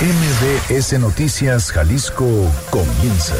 MBS 0.00 0.96
Noticias 1.00 1.72
Jalisco 1.72 2.24
comienza. 2.70 3.34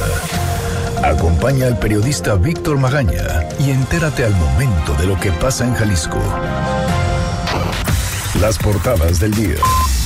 Acompaña 1.05 1.69
al 1.69 1.79
periodista 1.79 2.35
Víctor 2.35 2.79
Magaña 2.79 3.49
y 3.61 3.71
entérate 3.71 4.25
al 4.25 4.35
momento 4.35 4.93
de 4.95 5.07
lo 5.07 5.17
que 5.21 5.31
pasa 5.31 5.65
en 5.65 5.75
Jalisco. 5.75 6.19
Las 8.41 8.59
portadas 8.59 9.21
del 9.21 9.35
día. 9.35 9.55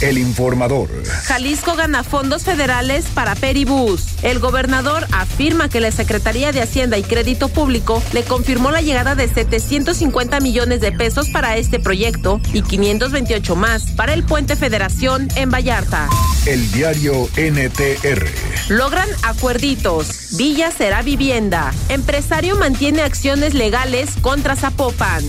El 0.03 0.19
informador. 0.19 0.91
Jalisco 1.27 1.77
gana 1.77 2.03
fondos 2.03 2.43
federales 2.43 3.05
para 3.15 3.37
Peribús. 3.37 4.05
El 4.23 4.41
gobernador 4.41 5.07
afirma 5.13 5.69
que 5.69 5.79
la 5.79 5.93
Secretaría 5.93 6.51
de 6.51 6.61
Hacienda 6.61 6.99
y 6.99 7.05
Crédito 7.05 7.49
Público 7.49 8.03
le 8.13 8.25
confirmó 8.25 8.73
la 8.73 8.83
llegada 8.83 9.15
de 9.15 9.29
750 9.29 10.41
millones 10.41 10.81
de 10.81 10.91
pesos 10.91 11.29
para 11.31 11.57
este 11.57 11.79
proyecto 11.79 12.41
y 12.53 12.63
528 12.63 13.55
más 13.55 13.93
para 13.93 14.13
el 14.13 14.25
puente 14.25 14.57
Federación 14.57 15.29
en 15.37 15.53
Vallarta. 15.53 16.09
El 16.47 16.69
diario 16.73 17.29
NTR. 17.37 18.27
Logran 18.71 19.09
acuerditos. 19.23 20.37
Villa 20.37 20.73
será 20.73 21.03
vivienda. 21.03 21.73
Empresario 21.89 22.57
mantiene 22.57 23.03
acciones 23.03 23.55
legales 23.55 24.11
contra 24.21 24.57
Zapopan. 24.57 25.25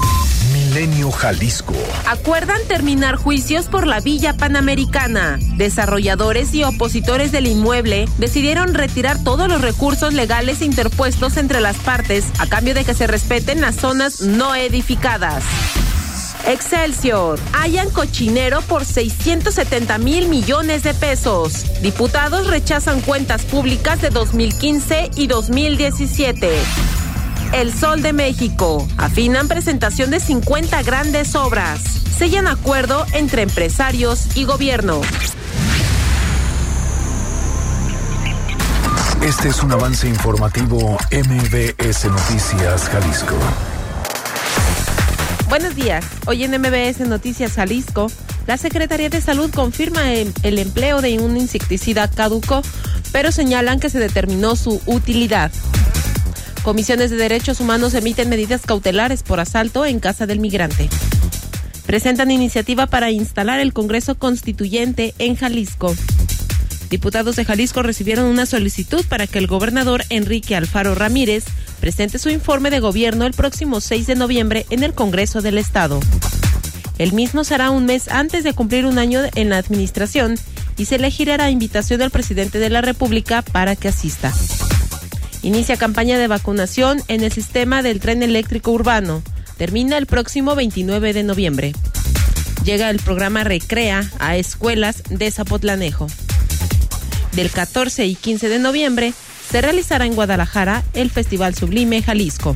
Jalisco. 1.12 1.76
Acuerdan 2.08 2.58
terminar 2.68 3.16
juicios 3.16 3.68
por 3.68 3.86
la 3.86 4.00
Villa 4.00 4.36
Panamericana. 4.36 5.38
Desarrolladores 5.55 6.52
y 6.55 6.63
opositores 6.63 7.32
del 7.32 7.46
inmueble 7.46 8.08
decidieron 8.18 8.73
retirar 8.73 9.23
todos 9.23 9.48
los 9.48 9.62
recursos 9.62 10.16
legales 10.16 10.63
interpuestos 10.63 11.38
entre 11.38 11.62
las 11.62 11.77
partes 11.77 12.26
a 12.40 12.48
cambio 12.48 12.73
de 12.73 12.86
que 12.86 12.96
se 12.96 13.05
respeten 13.05 13.62
las 13.62 13.76
zonas 13.76 14.22
no 14.22 14.55
edificadas. 14.55 15.44
Excelsior. 16.48 17.40
Hayan 17.54 17.91
cochinero 17.91 18.62
por 18.62 18.84
670 18.84 19.99
mil 19.99 20.27
millones 20.27 20.82
de 20.82 20.96
pesos. 20.96 21.66
Diputados 21.84 22.48
rechazan 22.48 22.99
cuentas 23.02 23.46
públicas 23.46 24.02
de 24.02 24.10
2015 24.10 25.12
y 25.16 25.27
2017. 25.27 27.02
El 27.54 27.71
Sol 27.71 28.01
de 28.01 28.13
México. 28.13 28.87
Afinan 28.98 29.48
presentación 29.48 30.09
de 30.09 30.20
50 30.20 30.82
grandes 30.82 31.35
obras. 31.35 31.82
Sellan 32.18 32.48
acuerdo 32.48 33.05
entre 33.13 33.43
empresarios 33.43 34.35
y 34.35 34.45
gobierno. 34.45 35.01
Este 39.21 39.49
es 39.49 39.62
un 39.62 39.71
avance 39.71 40.07
informativo 40.07 40.98
MBS 41.12 42.05
Noticias 42.05 42.90
Jalisco. 42.90 43.35
Buenos 45.48 45.76
días. 45.76 46.04
Hoy 46.26 46.43
en 46.43 46.60
MBS 46.60 47.01
Noticias 47.01 47.54
Jalisco, 47.54 48.12
la 48.48 48.57
Secretaría 48.57 49.10
de 49.10 49.21
Salud 49.21 49.51
confirma 49.54 50.12
el, 50.12 50.34
el 50.41 50.57
empleo 50.57 51.01
de 51.01 51.20
un 51.20 51.38
insecticida 51.38 52.07
caduco, 52.07 52.63
pero 53.12 53.32
señalan 53.32 53.79
que 53.79 53.91
se 53.91 53.99
determinó 53.99 54.55
su 54.55 54.82
utilidad. 54.88 55.51
Comisiones 56.64 57.12
de 57.12 57.18
Derechos 57.18 57.60
Humanos 57.60 57.94
emiten 57.94 58.30
medidas 58.30 58.62
cautelares 58.66 59.22
por 59.22 59.42
asalto 59.42 59.86
en 59.86 60.00
casa 60.00 60.26
del 60.26 60.40
migrante. 60.40 60.90
Presentan 61.86 62.32
iniciativa 62.32 62.88
para 62.88 63.12
instalar 63.12 63.60
el 63.60 63.74
Congreso 63.74 64.16
Constituyente 64.16 65.14
en 65.19 65.36
Jalisco. 65.36 65.94
Diputados 66.90 67.36
de 67.36 67.44
Jalisco 67.44 67.84
recibieron 67.84 68.28
una 68.28 68.46
solicitud 68.46 69.06
para 69.09 69.28
que 69.28 69.40
el 69.40 69.47
gobernador 69.47 70.06
Enrique 70.08 70.56
Alfaro 70.56 70.96
Ramírez 70.96 71.44
presente 71.81 72.18
su 72.18 72.30
informe 72.30 72.69
de 72.69 72.80
gobierno 72.80 73.25
el 73.25 73.34
próximo 73.34 73.81
6 73.81 74.08
de 74.08 74.16
noviembre 74.16 74.66
en 74.69 74.84
el 74.84 74.94
Congreso 74.94 75.41
del 75.41 75.58
Estado. 75.58 76.00
El 76.97 77.12
mismo 77.12 77.44
será 77.44 77.72
un 77.72 77.86
mes 77.86 78.08
antes 78.08 78.46
de 78.46 78.53
cumplir 78.53 78.86
un 78.86 79.00
año 79.00 79.19
en 79.36 79.50
la 79.50 79.58
administración 79.58 80.36
y 80.78 80.86
se 80.86 80.96
elegirá 80.96 81.44
a 81.44 81.50
invitación 81.50 82.00
del 82.00 82.09
presidente 82.09 82.58
de 82.58 82.69
la 82.69 82.81
República 82.81 83.41
para 83.41 83.75
que 83.75 83.90
asista. 83.90 84.34
Inicia 85.44 85.75
campaña 85.75 86.18
de 86.18 86.28
vacunación 86.28 87.02
en 87.09 87.22
el 87.22 87.31
sistema 87.31 87.81
del 87.84 88.00
tren 88.00 88.23
eléctrico 88.23 88.72
urbano. 88.72 89.22
Termina 89.57 89.97
el 89.97 90.06
próximo 90.06 90.56
29 90.56 91.12
de 91.12 91.23
noviembre. 91.23 91.73
Llega 92.63 92.90
el 92.90 93.00
programa 93.00 93.44
Recrea 93.44 94.09
a 94.19 94.38
escuelas 94.38 95.03
de 95.09 95.29
Zapotlanejo. 95.31 96.07
Del 97.34 97.51
14 97.51 98.06
y 98.06 98.16
15 98.16 98.47
de 98.47 98.59
noviembre 98.59 99.13
se 99.51 99.62
realizará 99.62 100.06
en 100.06 100.16
Guadalajara 100.16 100.81
el 100.94 101.12
Festival 101.12 101.56
Sublime 101.56 102.01
Jalisco. 102.01 102.56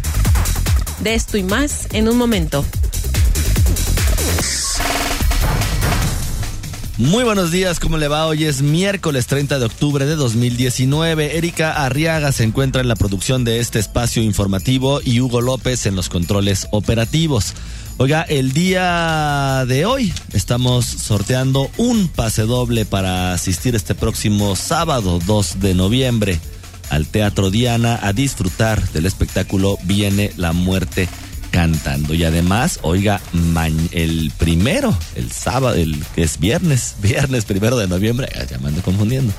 De 1.02 1.14
esto 1.14 1.38
y 1.38 1.44
más 1.44 1.90
en 1.92 2.08
un 2.08 2.18
momento. 2.18 2.66
Muy 7.00 7.24
buenos 7.24 7.52
días, 7.52 7.80
¿cómo 7.80 7.98
le 7.98 8.08
va? 8.08 8.26
Hoy 8.26 8.46
es 8.46 8.64
miércoles 8.64 9.28
30 9.28 9.60
de 9.60 9.66
octubre 9.66 10.08
de 10.08 10.16
2019. 10.16 11.38
Erika 11.38 11.86
Arriaga 11.86 12.32
se 12.32 12.44
encuentra 12.44 12.82
en 12.82 12.88
la 12.88 12.96
producción 12.96 13.44
de 13.44 13.60
este 13.60 13.78
espacio 13.78 14.24
informativo 14.24 15.00
y 15.06 15.22
Hugo 15.22 15.42
López 15.42 15.86
en 15.86 15.96
los 15.96 16.10
controles 16.10 16.68
operativos. 16.72 17.54
Oiga, 17.98 18.24
el 18.24 18.52
día 18.52 19.64
de 19.68 19.86
hoy 19.86 20.12
estamos 20.34 20.86
sorteando 20.88 21.70
un 21.78 22.08
pase 22.08 22.42
doble 22.42 22.84
para 22.86 23.32
asistir 23.32 23.76
este 23.76 23.94
próximo 23.94 24.56
sábado 24.56 25.20
2 25.24 25.60
de 25.60 25.76
noviembre 25.76 26.40
al 26.90 27.06
Teatro 27.06 27.52
Diana 27.52 28.00
a 28.02 28.12
disfrutar 28.12 28.82
del 28.90 29.06
espectáculo 29.06 29.78
Viene 29.84 30.32
la 30.36 30.52
Muerte 30.52 31.08
cantando. 31.52 32.14
Y 32.14 32.24
además, 32.24 32.80
oiga, 32.82 33.22
el 33.92 34.32
primero, 34.38 34.98
el 35.16 35.32
sábado, 35.32 35.76
el 35.76 36.04
que 36.16 36.24
es 36.24 36.40
viernes, 36.40 36.96
viernes 37.02 37.46
primero 37.46 37.78
de 37.78 37.88
noviembre, 37.88 38.28
ya 38.50 38.58
me 38.60 38.70
ando 38.70 38.82
confundiendo. 38.82 39.34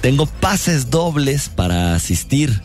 Tengo 0.00 0.26
pases 0.26 0.90
dobles 0.90 1.48
para 1.48 1.94
asistir 1.94 2.62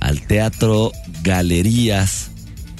al 0.00 0.26
Teatro 0.26 0.92
Galerías. 1.22 2.30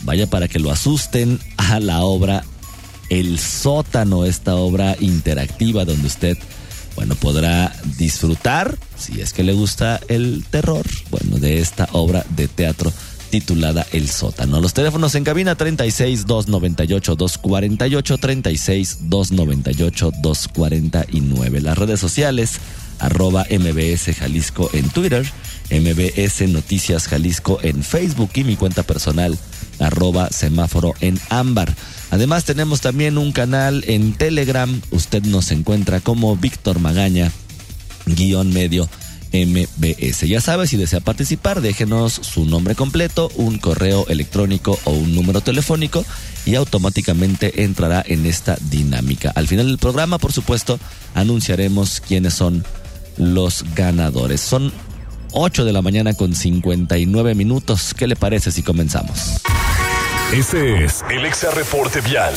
Vaya 0.05 0.27
para 0.29 0.49
que 0.49 0.59
lo 0.59 0.73
asusten 0.73 1.39
a 1.57 1.79
la 1.79 2.03
obra 2.03 2.43
El 3.09 3.39
Sótano, 3.39 4.25
esta 4.25 4.57
obra 4.57 4.97
interactiva 4.99 5.85
donde 5.85 6.09
usted, 6.09 6.37
bueno, 6.97 7.15
podrá 7.15 7.73
disfrutar, 7.97 8.77
si 8.97 9.21
es 9.21 9.33
que 9.33 9.45
le 9.45 9.53
gusta 9.53 10.01
el 10.09 10.45
terror, 10.51 10.85
bueno, 11.11 11.39
de 11.39 11.61
esta 11.61 11.89
obra 11.93 12.27
de 12.31 12.49
teatro 12.49 12.93
titulada 13.33 13.87
El 13.93 14.11
Sótano. 14.11 14.61
Los 14.61 14.75
teléfonos 14.75 15.15
en 15.15 15.25
cabina 15.25 15.55
36 15.55 16.27
298 16.27 17.17
248 17.17 18.19
36 18.19 18.99
298 19.09 20.13
249. 20.21 21.61
Las 21.63 21.79
redes 21.79 21.99
sociales 21.99 22.61
arroba 22.99 23.47
MBS 23.49 24.15
Jalisco 24.15 24.69
en 24.75 24.91
Twitter, 24.91 25.25
MBS 25.71 26.47
Noticias 26.49 27.09
Jalisco 27.09 27.59
en 27.63 27.83
Facebook 27.83 28.33
y 28.35 28.45
mi 28.45 28.57
cuenta 28.57 28.83
personal 28.83 29.39
arroba 29.79 30.29
semáforo 30.29 30.93
en 31.01 31.19
ámbar. 31.31 31.75
Además 32.11 32.45
tenemos 32.45 32.83
también 32.83 33.17
un 33.17 33.33
canal 33.33 33.83
en 33.87 34.13
Telegram. 34.13 34.79
Usted 34.91 35.23
nos 35.23 35.53
encuentra 35.53 36.01
como 36.01 36.37
Víctor 36.37 36.81
Magaña, 36.81 37.33
guion 38.05 38.53
medio 38.53 38.91
MBS. 39.33 40.29
Ya 40.29 40.41
sabe, 40.41 40.67
si 40.67 40.77
desea 40.77 41.01
participar, 41.01 41.61
déjenos 41.61 42.13
su 42.13 42.45
nombre 42.45 42.75
completo, 42.75 43.31
un 43.37 43.59
correo 43.59 44.07
electrónico 44.09 44.79
o 44.85 44.91
un 44.91 45.15
número 45.15 45.41
telefónico 45.41 46.05
y 46.45 46.55
automáticamente 46.55 47.65
entrará 47.65 48.03
en 48.07 48.27
esta 48.27 48.57
dinámica. 48.61 49.33
Al 49.35 49.49
final 49.49 49.67
del 49.67 49.79
programa, 49.79 50.19
por 50.19 50.33
supuesto, 50.33 50.79
anunciaremos 51.15 52.01
quiénes 52.01 52.35
son 52.35 52.65
los 53.17 53.65
ganadores. 53.75 54.41
Son 54.41 54.73
8 55.33 55.65
de 55.65 55.73
la 55.73 55.83
mañana 55.83 56.15
con 56.15 56.35
59 56.35 57.35
minutos. 57.35 57.95
¿Qué 57.95 58.07
le 58.07 58.17
parece 58.17 58.51
si 58.51 58.63
comenzamos? 58.63 59.41
Este 60.33 60.85
es 60.85 61.03
el 61.11 61.27
Exa 61.27 61.51
Reporte 61.51 62.01
Vial. 62.01 62.35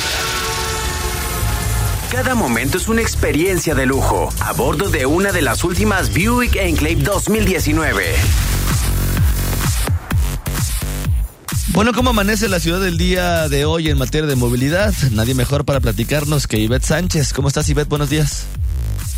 Cada 2.11 2.35
momento 2.35 2.77
es 2.77 2.87
una 2.87 3.01
experiencia 3.01 3.75
de 3.75 3.85
lujo 3.85 4.29
a 4.39 4.53
bordo 4.53 4.89
de 4.89 5.05
una 5.05 5.31
de 5.31 5.41
las 5.41 5.63
últimas 5.63 6.13
Buick 6.13 6.55
Enclave 6.55 6.97
2019. 6.97 8.15
Bueno, 11.69 11.91
¿cómo 11.93 12.11
amanece 12.11 12.47
la 12.47 12.59
ciudad 12.59 12.79
del 12.79 12.97
día 12.97 13.49
de 13.49 13.65
hoy 13.65 13.89
en 13.89 13.97
materia 13.97 14.27
de 14.27 14.35
movilidad? 14.35 14.93
Nadie 15.11 15.33
mejor 15.33 15.65
para 15.65 15.81
platicarnos 15.81 16.47
que 16.47 16.57
Ivette 16.57 16.85
Sánchez. 16.85 17.33
¿Cómo 17.33 17.49
estás, 17.49 17.67
Ivette? 17.67 17.89
Buenos 17.89 18.09
días. 18.09 18.45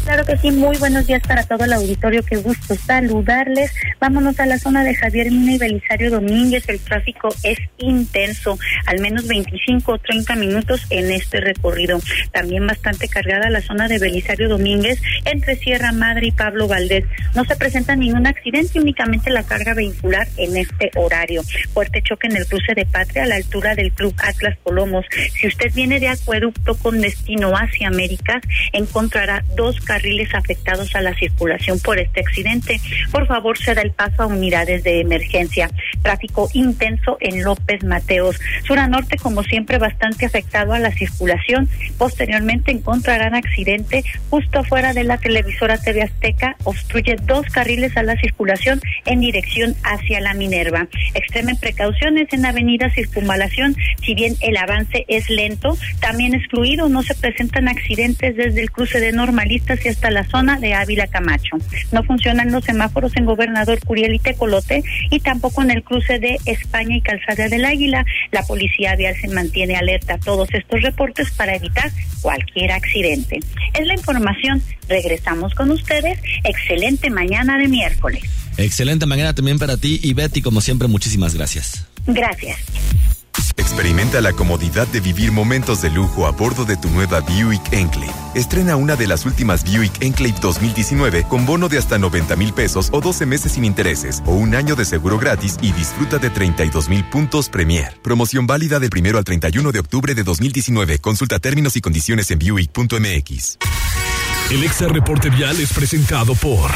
Claro 0.07 0.23
que 0.23 0.37
sí, 0.37 0.51
muy 0.51 0.77
buenos 0.77 1.05
días 1.05 1.21
para 1.27 1.43
todo 1.43 1.65
el 1.65 1.73
auditorio, 1.73 2.23
qué 2.23 2.37
gusto 2.37 2.75
saludarles. 2.75 3.73
Vámonos 3.99 4.39
a 4.39 4.45
la 4.45 4.57
zona 4.57 4.85
de 4.85 4.95
Javier 4.95 5.29
Mina 5.29 5.55
y 5.55 5.57
Belisario 5.57 6.09
Domínguez, 6.09 6.63
el 6.69 6.79
tráfico 6.79 7.27
es 7.43 7.57
intenso, 7.77 8.57
al 8.85 9.01
menos 9.01 9.27
25 9.27 9.91
o 9.91 9.97
30 9.97 10.35
minutos 10.37 10.85
en 10.91 11.11
este 11.11 11.41
recorrido. 11.41 11.99
También 12.31 12.65
bastante 12.65 13.09
cargada 13.09 13.49
la 13.49 13.59
zona 13.59 13.89
de 13.89 13.99
Belisario 13.99 14.47
Domínguez 14.47 15.01
entre 15.25 15.57
Sierra 15.57 15.91
Madre 15.91 16.27
y 16.27 16.31
Pablo 16.31 16.69
Valdés. 16.69 17.03
No 17.35 17.43
se 17.43 17.57
presenta 17.57 17.97
ningún 17.97 18.27
accidente, 18.27 18.79
únicamente 18.79 19.29
la 19.29 19.43
carga 19.43 19.73
vehicular 19.73 20.25
en 20.37 20.55
este 20.55 20.89
horario. 20.95 21.41
Fuerte 21.73 22.01
choque 22.01 22.27
en 22.27 22.37
el 22.37 22.45
cruce 22.45 22.75
de 22.75 22.85
Patria 22.85 23.23
a 23.23 23.27
la 23.27 23.35
altura 23.35 23.75
del 23.75 23.91
Club 23.91 24.15
Atlas 24.19 24.57
Colomos. 24.63 25.05
Si 25.37 25.47
usted 25.47 25.73
viene 25.73 25.99
de 25.99 26.07
acueducto 26.07 26.77
con 26.77 27.01
destino 27.01 27.51
hacia 27.57 27.89
Américas, 27.89 28.41
encontrará 28.71 29.43
dos 29.57 29.81
cargas 29.81 29.96
carriles 29.97 30.33
afectados 30.35 30.95
a 30.95 31.01
la 31.01 31.15
circulación 31.15 31.79
por 31.79 31.97
este 31.97 32.19
accidente. 32.19 32.79
Por 33.11 33.25
favor, 33.25 33.57
se 33.57 33.73
da 33.73 33.81
el 33.81 33.91
paso 33.91 34.21
a 34.21 34.27
unidades 34.27 34.83
de 34.83 35.01
emergencia. 35.01 35.71
Tráfico 36.03 36.49
intenso 36.53 37.17
en 37.19 37.43
López 37.43 37.83
Mateos. 37.83 38.39
Sur 38.67 38.77
a 38.77 38.87
norte, 38.87 39.17
como 39.17 39.41
siempre, 39.41 39.79
bastante 39.79 40.27
afectado 40.27 40.73
a 40.73 40.79
la 40.79 40.91
circulación. 40.91 41.67
Posteriormente 41.97 42.71
encontrarán 42.71 43.33
accidente 43.33 44.03
justo 44.29 44.59
afuera 44.59 44.93
de 44.93 45.03
la 45.03 45.17
televisora 45.17 45.79
TV 45.79 46.03
Azteca. 46.03 46.55
Obstruye 46.63 47.15
dos 47.23 47.47
carriles 47.47 47.97
a 47.97 48.03
la 48.03 48.15
circulación 48.17 48.79
en 49.05 49.21
dirección 49.21 49.75
hacia 49.83 50.21
la 50.21 50.35
Minerva. 50.35 50.87
Extremen 51.15 51.57
precauciones 51.57 52.27
en 52.33 52.45
Avenida 52.45 52.91
Circunvalación. 52.91 53.75
Si 54.05 54.13
bien 54.13 54.35
el 54.41 54.57
avance 54.57 55.05
es 55.07 55.27
lento, 55.31 55.75
también 55.99 56.35
es 56.35 56.47
fluido. 56.49 56.87
No 56.87 57.01
se 57.01 57.15
presentan 57.15 57.67
accidentes 57.67 58.35
desde 58.35 58.61
el 58.61 58.69
cruce 58.69 58.99
de 58.99 59.11
normalistas 59.11 59.79
hasta 59.89 60.11
la 60.11 60.25
zona 60.25 60.59
de 60.59 60.73
Ávila 60.73 61.07
Camacho. 61.07 61.57
No 61.91 62.03
funcionan 62.03 62.51
los 62.51 62.63
semáforos 62.63 63.15
en 63.15 63.25
Gobernador 63.25 63.79
Curiel 63.85 64.15
y 64.15 64.19
Tecolote 64.19 64.83
y 65.09 65.19
tampoco 65.19 65.61
en 65.61 65.71
el 65.71 65.83
cruce 65.83 66.19
de 66.19 66.37
España 66.45 66.97
y 66.97 67.01
Calzada 67.01 67.47
del 67.47 67.65
Águila. 67.65 68.05
La 68.31 68.43
policía 68.43 68.95
vial 68.95 69.15
se 69.19 69.27
mantiene 69.29 69.75
alerta 69.75 70.15
a 70.15 70.19
todos 70.19 70.49
estos 70.53 70.81
reportes 70.81 71.31
para 71.31 71.55
evitar 71.55 71.91
cualquier 72.21 72.71
accidente. 72.71 73.39
Es 73.73 73.85
la 73.87 73.93
información. 73.93 74.61
Regresamos 74.87 75.53
con 75.53 75.71
ustedes. 75.71 76.19
Excelente 76.43 77.09
mañana 77.09 77.57
de 77.57 77.67
miércoles. 77.67 78.23
Excelente 78.57 79.05
mañana 79.05 79.35
también 79.35 79.59
para 79.59 79.77
ti 79.77 79.99
y 80.01 80.13
Betty, 80.13 80.41
como 80.41 80.61
siempre, 80.61 80.87
muchísimas 80.87 81.35
gracias. 81.35 81.85
Gracias. 82.07 82.57
Experimenta 83.57 84.21
la 84.21 84.33
comodidad 84.33 84.87
de 84.87 84.99
vivir 84.99 85.31
momentos 85.31 85.81
de 85.81 85.89
lujo 85.89 86.25
a 86.25 86.31
bordo 86.31 86.65
de 86.65 86.77
tu 86.77 86.89
nueva 86.89 87.21
Buick 87.21 87.73
Enclave. 87.73 88.11
Estrena 88.35 88.75
una 88.75 88.95
de 88.95 89.07
las 89.07 89.25
últimas 89.25 89.63
Buick 89.63 90.01
Enclave 90.01 90.35
2019 90.41 91.23
con 91.23 91.45
bono 91.45 91.69
de 91.69 91.77
hasta 91.77 91.97
90 91.97 92.35
mil 92.35 92.53
pesos 92.53 92.89
o 92.91 93.01
12 93.01 93.25
meses 93.25 93.53
sin 93.53 93.65
intereses 93.65 94.21
o 94.25 94.33
un 94.33 94.55
año 94.55 94.75
de 94.75 94.85
seguro 94.85 95.17
gratis 95.17 95.57
y 95.61 95.71
disfruta 95.71 96.17
de 96.17 96.29
32 96.29 96.89
mil 96.89 97.03
puntos 97.05 97.49
Premier. 97.49 97.99
Promoción 98.01 98.47
válida 98.47 98.79
del 98.79 98.89
primero 98.89 99.17
al 99.17 99.23
31 99.23 99.71
de 99.71 99.79
octubre 99.79 100.15
de 100.15 100.23
2019. 100.23 100.99
Consulta 100.99 101.39
términos 101.39 101.75
y 101.75 101.81
condiciones 101.81 102.31
en 102.31 102.39
Buick.mx. 102.39 103.57
El 104.49 104.63
Exa 104.63 104.87
Reporte 104.87 105.29
Vial 105.29 105.59
es 105.59 105.73
presentado 105.73 106.33
por... 106.35 106.71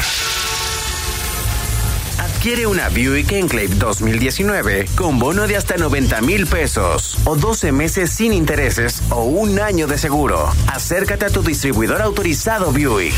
Adquiere 2.42 2.66
una 2.66 2.88
Buick 2.88 3.30
Enclave 3.30 3.68
2019 3.68 4.86
con 4.96 5.20
bono 5.20 5.46
de 5.46 5.56
hasta 5.56 5.76
90 5.76 6.22
mil 6.22 6.48
pesos 6.48 7.16
o 7.24 7.36
12 7.36 7.70
meses 7.70 8.10
sin 8.10 8.32
intereses 8.32 9.00
o 9.10 9.22
un 9.22 9.60
año 9.60 9.86
de 9.86 9.96
seguro. 9.96 10.50
Acércate 10.66 11.26
a 11.26 11.30
tu 11.30 11.44
distribuidor 11.44 12.02
autorizado 12.02 12.72
Buick. 12.72 13.14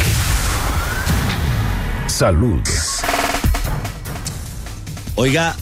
Salud. 2.06 2.60
Oiga, 5.14 5.56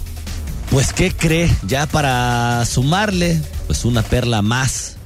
pues 0.73 0.93
¿qué 0.93 1.13
cree? 1.13 1.49
Ya 1.65 1.87
para 1.87 2.65
sumarle, 2.65 3.41
pues 3.69 3.85
una 3.85 4.03
perla 4.03 4.43
más 4.43 4.97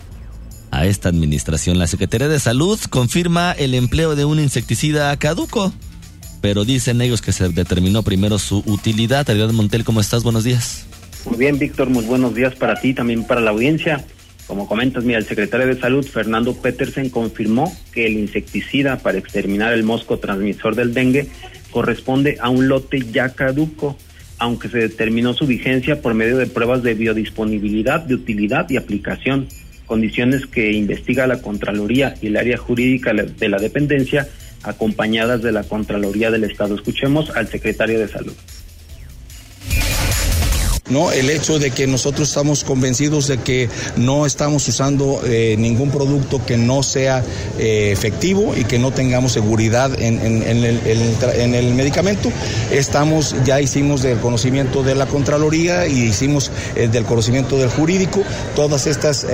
a 0.70 0.86
esta 0.86 1.10
administración, 1.10 1.78
la 1.78 1.86
Secretaría 1.86 2.28
de 2.28 2.40
Salud 2.40 2.80
confirma 2.88 3.52
el 3.52 3.74
empleo 3.74 4.16
de 4.16 4.24
un 4.24 4.40
insecticida 4.40 5.14
caduco 5.18 5.74
pero 6.46 6.64
dicen 6.64 7.00
ellos 7.00 7.22
que 7.22 7.32
se 7.32 7.48
determinó 7.48 8.04
primero 8.04 8.38
su 8.38 8.62
utilidad. 8.66 9.28
Ariel 9.28 9.52
Montel, 9.52 9.82
¿cómo 9.82 10.00
estás? 10.00 10.22
Buenos 10.22 10.44
días. 10.44 10.87
Muy 11.25 11.38
bien, 11.38 11.58
Víctor, 11.58 11.90
muy 11.90 12.04
buenos 12.04 12.37
días 12.37 12.54
para 12.54 12.81
ti, 12.81 12.94
también 12.94 13.25
para 13.25 13.40
la 13.40 13.50
audiencia. 13.50 14.04
Como 14.46 14.69
comentas, 14.69 15.02
mira, 15.02 15.19
el 15.19 15.26
secretario 15.26 15.66
de 15.66 15.81
Salud, 15.81 16.06
Fernando 16.06 16.54
Petersen, 16.54 17.10
confirmó 17.10 17.76
que 17.93 18.06
el 18.06 18.12
insecticida 18.12 18.98
para 18.98 19.19
exterminar 19.19 19.72
el 19.72 19.82
mosco 19.82 20.20
transmisor 20.20 20.76
del 20.76 20.94
dengue 20.94 21.26
corresponde 21.72 22.38
a 22.40 22.49
un 22.49 22.69
lote 22.69 23.04
ya 23.10 23.31
caduco, 23.31 23.99
aunque 24.38 24.69
se 24.69 24.78
determinó 24.78 25.34
su 25.34 25.49
vigencia 25.49 26.00
por 26.00 26.14
medio 26.14 26.37
de 26.37 26.46
pruebas 26.46 26.81
de 26.84 26.94
biodisponibilidad, 26.94 28.02
de 28.02 28.14
utilidad 28.14 28.70
y 28.70 28.76
aplicación, 28.76 29.49
condiciones 29.84 30.46
que 30.46 30.70
investiga 30.70 31.26
la 31.26 31.42
Contraloría 31.42 32.14
y 32.22 32.28
el 32.28 32.37
área 32.37 32.56
jurídica 32.56 33.12
de 33.12 33.49
la 33.49 33.58
dependencia 33.58 34.28
acompañadas 34.62 35.42
de 35.42 35.52
la 35.52 35.64
Contraloría 35.64 36.30
del 36.30 36.44
Estado. 36.44 36.74
Escuchemos 36.74 37.30
al 37.36 37.48
secretario 37.48 37.98
de 37.98 38.08
Salud. 38.08 38.34
¿No? 40.88 41.10
El 41.10 41.30
hecho 41.30 41.58
de 41.58 41.70
que 41.70 41.86
nosotros 41.86 42.28
estamos 42.28 42.64
convencidos 42.64 43.28
de 43.28 43.38
que 43.38 43.68
no 43.96 44.26
estamos 44.26 44.66
usando 44.68 45.20
eh, 45.24 45.56
ningún 45.58 45.90
producto 45.90 46.44
que 46.44 46.56
no 46.56 46.82
sea 46.82 47.24
eh, 47.58 47.90
efectivo 47.92 48.54
y 48.56 48.64
que 48.64 48.78
no 48.78 48.92
tengamos 48.92 49.32
seguridad 49.32 49.90
en, 50.00 50.16
el, 50.16 51.74
medicamento. 51.74 52.30
Estamos, 52.70 53.34
ya 53.44 53.60
hicimos 53.60 54.02
del 54.02 54.18
conocimiento 54.18 54.82
de 54.82 54.94
la 54.94 55.06
Contraloría 55.06 55.86
y 55.86 56.04
hicimos 56.04 56.50
eh, 56.74 56.88
del 56.88 57.04
conocimiento 57.04 57.58
del 57.58 57.70
jurídico 57.70 58.22
todas 58.54 58.86
estas 58.86 59.26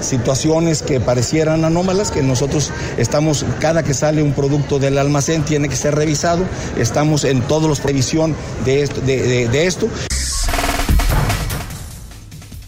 situaciones 0.00 0.82
que 0.82 1.00
parecieran 1.00 1.64
anómalas, 1.64 2.10
que 2.10 2.22
nosotros 2.22 2.70
estamos, 2.96 3.44
cada 3.60 3.82
que 3.82 3.94
sale 3.94 4.22
un 4.22 4.32
producto 4.32 4.78
del 4.78 4.98
almacén 4.98 5.44
tiene 5.44 5.68
que 5.68 5.76
ser 5.76 5.94
revisado, 5.94 6.44
estamos 6.78 7.24
en 7.24 7.40
todos 7.42 7.68
los 7.68 7.80
previsión 7.80 8.34
de 8.64 8.82
esto. 8.82 9.00
de 9.00 9.66
esto. 9.66 9.88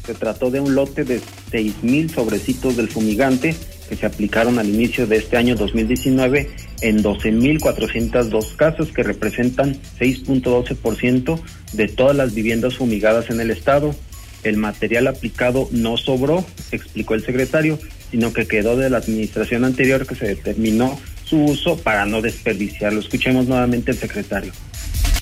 Se 0.07 0.15
trató 0.15 0.51
de 0.51 0.61
un 0.61 0.75
lote 0.75 1.05
de 1.05 1.21
6.000 1.51 2.15
sobrecitos 2.15 2.77
del 2.77 2.89
fumigante 2.89 3.55
que 3.89 3.97
se 3.97 4.07
aplicaron 4.07 4.59
al 4.59 4.69
inicio 4.69 5.07
de 5.07 5.17
este 5.17 5.37
año 5.37 5.55
2019 5.55 6.51
en 6.81 7.03
12.402 7.03 8.57
casos 8.57 8.93
que 8.93 9.03
representan 9.03 9.77
6.12% 9.99 11.41
de 11.73 11.89
todas 11.89 12.17
las 12.17 12.35
viviendas 12.35 12.77
fumigadas 12.77 13.31
en 13.31 13.41
el 13.41 13.51
estado. 13.51 13.95
El 14.43 14.59
material 14.59 15.07
aplicado 15.07 15.69
no 15.73 15.97
sobró, 15.97 16.45
explicó 16.71 17.15
el 17.15 17.25
secretario, 17.25 17.79
sino 18.11 18.33
que 18.33 18.47
quedó 18.47 18.77
de 18.77 18.91
la 18.91 18.99
administración 18.99 19.65
anterior 19.65 20.07
que 20.07 20.15
se 20.15 20.27
determinó 20.27 20.99
su 21.25 21.43
uso 21.43 21.79
para 21.79 22.05
no 22.05 22.21
desperdiciarlo. 22.21 23.01
Escuchemos 23.01 23.47
nuevamente 23.47 23.93
el 23.93 23.97
secretario. 23.97 24.53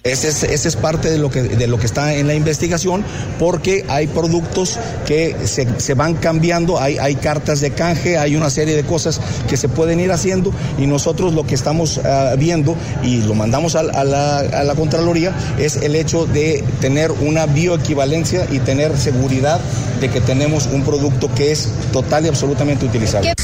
Ese 0.05 0.53
es, 0.53 0.75
parte 0.75 1.13
de 1.13 1.19
lo, 1.19 1.31
que, 1.31 1.39
está 1.85 2.17
en 2.17 2.27
la 2.27 2.35
investigación, 2.35 3.05
porque 3.39 3.85
hay 3.87 4.09
productos 4.09 4.77
que 5.07 5.37
se, 5.45 5.95
van 5.95 6.15
cambiando, 6.15 6.81
hay, 6.81 6.99
hay 6.99 7.15
cartas 7.15 7.61
de 7.61 7.71
canje, 7.71 8.19
hay 8.19 8.35
una 8.35 8.51
serie 8.51 8.75
de 8.75 8.83
cosas 8.83 9.21
que 9.49 9.57
se 9.57 9.69
pueden 9.69 10.01
ir 10.01 10.11
haciendo 10.11 10.53
y 10.77 10.89
nosotros 10.89 11.35
lo 11.35 11.47
que 11.47 11.55
estamos 11.55 11.99
ah, 11.99 12.35
viendo 12.37 12.75
y 13.05 13.19
lo 13.19 13.35
mandamos 13.35 13.77
a 13.77 13.85
la 13.85 14.75
Contraloría 14.77 15.33
es 15.61 15.77
el 15.77 15.95
hecho 15.95 16.27
de 16.27 16.65
tener 16.81 17.13
una 17.13 17.47
bioequivalencia 17.47 18.49
y 18.51 18.59
tener 18.59 18.99
seguridad 18.99 19.61
de 20.01 20.11
que 20.11 20.21
tenemos 20.21 20.67
un 20.67 20.83
producto 20.83 21.33
que 21.33 21.53
es 21.53 21.69
total 21.93 22.25
y 22.25 22.29
absolutamente 22.29 22.85
utilizable. 22.85 23.35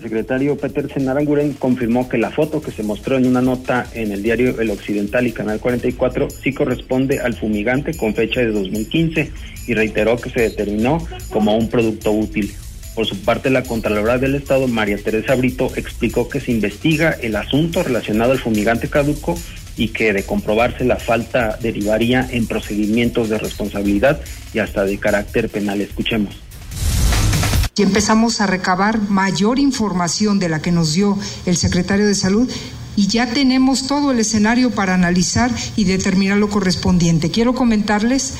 El 0.00 0.04
secretario 0.04 0.56
Peter 0.56 0.88
Aranguren 1.10 1.52
confirmó 1.52 2.08
que 2.08 2.16
la 2.16 2.30
foto 2.30 2.62
que 2.62 2.70
se 2.70 2.82
mostró 2.82 3.18
en 3.18 3.26
una 3.26 3.42
nota 3.42 3.86
en 3.92 4.12
el 4.12 4.22
diario 4.22 4.58
El 4.58 4.70
Occidental 4.70 5.26
y 5.26 5.32
Canal 5.32 5.60
44 5.60 6.28
sí 6.30 6.54
corresponde 6.54 7.20
al 7.20 7.34
fumigante 7.34 7.94
con 7.94 8.14
fecha 8.14 8.40
de 8.40 8.50
2015 8.50 9.30
y 9.66 9.74
reiteró 9.74 10.16
que 10.16 10.30
se 10.30 10.40
determinó 10.40 11.06
como 11.28 11.54
un 11.54 11.68
producto 11.68 12.12
útil. 12.12 12.50
Por 12.94 13.04
su 13.04 13.20
parte, 13.20 13.50
la 13.50 13.62
Contralora 13.62 14.16
del 14.16 14.36
Estado, 14.36 14.68
María 14.68 14.96
Teresa 14.96 15.34
Brito, 15.34 15.70
explicó 15.76 16.30
que 16.30 16.40
se 16.40 16.50
investiga 16.50 17.10
el 17.10 17.36
asunto 17.36 17.82
relacionado 17.82 18.32
al 18.32 18.38
fumigante 18.38 18.88
caduco 18.88 19.38
y 19.76 19.88
que 19.88 20.14
de 20.14 20.22
comprobarse 20.22 20.86
la 20.86 20.96
falta 20.96 21.58
derivaría 21.60 22.26
en 22.30 22.46
procedimientos 22.46 23.28
de 23.28 23.36
responsabilidad 23.36 24.18
y 24.54 24.60
hasta 24.60 24.86
de 24.86 24.96
carácter 24.96 25.50
penal. 25.50 25.82
Escuchemos 25.82 26.40
y 27.76 27.82
empezamos 27.82 28.40
a 28.40 28.46
recabar 28.46 29.00
mayor 29.08 29.58
información 29.58 30.38
de 30.38 30.48
la 30.48 30.60
que 30.60 30.72
nos 30.72 30.92
dio 30.92 31.18
el 31.46 31.56
secretario 31.56 32.06
de 32.06 32.14
Salud 32.14 32.50
y 32.96 33.06
ya 33.06 33.32
tenemos 33.32 33.86
todo 33.86 34.10
el 34.10 34.20
escenario 34.20 34.70
para 34.72 34.94
analizar 34.94 35.50
y 35.76 35.84
determinar 35.84 36.38
lo 36.38 36.50
correspondiente. 36.50 37.30
Quiero 37.30 37.54
comentarles 37.54 38.34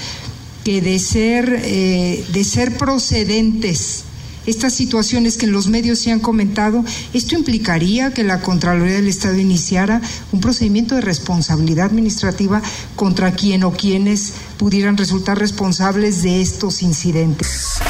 que 0.65 0.81
de 0.83 0.99
ser, 0.99 1.63
eh, 1.65 2.25
de 2.33 2.45
ser 2.45 2.77
procedentes 2.77 4.05
estas 4.47 4.75
situaciones 4.75 5.37
que 5.37 5.47
en 5.47 5.53
los 5.53 5.69
medios 5.69 5.99
se 5.99 6.11
han 6.11 6.21
comentado, 6.21 6.85
esto 7.13 7.35
implicaría 7.35 8.13
que 8.13 8.25
la 8.25 8.41
Contraloría 8.41 8.97
del 8.97 9.09
Estado 9.09 9.37
iniciara 9.37 10.01
un 10.33 10.41
procedimiento 10.41 10.95
de 10.95 11.03
responsabilidad 11.03 11.87
administrativa 11.87 12.63
contra 12.97 13.33
quien 13.33 13.65
o 13.65 13.73
quienes 13.73 14.33
pudieran 14.59 14.97
resultar 14.97 15.39
responsables 15.39 16.23
de 16.23 16.41
estos 16.41 16.83
incidentes. 16.83 17.81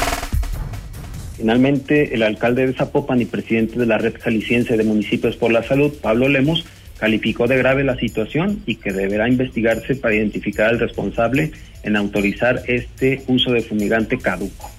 Finalmente, 1.41 2.13
el 2.13 2.21
alcalde 2.21 2.67
de 2.67 2.73
Zapopan 2.73 3.19
y 3.19 3.25
presidente 3.25 3.79
de 3.79 3.87
la 3.87 3.97
Red 3.97 4.13
Jalisciense 4.21 4.77
de 4.77 4.83
Municipios 4.83 5.35
por 5.37 5.51
la 5.51 5.63
Salud, 5.63 5.91
Pablo 5.99 6.29
Lemos, 6.29 6.63
calificó 6.99 7.47
de 7.47 7.57
grave 7.57 7.83
la 7.83 7.97
situación 7.97 8.61
y 8.67 8.75
que 8.75 8.93
deberá 8.93 9.27
investigarse 9.27 9.95
para 9.95 10.13
identificar 10.13 10.67
al 10.67 10.79
responsable 10.79 11.51
en 11.81 11.95
autorizar 11.95 12.61
este 12.67 13.23
uso 13.25 13.53
de 13.53 13.63
fumigante 13.63 14.19
caduco. 14.19 14.69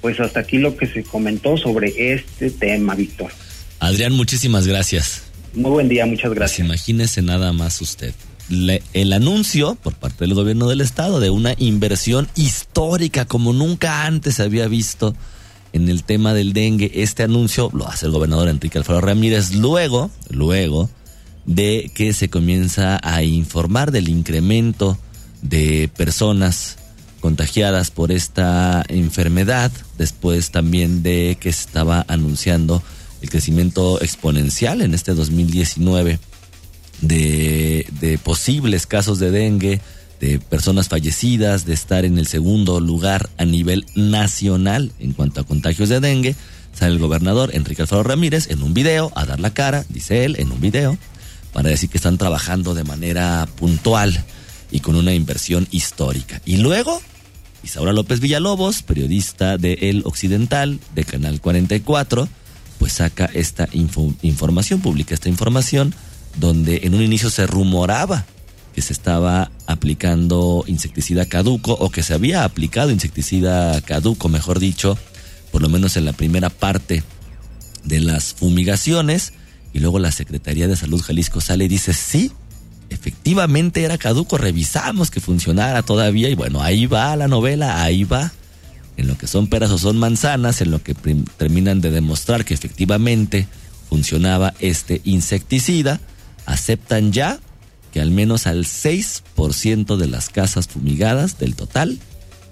Pues 0.00 0.20
hasta 0.20 0.38
aquí 0.38 0.58
lo 0.58 0.76
que 0.76 0.86
se 0.86 1.02
comentó 1.02 1.56
sobre 1.56 2.12
este 2.14 2.50
tema, 2.50 2.94
Víctor. 2.94 3.32
Adrián, 3.80 4.12
muchísimas 4.12 4.68
gracias. 4.68 5.24
Muy 5.54 5.72
buen 5.72 5.88
día, 5.88 6.06
muchas 6.06 6.32
gracias. 6.32 6.64
Pues 6.64 6.68
imagínese 6.68 7.22
nada 7.22 7.52
más 7.52 7.80
usted. 7.80 8.14
el 8.48 9.12
anuncio 9.12 9.74
por 9.74 9.94
parte 9.94 10.24
del 10.24 10.34
gobierno 10.34 10.68
del 10.68 10.82
estado 10.82 11.18
de 11.18 11.30
una 11.30 11.56
inversión 11.58 12.28
histórica 12.36 13.24
como 13.24 13.52
nunca 13.52 14.06
antes 14.06 14.36
se 14.36 14.44
había 14.44 14.68
visto 14.68 15.16
en 15.72 15.88
el 15.88 16.04
tema 16.04 16.34
del 16.34 16.52
dengue. 16.52 16.90
Este 16.94 17.22
anuncio 17.22 17.70
lo 17.72 17.88
hace 17.88 18.06
el 18.06 18.12
gobernador 18.12 18.48
Enrique 18.48 18.78
Alfaro 18.78 19.00
Ramírez 19.00 19.52
luego, 19.52 20.10
luego 20.30 20.90
de 21.46 21.90
que 21.94 22.12
se 22.12 22.28
comienza 22.28 23.00
a 23.02 23.22
informar 23.22 23.90
del 23.90 24.08
incremento 24.08 24.98
de 25.42 25.90
personas 25.96 26.76
contagiadas 27.20 27.90
por 27.90 28.12
esta 28.12 28.84
enfermedad, 28.88 29.72
después 29.98 30.50
también 30.50 31.02
de 31.02 31.36
que 31.40 31.52
se 31.52 31.66
estaba 31.66 32.04
anunciando 32.08 32.82
el 33.20 33.30
crecimiento 33.30 34.00
exponencial 34.02 34.82
en 34.82 34.94
este 34.94 35.14
2019 35.14 36.18
de, 37.00 37.86
de 38.00 38.18
posibles 38.18 38.86
casos 38.86 39.18
de 39.18 39.30
dengue, 39.30 39.80
de 40.22 40.38
personas 40.38 40.88
fallecidas, 40.88 41.66
de 41.66 41.74
estar 41.74 42.04
en 42.04 42.16
el 42.16 42.28
segundo 42.28 42.78
lugar 42.78 43.28
a 43.38 43.44
nivel 43.44 43.84
nacional 43.96 44.92
en 45.00 45.14
cuanto 45.14 45.40
a 45.40 45.44
contagios 45.44 45.88
de 45.88 45.98
dengue. 45.98 46.36
Sale 46.72 46.92
el 46.92 47.00
gobernador 47.00 47.50
Enrique 47.52 47.82
Alfaro 47.82 48.04
Ramírez 48.04 48.48
en 48.48 48.62
un 48.62 48.72
video 48.72 49.10
a 49.16 49.26
dar 49.26 49.40
la 49.40 49.52
cara, 49.52 49.84
dice 49.88 50.24
él, 50.24 50.36
en 50.38 50.52
un 50.52 50.60
video, 50.60 50.96
para 51.52 51.70
decir 51.70 51.90
que 51.90 51.98
están 51.98 52.18
trabajando 52.18 52.72
de 52.72 52.84
manera 52.84 53.48
puntual 53.56 54.24
y 54.70 54.78
con 54.78 54.94
una 54.94 55.12
inversión 55.12 55.66
histórica. 55.72 56.40
Y 56.44 56.58
luego, 56.58 57.02
Isaura 57.64 57.92
López 57.92 58.20
Villalobos, 58.20 58.82
periodista 58.82 59.58
de 59.58 59.72
El 59.90 60.02
Occidental, 60.04 60.78
de 60.94 61.04
Canal 61.04 61.40
44, 61.40 62.28
pues 62.78 62.92
saca 62.92 63.28
esta 63.34 63.68
información, 63.72 64.82
publica 64.82 65.14
esta 65.14 65.28
información, 65.28 65.92
donde 66.36 66.82
en 66.84 66.94
un 66.94 67.02
inicio 67.02 67.28
se 67.28 67.44
rumoraba 67.48 68.24
que 68.74 68.82
se 68.82 68.92
estaba 68.92 69.50
aplicando 69.66 70.64
insecticida 70.66 71.26
caduco 71.26 71.72
o 71.72 71.90
que 71.90 72.02
se 72.02 72.14
había 72.14 72.44
aplicado 72.44 72.90
insecticida 72.90 73.80
caduco, 73.82 74.28
mejor 74.28 74.58
dicho, 74.58 74.98
por 75.50 75.62
lo 75.62 75.68
menos 75.68 75.96
en 75.96 76.04
la 76.04 76.12
primera 76.12 76.50
parte 76.50 77.02
de 77.84 78.00
las 78.00 78.34
fumigaciones. 78.34 79.34
Y 79.74 79.80
luego 79.80 79.98
la 79.98 80.12
Secretaría 80.12 80.68
de 80.68 80.76
Salud 80.76 81.00
Jalisco 81.00 81.40
sale 81.40 81.64
y 81.64 81.68
dice, 81.68 81.92
sí, 81.92 82.32
efectivamente 82.90 83.84
era 83.84 83.98
caduco, 83.98 84.38
revisamos 84.38 85.10
que 85.10 85.20
funcionara 85.20 85.82
todavía 85.82 86.28
y 86.28 86.34
bueno, 86.34 86.62
ahí 86.62 86.86
va 86.86 87.14
la 87.16 87.28
novela, 87.28 87.82
ahí 87.82 88.04
va. 88.04 88.32
En 88.96 89.06
lo 89.06 89.16
que 89.16 89.26
son 89.26 89.46
peras 89.46 89.70
o 89.70 89.78
son 89.78 89.98
manzanas, 89.98 90.60
en 90.60 90.70
lo 90.70 90.82
que 90.82 90.94
terminan 90.94 91.80
de 91.80 91.90
demostrar 91.90 92.44
que 92.44 92.52
efectivamente 92.52 93.46
funcionaba 93.88 94.52
este 94.60 95.00
insecticida, 95.04 96.00
aceptan 96.44 97.12
ya 97.12 97.40
que 97.92 98.00
al 98.00 98.10
menos 98.10 98.46
al 98.46 98.64
6% 98.64 99.96
de 99.96 100.06
las 100.06 100.30
casas 100.30 100.66
fumigadas 100.66 101.38
del 101.38 101.54
total 101.54 101.98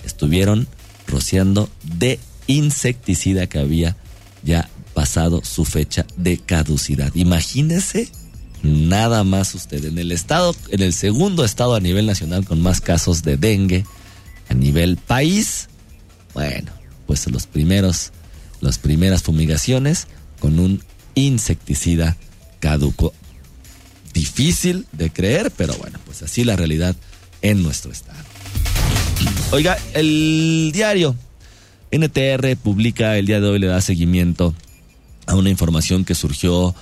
estuvieron 0.04 0.68
rociando 1.06 1.68
de 1.82 2.20
insecticida 2.46 3.46
que 3.46 3.58
había 3.58 3.96
ya 4.42 4.68
pasado 4.94 5.42
su 5.44 5.64
fecha 5.64 6.06
de 6.16 6.38
caducidad. 6.38 7.12
Imagínese 7.14 8.08
nada 8.62 9.24
más 9.24 9.54
usted 9.54 9.84
en 9.84 9.98
el 9.98 10.12
estado, 10.12 10.54
en 10.68 10.82
el 10.82 10.92
segundo 10.92 11.44
estado 11.44 11.74
a 11.74 11.80
nivel 11.80 12.06
nacional 12.06 12.44
con 12.44 12.60
más 12.60 12.80
casos 12.80 13.22
de 13.22 13.36
dengue 13.36 13.84
a 14.48 14.54
nivel 14.54 14.96
país. 14.96 15.68
Bueno, 16.34 16.70
pues 17.06 17.28
los 17.30 17.46
primeros, 17.46 18.12
las 18.60 18.78
primeras 18.78 19.22
fumigaciones 19.22 20.06
con 20.38 20.58
un 20.58 20.82
insecticida 21.14 22.16
caduco 22.58 23.14
difícil 24.12 24.86
de 24.92 25.10
creer, 25.10 25.50
pero 25.56 25.74
bueno, 25.74 25.98
pues 26.04 26.22
así 26.22 26.44
la 26.44 26.56
realidad 26.56 26.96
en 27.42 27.62
nuestro 27.62 27.92
estado. 27.92 28.18
Oiga, 29.52 29.78
el 29.94 30.70
diario 30.72 31.16
NTR 31.90 32.56
publica 32.56 33.18
el 33.18 33.26
día 33.26 33.40
de 33.40 33.48
hoy, 33.48 33.58
le 33.58 33.66
da 33.66 33.80
seguimiento 33.80 34.54
a 35.26 35.34
una 35.34 35.50
información 35.50 36.04
que 36.04 36.14
surgió 36.14 36.74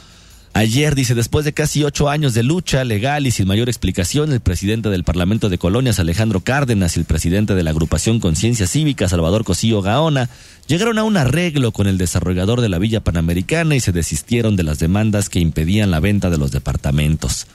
Ayer 0.55 0.95
dice, 0.95 1.15
después 1.15 1.45
de 1.45 1.53
casi 1.53 1.85
ocho 1.85 2.09
años 2.09 2.35
de 2.35 2.43
lucha 2.43 2.83
legal 2.83 3.27
y 3.27 3.31
sin 3.31 3.47
mayor 3.47 3.69
explicación, 3.69 4.33
el 4.33 4.41
presidente 4.41 4.89
del 4.89 5.05
Parlamento 5.05 5.49
de 5.49 5.59
Colonias, 5.59 6.01
Alejandro 6.01 6.41
Cárdenas, 6.41 6.97
y 6.97 7.01
el 7.01 7.07
presidente 7.07 7.55
de 7.55 7.63
la 7.63 7.71
agrupación 7.71 8.19
Conciencia 8.19 8.67
Cívica, 8.67 9.09
Salvador 9.09 9.45
Cosío 9.45 9.83
Gaona, 9.83 10.29
llegaron 10.67 10.99
a 10.99 11.05
un 11.05 11.17
arreglo 11.17 11.73
con 11.73 11.87
el 11.87 11.99
desarrollador 11.99 12.61
de 12.61 12.69
la 12.69 12.79
Villa 12.79 13.01
Panamericana 13.01 13.77
y 13.77 13.81
se 13.81 13.93
desistieron 13.93 14.57
de 14.57 14.65
las 14.65 14.79
demandas 14.79 15.29
que 15.29 15.39
impedían 15.39 15.91
la 15.91 16.01
venta 16.01 16.29
de 16.29 16.39
los 16.39 16.51
departamentos. 16.51 17.47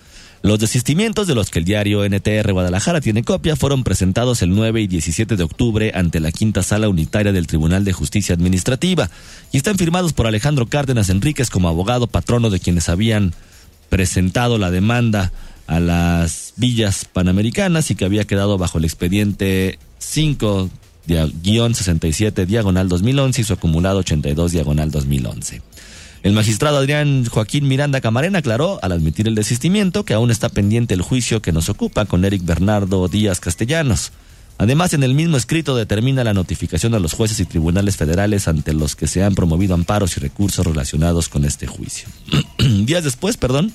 Los 0.43 0.59
desistimientos 0.59 1.25
de 1.25 1.35
los 1.35 1.49
que 1.49 1.59
el 1.59 1.65
diario 1.65 2.03
NTR 2.03 2.51
Guadalajara 2.51 2.99
tiene 2.99 3.23
copia 3.23 3.55
fueron 3.55 3.85
presentados 3.85 4.41
el 4.41 4.49
9 4.49 4.81
y 4.81 4.87
17 4.87 5.37
de 5.37 5.43
octubre 5.43 5.93
ante 5.95 6.19
la 6.19 6.33
quinta 6.33 6.63
sala 6.63 6.89
unitaria 6.89 7.31
del 7.31 7.47
Tribunal 7.47 7.85
de 7.85 7.93
Justicia 7.93 8.35
Administrativa 8.35 9.09
y 9.53 9.57
están 9.57 9.77
firmados 9.77 10.11
por 10.11 10.27
Alejandro 10.27 10.65
Cárdenas 10.65 11.09
Enríquez 11.09 11.49
como 11.49 11.69
abogado 11.69 12.07
patrono 12.07 12.49
de 12.49 12.59
quienes 12.59 12.89
habían 12.89 13.33
presentado 13.87 14.57
la 14.57 14.69
demanda 14.69 15.31
a 15.65 15.79
las 15.79 16.51
villas 16.57 17.05
panamericanas 17.05 17.89
y 17.89 17.95
que 17.95 18.03
había 18.03 18.25
quedado 18.25 18.57
bajo 18.57 18.79
el 18.79 18.83
expediente 18.83 19.79
5 19.99 20.69
67 21.07 22.45
diagonal 22.45 22.89
2011 22.89 23.39
y 23.39 23.43
su 23.45 23.53
acumulado 23.53 23.99
82 23.99 24.51
diagonal 24.51 24.91
2011. 24.91 25.61
El 26.23 26.31
magistrado 26.31 26.77
Adrián 26.77 27.25
Joaquín 27.25 27.67
Miranda 27.67 27.99
Camarena 27.99 28.39
aclaró 28.39 28.79
al 28.81 28.93
admitir 28.93 29.27
el 29.27 29.35
desistimiento 29.35 30.05
que 30.05 30.13
aún 30.13 30.31
está 30.31 30.47
pendiente 30.47 30.93
el 30.93 31.01
juicio 31.01 31.41
que 31.41 31.51
nos 31.51 31.67
ocupa 31.67 32.05
con 32.05 32.23
Eric 32.23 32.45
Bernardo 32.45 33.09
Díaz 33.09 33.41
Castellanos. 33.41 34.13
Además, 34.57 34.93
en 34.93 35.03
el 35.03 35.15
mismo 35.15 35.35
escrito 35.35 35.75
determina 35.75 36.23
la 36.23 36.33
notificación 36.33 36.93
a 36.93 36.99
los 36.99 37.11
jueces 37.11 37.41
y 37.41 37.45
tribunales 37.45 37.97
federales 37.97 38.47
ante 38.47 38.71
los 38.71 38.95
que 38.95 39.07
se 39.07 39.21
han 39.21 39.35
promovido 39.35 39.73
amparos 39.73 40.15
y 40.15 40.21
recursos 40.21 40.65
relacionados 40.65 41.27
con 41.27 41.43
este 41.43 41.67
juicio. 41.67 42.07
Días 42.57 43.03
después, 43.03 43.35
perdón, 43.35 43.73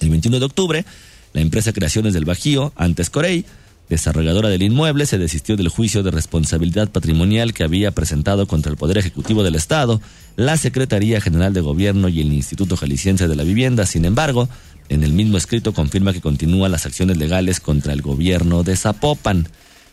el 0.00 0.10
21 0.10 0.40
de 0.40 0.44
octubre, 0.44 0.84
la 1.32 1.40
empresa 1.40 1.72
Creaciones 1.72 2.12
del 2.12 2.26
Bajío, 2.26 2.74
antes 2.76 3.08
Corey, 3.08 3.46
desarrolladora 3.92 4.48
del 4.48 4.62
inmueble, 4.62 5.06
se 5.06 5.18
desistió 5.18 5.56
del 5.56 5.68
juicio 5.68 6.02
de 6.02 6.10
responsabilidad 6.10 6.88
patrimonial 6.88 7.52
que 7.52 7.62
había 7.62 7.90
presentado 7.90 8.46
contra 8.46 8.70
el 8.70 8.78
Poder 8.78 8.96
Ejecutivo 8.98 9.42
del 9.42 9.54
Estado, 9.54 10.00
la 10.36 10.56
Secretaría 10.56 11.20
General 11.20 11.52
de 11.52 11.60
Gobierno 11.60 12.08
y 12.08 12.20
el 12.20 12.32
Instituto 12.32 12.76
Jalisciense 12.76 13.28
de 13.28 13.36
la 13.36 13.44
Vivienda. 13.44 13.84
Sin 13.84 14.06
embargo, 14.06 14.48
en 14.88 15.04
el 15.04 15.12
mismo 15.12 15.36
escrito 15.36 15.74
confirma 15.74 16.14
que 16.14 16.22
continúan 16.22 16.72
las 16.72 16.86
acciones 16.86 17.18
legales 17.18 17.60
contra 17.60 17.92
el 17.92 18.00
gobierno 18.00 18.62
de 18.62 18.76
Zapopan. 18.76 19.46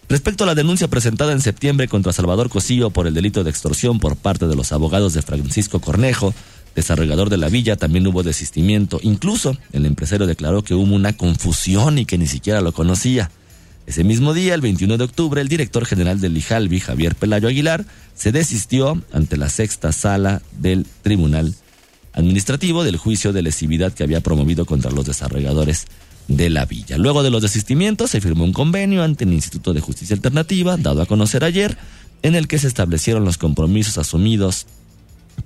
Respecto 0.08 0.46
a 0.46 0.48
la 0.48 0.56
denuncia 0.56 0.88
presentada 0.88 1.34
en 1.34 1.42
septiembre 1.42 1.90
contra 1.90 2.14
Salvador 2.14 2.50
Cosillo 2.50 2.90
por 2.90 3.06
el 3.06 3.14
delito 3.14 3.44
de 3.44 3.50
extorsión 3.50 4.00
por 4.00 4.16
parte 4.16 4.48
de 4.48 4.56
los 4.56 4.72
abogados 4.72 5.14
de 5.14 5.22
Francisco 5.22 5.82
Cornejo, 5.82 6.34
desarrollador 6.74 7.30
de 7.30 7.38
la 7.38 7.50
villa, 7.50 7.76
también 7.76 8.08
hubo 8.08 8.24
desistimiento. 8.24 9.00
Incluso 9.04 9.58
el 9.74 9.86
empresario 9.86 10.26
declaró 10.26 10.64
que 10.64 10.74
hubo 10.74 10.96
una 10.96 11.14
confusión 11.14 11.98
y 11.98 12.06
que 12.06 12.18
ni 12.18 12.28
siquiera 12.28 12.62
lo 12.62 12.72
conocía. 12.72 13.30
Ese 13.90 14.04
mismo 14.04 14.36
día, 14.36 14.54
el 14.54 14.62
21 14.62 14.98
de 14.98 15.04
octubre, 15.04 15.42
el 15.42 15.48
director 15.48 15.84
general 15.84 16.22
del 16.22 16.38
IJALBI, 16.38 16.80
Javier 16.80 17.16
Pelayo 17.16 17.48
Aguilar, 17.48 17.88
se 18.14 18.32
desistió 18.32 19.02
ante 19.12 19.36
la 19.36 19.50
sexta 19.50 19.92
sala 19.92 20.44
del 20.60 20.86
Tribunal 21.02 21.56
Administrativo 22.14 22.84
del 22.84 22.98
juicio 22.98 23.34
de 23.34 23.42
lesividad 23.42 23.92
que 23.92 24.04
había 24.04 24.22
promovido 24.22 24.68
contra 24.68 24.92
los 24.92 25.08
desarrolladores 25.08 25.88
de 26.28 26.52
la 26.52 26.68
villa. 26.68 27.00
Luego 27.00 27.24
de 27.24 27.32
los 27.32 27.42
desistimientos, 27.42 28.12
se 28.12 28.22
firmó 28.22 28.44
un 28.44 28.54
convenio 28.54 29.02
ante 29.02 29.24
el 29.24 29.34
Instituto 29.34 29.74
de 29.74 29.82
Justicia 29.82 30.16
Alternativa, 30.16 30.78
dado 30.78 31.02
a 31.02 31.08
conocer 31.08 31.44
ayer, 31.44 31.76
en 32.22 32.36
el 32.36 32.48
que 32.48 32.60
se 32.60 32.68
establecieron 32.68 33.26
los 33.26 33.40
compromisos 33.40 33.98
asumidos 33.98 34.68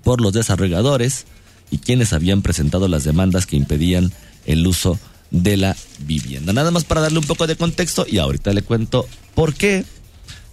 por 0.04 0.20
los 0.20 0.34
desarrolladores 0.34 1.28
y 1.72 1.78
quienes 1.78 2.12
habían 2.12 2.42
presentado 2.42 2.90
las 2.90 3.06
demandas 3.06 3.46
que 3.46 3.56
impedían 3.56 4.12
el 4.46 4.68
uso 4.68 4.96
de 4.96 5.13
la 5.34 5.76
vivienda. 6.00 6.54
Nada 6.54 6.72
más 6.72 6.86
para 6.86 7.02
darle 7.02 7.20
un 7.20 7.26
poco 7.26 7.48
de 7.48 7.56
contexto 7.56 8.06
y 8.08 8.20
ahorita 8.20 8.54
le 8.54 8.62
cuento 8.62 9.08
por 9.36 9.54
qué. 9.54 9.84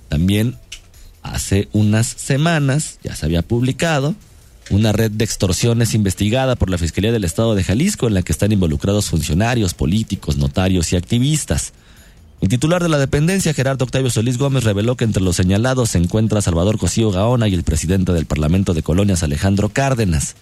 También 0.08 0.56
hace 1.22 1.68
unas 1.72 2.06
semanas 2.06 2.98
ya 3.04 3.14
se 3.14 3.26
había 3.26 3.42
publicado 3.42 4.16
una 4.70 4.92
red 4.92 5.10
de 5.10 5.24
extorsiones 5.24 5.94
investigada 5.94 6.56
por 6.56 6.70
la 6.70 6.78
Fiscalía 6.78 7.12
del 7.12 7.24
Estado 7.24 7.54
de 7.54 7.64
Jalisco 7.64 8.06
en 8.06 8.14
la 8.14 8.22
que 8.22 8.32
están 8.32 8.52
involucrados 8.52 9.06
funcionarios, 9.10 9.74
políticos, 9.74 10.36
notarios 10.36 10.92
y 10.92 10.96
activistas. 10.96 11.72
El 12.40 12.48
titular 12.48 12.82
de 12.82 12.88
la 12.88 12.98
dependencia, 12.98 13.52
Gerardo 13.52 13.84
Octavio 13.84 14.08
Solís 14.10 14.38
Gómez, 14.38 14.64
reveló 14.64 14.96
que 14.96 15.04
entre 15.04 15.22
los 15.22 15.36
señalados 15.36 15.90
se 15.90 15.98
encuentra 15.98 16.40
Salvador 16.40 16.78
Cosío 16.78 17.10
Gaona 17.10 17.48
y 17.48 17.54
el 17.54 17.64
presidente 17.64 18.12
del 18.12 18.26
Parlamento 18.26 18.72
de 18.72 18.82
Colonias, 18.82 19.22
Alejandro 19.22 19.68
Cárdenas. 19.68 20.36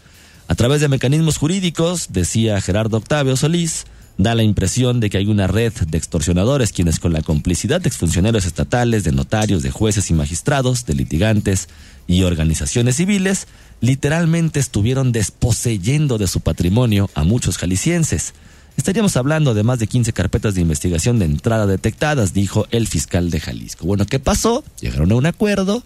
A 0.47 0.55
través 0.55 0.81
de 0.81 0.89
mecanismos 0.89 1.39
jurídicos, 1.39 2.09
decía 2.11 2.61
Gerardo 2.61 2.99
Octavio 2.99 3.37
Solís, 3.37 3.87
da 4.19 4.35
la 4.35 4.43
impresión 4.43 5.01
de 5.01 5.11
que 5.11 5.19
hay 5.19 5.27
una 5.27 5.47
red 5.47 5.73
de 5.73 5.97
extorsionadores 5.97 6.73
quienes 6.73 6.99
con 6.99 7.13
la 7.13 7.23
complicidad 7.23 7.81
de 7.81 7.89
exfuncionarios 7.89 8.45
estatales, 8.45 9.05
de 9.05 9.13
notarios, 9.13 9.63
de 9.63 9.71
jueces 9.71 10.11
y 10.11 10.15
magistrados, 10.15 10.85
de 10.85 10.95
litigantes 10.95 11.69
y 12.07 12.25
organizaciones 12.25 12.97
civiles 12.97 13.47
literalmente 13.81 14.61
estuvieron 14.61 15.13
desposeyendo 15.13 16.19
de 16.19 16.27
su 16.27 16.41
patrimonio 16.41 17.09
a 17.15 17.25
muchos 17.25 17.59
jaliscienses. 17.59 18.35
Estaríamos 18.77 19.17
hablando 19.17 19.55
de 19.55 19.63
más 19.63 19.79
de 19.79 19.87
15 19.87 20.13
carpetas 20.13 20.55
de 20.55 20.61
investigación 20.61 21.19
de 21.19 21.25
entrada 21.25 21.67
detectadas, 21.67 22.33
dijo 22.33 22.67
el 22.71 22.87
fiscal 22.87 23.31
de 23.31 23.41
Jalisco. 23.41 23.87
Bueno, 23.87 24.07
¿qué 24.07 24.19
pasó? 24.19 24.65
Llegaron 24.81 25.13
a 25.13 25.17
un 25.17 25.27
acuerdo. 25.27 25.83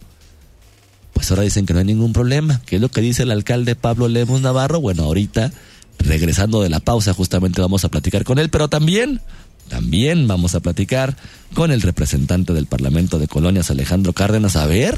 Pues 1.14 1.30
ahora 1.30 1.42
dicen 1.42 1.66
que 1.66 1.72
no 1.72 1.80
hay 1.80 1.86
ningún 1.86 2.12
problema. 2.12 2.60
¿Qué 2.66 2.76
es 2.76 2.82
lo 2.82 2.90
que 2.90 3.00
dice 3.00 3.22
el 3.22 3.30
alcalde 3.30 3.76
Pablo 3.76 4.08
Lemos 4.08 4.40
Navarro? 4.40 4.80
Bueno, 4.80 5.04
ahorita, 5.04 5.52
regresando 6.02 6.62
de 6.62 6.68
la 6.68 6.80
pausa, 6.80 7.14
justamente 7.14 7.60
vamos 7.60 7.84
a 7.84 7.88
platicar 7.88 8.24
con 8.24 8.38
él, 8.38 8.50
pero 8.50 8.68
también, 8.68 9.20
también 9.68 10.26
vamos 10.26 10.54
a 10.54 10.60
platicar 10.60 11.16
con 11.54 11.70
el 11.70 11.82
representante 11.82 12.52
del 12.52 12.66
Parlamento 12.66 13.18
de 13.18 13.28
Colonias, 13.28 13.70
Alejandro 13.70 14.12
Cárdenas, 14.12 14.56
a 14.56 14.66
ver 14.66 14.96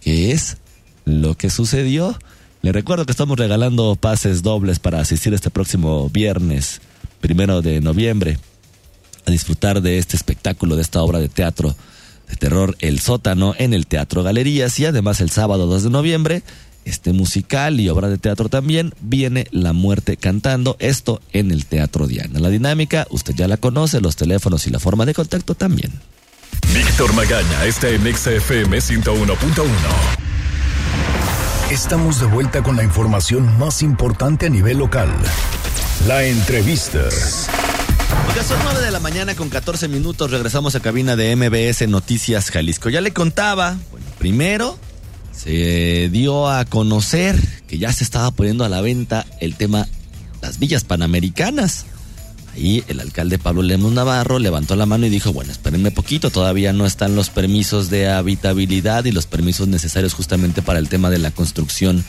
qué 0.00 0.32
es 0.32 0.58
lo 1.04 1.36
que 1.36 1.50
sucedió. 1.50 2.18
Le 2.62 2.72
recuerdo 2.72 3.04
que 3.04 3.12
estamos 3.12 3.38
regalando 3.38 3.96
pases 3.96 4.42
dobles 4.42 4.78
para 4.78 5.00
asistir 5.00 5.34
este 5.34 5.50
próximo 5.50 6.08
viernes, 6.08 6.80
primero 7.20 7.62
de 7.62 7.80
noviembre, 7.80 8.38
a 9.26 9.30
disfrutar 9.30 9.82
de 9.82 9.98
este 9.98 10.16
espectáculo, 10.16 10.76
de 10.76 10.82
esta 10.82 11.02
obra 11.02 11.18
de 11.18 11.28
teatro 11.28 11.74
de 12.28 12.36
terror 12.36 12.76
El 12.80 13.00
Sótano 13.00 13.54
en 13.58 13.74
el 13.74 13.86
Teatro 13.86 14.22
Galerías 14.22 14.78
y 14.80 14.86
además 14.86 15.20
el 15.20 15.30
sábado 15.30 15.66
2 15.66 15.84
de 15.84 15.90
noviembre, 15.90 16.42
este 16.84 17.12
musical 17.12 17.80
y 17.80 17.88
obra 17.88 18.08
de 18.08 18.18
teatro 18.18 18.48
también 18.48 18.94
viene 19.00 19.46
La 19.50 19.72
Muerte 19.72 20.16
Cantando, 20.16 20.76
esto 20.78 21.20
en 21.32 21.50
el 21.50 21.66
Teatro 21.66 22.06
Diana. 22.06 22.40
La 22.40 22.50
dinámica, 22.50 23.06
usted 23.10 23.34
ya 23.34 23.48
la 23.48 23.56
conoce, 23.56 24.00
los 24.00 24.16
teléfonos 24.16 24.66
y 24.66 24.70
la 24.70 24.78
forma 24.78 25.06
de 25.06 25.14
contacto 25.14 25.54
también. 25.54 25.92
Víctor 26.72 27.12
Magaña 27.14 27.64
está 27.66 27.88
en 27.88 28.02
XFM 28.02 28.78
101.1. 28.78 29.64
Estamos 31.70 32.20
de 32.20 32.26
vuelta 32.26 32.62
con 32.62 32.76
la 32.76 32.84
información 32.84 33.58
más 33.58 33.82
importante 33.82 34.46
a 34.46 34.50
nivel 34.50 34.78
local. 34.78 35.08
La 36.06 36.24
entrevista. 36.24 37.00
Oiga, 38.28 38.42
son 38.44 38.58
9 38.64 38.80
de 38.80 38.90
la 38.90 39.00
mañana 39.00 39.34
con 39.34 39.48
14 39.48 39.88
minutos. 39.88 40.30
Regresamos 40.30 40.74
a 40.74 40.80
cabina 40.80 41.16
de 41.16 41.34
MBS 41.34 41.88
Noticias 41.88 42.50
Jalisco. 42.50 42.90
Ya 42.90 43.00
le 43.00 43.12
contaba, 43.12 43.76
bueno, 43.90 44.06
primero 44.18 44.78
se 45.36 46.08
dio 46.10 46.48
a 46.48 46.64
conocer 46.64 47.40
que 47.66 47.78
ya 47.78 47.92
se 47.92 48.04
estaba 48.04 48.30
poniendo 48.30 48.64
a 48.64 48.68
la 48.68 48.80
venta 48.80 49.26
el 49.40 49.56
tema 49.56 49.88
las 50.40 50.58
villas 50.58 50.84
panamericanas. 50.84 51.86
Ahí 52.54 52.84
el 52.86 53.00
alcalde 53.00 53.38
Pablo 53.38 53.62
Lemos 53.62 53.92
Navarro 53.92 54.38
levantó 54.38 54.76
la 54.76 54.86
mano 54.86 55.06
y 55.06 55.10
dijo, 55.10 55.32
bueno, 55.32 55.50
espérenme 55.50 55.90
poquito, 55.90 56.30
todavía 56.30 56.72
no 56.72 56.86
están 56.86 57.16
los 57.16 57.30
permisos 57.30 57.90
de 57.90 58.08
habitabilidad 58.08 59.06
y 59.06 59.12
los 59.12 59.26
permisos 59.26 59.66
necesarios 59.66 60.14
justamente 60.14 60.62
para 60.62 60.78
el 60.78 60.88
tema 60.88 61.10
de 61.10 61.18
la 61.18 61.32
construcción 61.32 62.04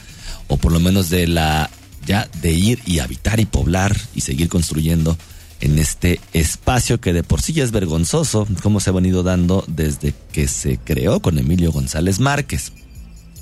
o 0.48 0.58
por 0.58 0.72
lo 0.72 0.80
menos 0.80 1.10
de 1.10 1.28
la 1.28 1.72
ya 2.06 2.30
de 2.42 2.52
ir 2.52 2.80
y 2.86 3.00
habitar 3.00 3.40
y 3.40 3.46
poblar 3.46 3.98
y 4.14 4.22
seguir 4.22 4.48
construyendo 4.48 5.18
en 5.62 5.80
este 5.80 6.20
espacio 6.34 7.00
que 7.00 7.14
de 7.14 7.24
por 7.24 7.42
sí 7.42 7.54
ya 7.54 7.64
es 7.64 7.72
vergonzoso, 7.72 8.48
como 8.62 8.80
se 8.80 8.92
ha 8.92 8.94
venido 8.94 9.24
dando 9.24 9.64
desde 9.68 10.14
que 10.32 10.48
se 10.48 10.78
creó 10.78 11.22
con 11.22 11.40
Emilio 11.40 11.72
González 11.72 12.20
Márquez. 12.20 12.72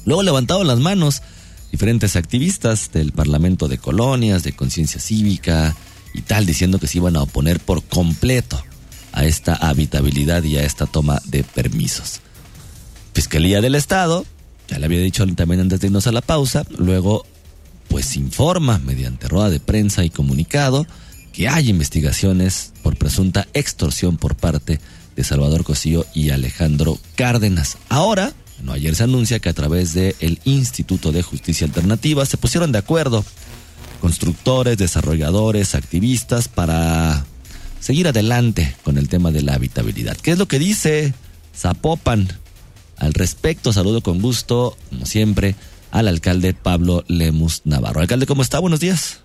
Luego 0.05 0.23
levantaron 0.23 0.67
las 0.67 0.79
manos 0.79 1.21
diferentes 1.71 2.15
activistas 2.15 2.91
del 2.91 3.11
Parlamento 3.11 3.67
de 3.67 3.77
Colonias, 3.77 4.43
de 4.43 4.53
Conciencia 4.53 5.01
Cívica, 5.01 5.75
y 6.13 6.21
tal, 6.21 6.45
diciendo 6.45 6.79
que 6.79 6.87
se 6.87 6.99
iban 6.99 7.15
a 7.15 7.23
oponer 7.23 7.59
por 7.59 7.83
completo 7.83 8.63
a 9.11 9.25
esta 9.25 9.55
habitabilidad 9.55 10.43
y 10.43 10.57
a 10.57 10.63
esta 10.63 10.85
toma 10.85 11.21
de 11.25 11.43
permisos. 11.43 12.19
Fiscalía 13.13 13.61
del 13.61 13.75
Estado, 13.75 14.25
ya 14.67 14.79
le 14.79 14.85
había 14.85 14.99
dicho 14.99 15.25
también 15.35 15.61
antes 15.61 15.79
de 15.79 15.87
irnos 15.87 16.07
a 16.07 16.11
la 16.11 16.21
pausa, 16.21 16.65
luego 16.77 17.25
pues 17.87 18.15
informa 18.15 18.79
mediante 18.79 19.27
rueda 19.27 19.49
de 19.49 19.59
prensa 19.59 20.03
y 20.03 20.09
comunicado 20.09 20.87
que 21.31 21.47
hay 21.47 21.69
investigaciones 21.69 22.73
por 22.81 22.97
presunta 22.97 23.47
extorsión 23.53 24.17
por 24.17 24.35
parte 24.35 24.79
de 25.15 25.23
Salvador 25.23 25.63
Cosío 25.63 26.05
y 26.13 26.29
Alejandro 26.29 26.99
Cárdenas. 27.15 27.77
Ahora, 27.89 28.33
no 28.61 28.73
ayer 28.73 28.95
se 28.95 29.03
anuncia 29.03 29.39
que 29.39 29.49
a 29.49 29.53
través 29.53 29.93
del 29.93 30.15
el 30.19 30.39
Instituto 30.45 31.11
de 31.11 31.23
Justicia 31.23 31.65
Alternativa 31.65 32.25
se 32.25 32.37
pusieron 32.37 32.71
de 32.71 32.79
acuerdo 32.79 33.23
constructores, 33.99 34.77
desarrolladores, 34.77 35.75
activistas 35.75 36.47
para 36.47 37.25
seguir 37.79 38.07
adelante 38.07 38.75
con 38.83 38.97
el 38.97 39.09
tema 39.09 39.31
de 39.31 39.41
la 39.41 39.55
habitabilidad. 39.55 40.17
¿Qué 40.17 40.31
es 40.31 40.37
lo 40.37 40.47
que 40.47 40.59
dice 40.59 41.13
Zapopan 41.55 42.27
al 42.97 43.13
respecto? 43.13 43.71
Saludo 43.73 44.01
con 44.01 44.21
gusto, 44.21 44.77
como 44.89 45.05
siempre, 45.05 45.55
al 45.91 46.07
alcalde 46.07 46.53
Pablo 46.53 47.03
Lemus 47.07 47.61
Navarro. 47.65 48.01
Alcalde, 48.01 48.25
¿cómo 48.25 48.41
está? 48.41 48.59
Buenos 48.59 48.79
días. 48.79 49.23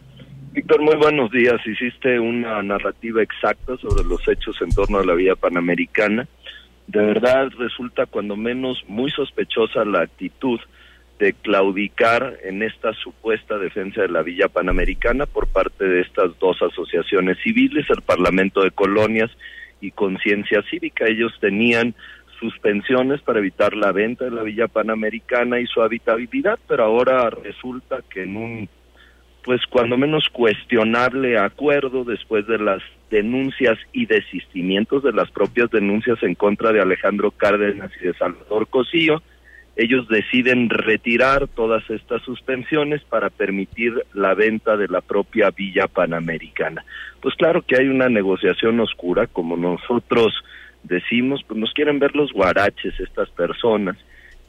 Víctor, 0.52 0.82
muy 0.82 0.96
buenos 0.96 1.30
días. 1.30 1.60
Hiciste 1.66 2.18
una 2.18 2.62
narrativa 2.62 3.22
exacta 3.22 3.76
sobre 3.78 4.04
los 4.04 4.20
hechos 4.26 4.56
en 4.60 4.70
torno 4.70 4.98
a 4.98 5.04
la 5.04 5.14
vía 5.14 5.36
panamericana. 5.36 6.26
De 6.88 7.04
verdad 7.04 7.50
resulta 7.58 8.06
cuando 8.06 8.34
menos 8.34 8.82
muy 8.88 9.10
sospechosa 9.10 9.84
la 9.84 10.00
actitud 10.00 10.58
de 11.18 11.34
claudicar 11.34 12.38
en 12.42 12.62
esta 12.62 12.94
supuesta 12.94 13.58
defensa 13.58 14.00
de 14.00 14.08
la 14.08 14.22
Villa 14.22 14.48
Panamericana 14.48 15.26
por 15.26 15.48
parte 15.48 15.84
de 15.84 16.00
estas 16.00 16.38
dos 16.38 16.56
asociaciones 16.62 17.36
civiles, 17.42 17.84
el 17.90 18.00
Parlamento 18.00 18.62
de 18.62 18.70
Colonias 18.70 19.30
y 19.82 19.90
Conciencia 19.90 20.62
Cívica. 20.70 21.04
Ellos 21.06 21.32
tenían 21.40 21.94
suspensiones 22.40 23.20
para 23.20 23.40
evitar 23.40 23.74
la 23.74 23.92
venta 23.92 24.24
de 24.24 24.30
la 24.30 24.42
Villa 24.42 24.66
Panamericana 24.66 25.60
y 25.60 25.66
su 25.66 25.82
habitabilidad, 25.82 26.58
pero 26.66 26.84
ahora 26.84 27.28
resulta 27.28 27.98
que 28.08 28.22
en 28.22 28.36
un, 28.38 28.68
pues 29.48 29.62
cuando 29.64 29.96
menos 29.96 30.28
cuestionable 30.28 31.38
acuerdo 31.38 32.04
después 32.04 32.46
de 32.46 32.58
las 32.58 32.82
denuncias 33.10 33.78
y 33.94 34.04
desistimientos 34.04 35.02
de 35.02 35.12
las 35.12 35.30
propias 35.30 35.70
denuncias 35.70 36.22
en 36.22 36.34
contra 36.34 36.70
de 36.70 36.82
Alejandro 36.82 37.30
Cárdenas 37.30 37.90
y 37.98 38.08
de 38.08 38.12
Salvador 38.12 38.68
Cosío, 38.68 39.22
ellos 39.74 40.06
deciden 40.08 40.68
retirar 40.68 41.48
todas 41.48 41.88
estas 41.88 42.20
suspensiones 42.24 43.02
para 43.04 43.30
permitir 43.30 43.94
la 44.12 44.34
venta 44.34 44.76
de 44.76 44.86
la 44.86 45.00
propia 45.00 45.50
Villa 45.50 45.86
Panamericana. 45.86 46.84
Pues 47.22 47.34
claro 47.34 47.62
que 47.62 47.78
hay 47.78 47.88
una 47.88 48.10
negociación 48.10 48.78
oscura, 48.80 49.28
como 49.28 49.56
nosotros 49.56 50.34
decimos, 50.82 51.40
pues 51.48 51.58
nos 51.58 51.72
quieren 51.72 51.98
ver 51.98 52.14
los 52.14 52.34
guaraches 52.34 53.00
estas 53.00 53.30
personas, 53.30 53.96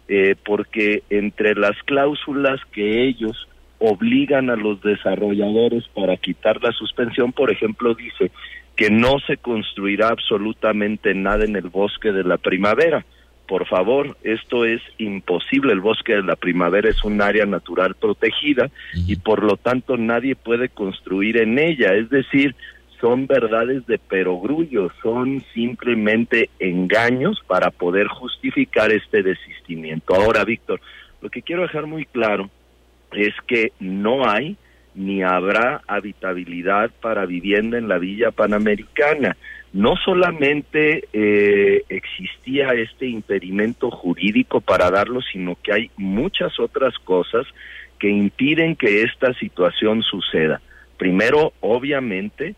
eh, 0.09 0.35
porque 0.43 1.03
entre 1.09 1.55
las 1.55 1.81
cláusulas 1.85 2.59
que 2.73 3.07
ellos 3.07 3.47
obligan 3.79 4.49
a 4.49 4.55
los 4.55 4.81
desarrolladores 4.81 5.87
para 5.89 6.17
quitar 6.17 6.61
la 6.61 6.71
suspensión, 6.71 7.31
por 7.31 7.51
ejemplo, 7.51 7.95
dice 7.95 8.31
que 8.75 8.89
no 8.89 9.19
se 9.19 9.37
construirá 9.37 10.09
absolutamente 10.09 11.13
nada 11.13 11.45
en 11.45 11.55
el 11.55 11.69
bosque 11.69 12.11
de 12.11 12.23
la 12.23 12.37
primavera 12.37 13.05
por 13.49 13.67
favor, 13.67 14.15
esto 14.23 14.63
es 14.63 14.79
imposible. 14.99 15.73
El 15.73 15.79
bosque 15.79 16.13
de 16.13 16.21
la 16.21 16.35
primavera 16.35 16.87
es 16.87 17.03
un 17.03 17.19
área 17.19 17.47
natural 17.47 17.95
protegida 17.95 18.69
y 18.93 19.15
por 19.15 19.43
lo 19.43 19.57
tanto 19.57 19.97
nadie 19.97 20.35
puede 20.35 20.69
construir 20.69 21.37
en 21.37 21.57
ella. 21.57 21.95
Es 21.95 22.11
decir, 22.11 22.55
son 23.01 23.25
verdades 23.25 23.87
de 23.87 23.97
perogrullo, 23.97 24.91
son 25.01 25.43
simplemente 25.51 26.51
engaños 26.59 27.41
para 27.47 27.71
poder 27.71 28.05
justificar 28.07 28.91
este 28.91 29.23
desistimiento. 29.23 30.13
Ahora, 30.13 30.45
Víctor, 30.45 30.79
lo 31.19 31.31
que 31.31 31.41
quiero 31.41 31.63
dejar 31.63 31.87
muy 31.87 32.05
claro 32.05 32.51
es 33.13 33.33
que 33.47 33.71
no 33.79 34.29
hay 34.29 34.57
ni 34.95 35.23
habrá 35.23 35.81
habitabilidad 35.87 36.91
para 37.01 37.25
vivienda 37.25 37.77
en 37.77 37.87
la 37.87 37.97
villa 37.97 38.31
panamericana 38.31 39.37
no 39.73 39.95
solamente 39.97 41.07
eh, 41.13 41.83
existía 41.89 42.69
este 42.73 43.07
impedimento 43.07 43.91
jurídico 43.91 44.61
para 44.61 44.89
darlo, 44.89 45.21
sino 45.21 45.57
que 45.61 45.73
hay 45.73 45.91
muchas 45.97 46.59
otras 46.59 46.97
cosas 46.99 47.45
que 47.99 48.09
impiden 48.09 48.75
que 48.75 49.03
esta 49.03 49.33
situación 49.35 50.01
suceda. 50.01 50.61
Primero, 50.97 51.53
obviamente, 51.59 52.55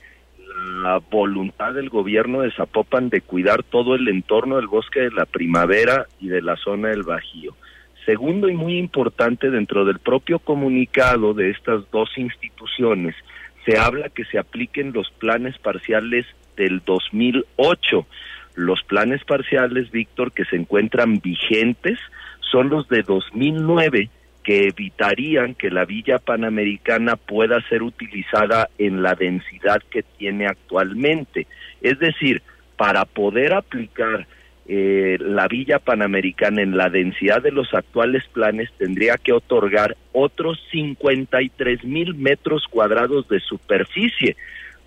la 0.84 1.00
voluntad 1.00 1.74
del 1.74 1.90
gobierno 1.90 2.42
de 2.42 2.52
Zapopan 2.52 3.10
de 3.10 3.22
cuidar 3.22 3.64
todo 3.64 3.96
el 3.96 4.08
entorno 4.08 4.58
del 4.58 4.68
bosque 4.68 5.02
de 5.02 5.12
la 5.12 5.26
primavera 5.26 6.08
y 6.20 6.30
de 6.30 6.42
la 6.42 6.56
zona 6.56 6.90
del 6.90 7.04
Bajío. 7.04 7.56
Segundo 8.06 8.50
y 8.50 8.56
muy 8.56 8.78
importante, 8.78 9.52
dentro 9.52 9.86
del 9.86 10.00
propio 10.00 10.40
comunicado 10.40 11.34
de 11.34 11.52
estas 11.52 11.90
dos 11.92 12.10
instituciones, 12.18 13.16
se 13.66 13.78
habla 13.78 14.10
que 14.10 14.26
se 14.26 14.40
apliquen 14.40 14.92
los 14.92 15.12
planes 15.12 15.58
parciales 15.60 16.26
del 16.58 16.82
2008. 16.84 18.06
Los 18.56 18.84
planes 18.84 19.24
parciales, 19.24 19.92
Víctor, 19.92 20.32
que 20.32 20.46
se 20.46 20.56
encuentran 20.56 21.20
vigentes 21.20 22.00
son 22.52 22.70
los 22.70 22.88
de 22.90 23.04
2009 23.04 24.10
que 24.44 24.68
evitarían 24.68 25.54
que 25.54 25.70
la 25.70 25.86
villa 25.86 26.18
panamericana 26.18 27.16
pueda 27.16 27.62
ser 27.70 27.84
utilizada 27.84 28.70
en 28.78 29.04
la 29.04 29.14
densidad 29.14 29.82
que 29.90 30.04
tiene 30.04 30.48
actualmente. 30.48 31.46
Es 31.82 32.00
decir, 32.00 32.42
para 32.76 33.06
poder 33.06 33.54
aplicar 33.54 34.26
eh, 34.68 35.18
la 35.20 35.48
Villa 35.48 35.80
Panamericana 35.80 36.62
en 36.62 36.78
la 36.78 36.90
densidad 36.90 37.42
de 37.42 37.52
los 37.52 37.74
actuales 37.74 38.24
planes 38.32 38.70
tendría 38.78 39.18
que 39.18 39.34
otorgar 39.34 39.98
otros 40.14 40.60
53 40.72 41.84
mil 41.84 42.16
metros 42.16 42.68
cuadrados 42.70 43.28
de 43.28 43.40
superficie 43.40 44.36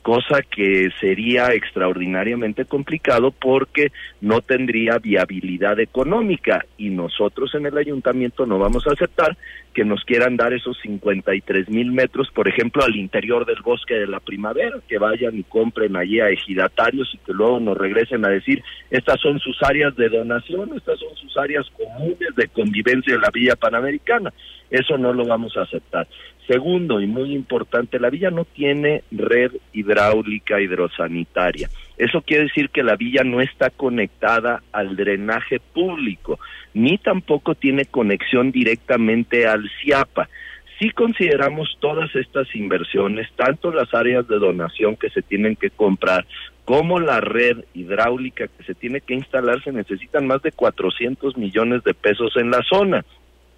cosa 0.05 0.43
que 0.43 0.91
sería 1.01 1.55
extraordinariamente 1.55 2.67
complicado 2.67 3.31
porque 3.31 3.91
no 4.21 4.43
tendría 4.43 4.99
viabilidad 4.99 5.81
económica 5.81 6.67
y 6.77 6.91
nosotros 6.91 7.55
en 7.55 7.65
el 7.65 7.79
ayuntamiento 7.79 8.45
no 8.45 8.59
vamos 8.59 8.87
a 8.87 8.93
aceptar 8.93 9.35
que 9.73 9.83
nos 9.83 10.05
quieran 10.05 10.37
dar 10.37 10.53
esos 10.53 10.79
53 10.83 11.71
mil 11.71 11.91
metros, 11.91 12.31
por 12.35 12.49
ejemplo, 12.49 12.85
al 12.85 12.95
interior 12.97 13.47
del 13.47 13.63
bosque 13.63 13.95
de 13.95 14.07
la 14.07 14.21
primavera, 14.21 14.79
que 14.87 14.99
vayan 14.99 15.39
y 15.39 15.43
compren 15.43 15.97
allí 15.97 16.21
a 16.21 16.29
ejidatarios 16.29 17.11
y 17.15 17.19
que 17.19 17.33
luego 17.33 17.59
nos 17.59 17.77
regresen 17.77 18.27
a 18.27 18.29
decir, 18.29 18.63
estas 18.91 19.19
son 19.21 19.41
sus 19.41 19.61
áreas 19.63 19.97
de 19.97 20.11
donación, 20.11 20.71
estas 20.77 21.01
son 21.01 21.17
sus 21.17 21.35
áreas 21.39 21.67
comunes 21.71 22.37
de 22.37 22.49
convivencia 22.49 23.15
de 23.15 23.21
la 23.21 23.31
Villa 23.33 23.57
Panamericana. 23.57 24.33
Eso 24.75 24.99
no 24.99 25.13
lo 25.13 25.25
vamos 25.25 25.57
a 25.57 25.63
aceptar. 25.63 26.09
Segundo, 26.49 27.01
y 27.01 27.07
muy 27.07 27.33
importante, 27.33 28.01
la 28.01 28.11
villa 28.11 28.33
no 28.33 28.45
tiene 28.45 29.05
red 29.13 29.53
hidráulica 29.73 30.61
hidrosanitaria. 30.61 31.71
Eso 31.97 32.23
quiere 32.23 32.45
decir 32.45 32.71
que 32.71 32.83
la 32.83 32.97
villa 32.97 33.23
no 33.23 33.41
está 33.41 33.71
conectada 33.71 34.65
al 34.73 34.97
drenaje 34.97 35.61
público, 35.61 36.41
ni 36.75 36.99
tampoco 36.99 37.55
tiene 37.55 37.85
conexión 37.85 38.51
directamente 38.51 39.47
al 39.47 39.71
CIAPA. 39.81 40.29
Si 40.81 40.91
consideramos 40.91 41.77
todas 41.79 42.13
estas 42.17 42.53
inversiones, 42.57 43.29
tanto 43.37 43.71
las 43.71 43.95
áreas 43.95 44.27
de 44.27 44.41
donación 44.41 44.97
que 44.97 45.09
se 45.11 45.23
tienen 45.23 45.55
que 45.55 45.71
comprar, 45.71 46.27
como 46.65 46.99
la 46.99 47.21
red 47.21 47.65
hidráulica 47.75 48.49
que 48.49 48.65
se 48.65 48.75
tiene 48.75 49.01
que 49.01 49.15
instalar, 49.15 49.63
se 49.63 49.71
necesitan 49.71 50.27
más 50.27 50.43
de 50.43 50.51
400 50.51 51.37
millones 51.37 51.85
de 51.85 51.95
pesos 51.95 52.37
en 52.37 52.51
la 52.51 52.61
zona. 52.69 53.05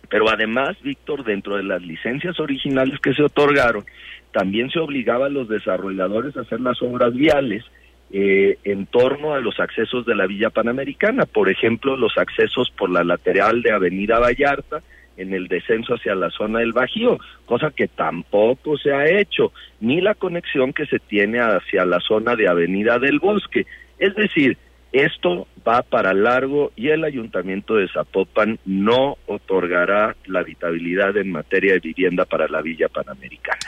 Pero 0.09 0.29
además, 0.29 0.77
Víctor, 0.83 1.25
dentro 1.25 1.57
de 1.57 1.63
las 1.63 1.83
licencias 1.83 2.39
originales 2.41 2.99
que 3.01 3.15
se 3.15 3.23
otorgaron, 3.23 3.85
también 4.33 4.71
se 4.71 4.79
obligaba 4.79 5.27
a 5.27 5.31
los 5.31 5.49
desarrolladores 5.49 6.37
a 6.37 6.43
hacer 6.43 6.61
las 6.61 6.81
obras 6.83 7.15
viales 7.15 7.65
eh, 8.13 8.59
en 8.65 8.87
torno 8.87 9.35
a 9.35 9.41
los 9.41 9.59
accesos 9.59 10.07
de 10.07 10.15
la 10.15 10.27
Villa 10.27 10.51
Panamericana, 10.51 11.27
por 11.27 11.51
ejemplo, 11.51 11.97
los 11.97 12.17
accesos 12.17 12.71
por 12.71 12.91
la 12.91 13.03
lateral 13.03 13.63
de 13.63 13.73
Avenida 13.73 14.21
Vallarta 14.21 14.83
en 15.17 15.33
el 15.35 15.49
descenso 15.49 15.95
hacia 15.95 16.15
la 16.15 16.31
zona 16.31 16.61
del 16.61 16.73
Bajío, 16.73 17.19
cosa 17.47 17.71
que 17.71 17.89
tampoco 17.89 18.77
se 18.77 18.93
ha 18.93 19.07
hecho, 19.07 19.53
ni 19.81 20.01
la 20.01 20.15
conexión 20.15 20.73
que 20.73 20.87
se 20.87 20.99
tiene 20.99 21.41
hacia 21.41 21.85
la 21.85 22.01
zona 22.01 22.37
de 22.37 22.49
Avenida 22.49 22.99
del 22.99 23.19
Bosque. 23.19 23.67
Es 23.99 24.15
decir, 24.15 24.57
esto 24.93 25.49
va 25.67 25.83
para 25.83 26.15
largo 26.15 26.73
y 26.77 26.89
el 26.89 27.05
ayuntamiento 27.05 27.75
de 27.75 27.89
Zapopan 27.89 28.59
no 28.65 29.17
otorgará 29.27 30.17
la 30.27 30.41
habitabilidad 30.41 31.17
en 31.17 31.33
materia 31.33 31.75
de 31.75 31.81
vivienda 31.81 32.25
para 32.25 32.49
la 32.49 32.63
Villa 32.63 32.89
Panamericana. 32.89 33.59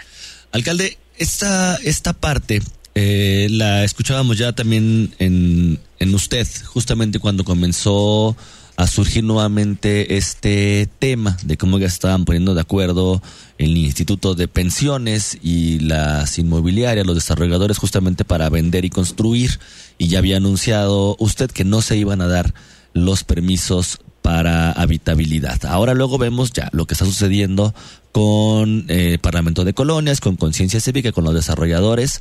Alcalde, 0.53 0.97
esta, 1.19 1.77
esta 1.77 2.13
parte 2.13 2.61
eh, 2.95 3.49
la 3.51 3.85
escuchábamos 3.85 4.39
ya 4.39 4.53
también 4.53 5.15
en, 5.19 5.79
en 5.99 6.15
usted, 6.15 6.47
justamente 6.67 7.19
cuando 7.19 7.45
comenzó 7.45 8.37
a 8.79 8.87
surgir 8.87 9.25
nuevamente 9.25 10.17
este 10.17 10.89
tema 11.01 11.37
de 11.43 11.57
cómo 11.57 11.81
ya 11.81 11.89
estaban 11.89 12.25
poniendo 12.25 12.55
de 12.55 12.61
acuerdo 12.61 13.21
el 13.59 13.77
Instituto 13.77 14.37
de 14.37 14.47
Pensiones 14.47 15.37
y 15.43 15.81
las 15.81 16.39
inmobiliarias, 16.39 17.05
los 17.05 17.17
desarrolladores 17.17 17.77
justamente 17.77 18.25
para 18.25 18.49
vender 18.51 18.85
y 18.85 18.91
construir 18.91 19.59
y 19.99 20.09
ya 20.09 20.19
había 20.19 20.39
anunciado 20.39 21.17
usted 21.19 21.51
que 21.51 21.65
no 21.65 21.83
se 21.83 21.97
iban 21.97 22.21
a 22.21 22.29
dar 22.29 22.55
los 22.95 23.25
permisos 23.25 23.99
para 24.23 24.73
habitabilidad. 24.73 25.65
Ahora 25.67 25.95
luego 25.95 26.19
vemos 26.19 26.53
ya 26.53 26.69
lo 26.73 26.87
que 26.87 26.95
está 26.95 27.05
sucediendo 27.05 27.75
con 28.13 28.85
eh, 28.89 29.19
Parlamento 29.21 29.65
de 29.65 29.75
Colonias, 29.75 30.21
con 30.21 30.37
Conciencia 30.37 30.81
Cívica, 30.81 31.13
con 31.13 31.25
los 31.25 31.35
desarrolladores 31.35 32.21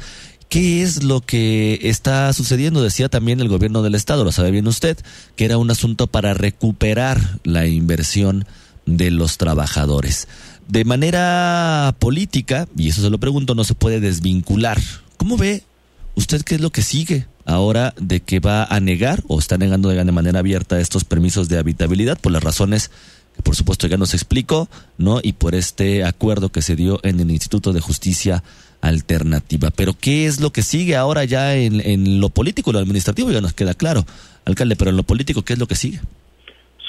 ¿Qué 0.49 0.81
es 0.81 1.03
lo 1.03 1.19
que 1.19 1.79
está 1.83 2.31
sucediendo? 2.31 2.81
Decía 2.81 3.09
también 3.09 3.41
el 3.41 3.49
gobierno 3.49 3.81
del 3.83 3.95
estado, 3.95 4.23
lo 4.23 4.31
sabe 4.31 4.51
bien 4.51 4.67
usted, 4.67 4.97
que 5.35 5.43
era 5.43 5.57
un 5.57 5.69
asunto 5.69 6.07
para 6.07 6.33
recuperar 6.33 7.39
la 7.43 7.67
inversión 7.67 8.45
de 8.85 9.11
los 9.11 9.37
trabajadores. 9.37 10.29
De 10.69 10.85
manera 10.85 11.93
política, 11.99 12.67
y 12.77 12.87
eso 12.87 13.01
se 13.01 13.09
lo 13.09 13.17
pregunto, 13.17 13.55
no 13.55 13.65
se 13.65 13.75
puede 13.75 13.99
desvincular. 13.99 14.79
¿Cómo 15.17 15.35
ve 15.35 15.63
usted 16.15 16.41
qué 16.43 16.55
es 16.55 16.61
lo 16.61 16.69
que 16.69 16.81
sigue 16.81 17.27
ahora 17.47 17.93
de 17.97 18.19
que 18.19 18.39
va 18.39 18.65
a 18.65 18.79
negar 18.79 19.23
o 19.27 19.39
está 19.39 19.57
negando 19.57 19.89
de 19.89 20.11
manera 20.11 20.39
abierta 20.39 20.79
estos 20.79 21.05
permisos 21.05 21.49
de 21.49 21.57
habitabilidad 21.57 22.19
por 22.19 22.31
las 22.31 22.43
razones 22.43 22.91
que 23.35 23.41
por 23.41 23.55
supuesto 23.55 23.87
ya 23.87 23.97
nos 23.97 24.13
explicó, 24.13 24.67
¿no? 24.97 25.19
Y 25.23 25.33
por 25.33 25.55
este 25.55 26.03
acuerdo 26.03 26.49
que 26.49 26.61
se 26.61 26.75
dio 26.75 26.99
en 27.03 27.19
el 27.19 27.31
Instituto 27.31 27.71
de 27.71 27.79
Justicia 27.79 28.43
alternativa. 28.81 29.69
Pero 29.75 29.93
¿qué 29.99 30.25
es 30.25 30.41
lo 30.41 30.51
que 30.51 30.61
sigue 30.61 30.95
ahora 30.95 31.23
ya 31.23 31.55
en, 31.55 31.79
en 31.81 32.19
lo 32.19 32.29
político, 32.29 32.71
lo 32.71 32.79
administrativo? 32.79 33.31
Ya 33.31 33.41
nos 33.41 33.53
queda 33.53 33.73
claro, 33.73 34.03
alcalde, 34.45 34.75
pero 34.75 34.91
en 34.91 34.97
lo 34.97 35.03
político, 35.03 35.43
¿qué 35.43 35.53
es 35.53 35.59
lo 35.59 35.67
que 35.67 35.75
sigue? 35.75 35.99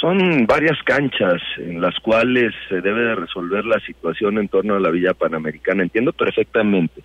Son 0.01 0.47
varias 0.47 0.79
canchas 0.85 1.41
en 1.59 1.81
las 1.81 1.95
cuales 2.01 2.55
se 2.69 2.81
debe 2.81 3.03
de 3.03 3.15
resolver 3.17 3.65
la 3.65 3.81
situación 3.81 4.39
en 4.39 4.49
torno 4.49 4.77
a 4.77 4.81
la 4.81 4.91
Villa 4.91 5.13
Panamericana. 5.13 5.83
Entiendo 5.83 6.13
perfectamente 6.13 7.03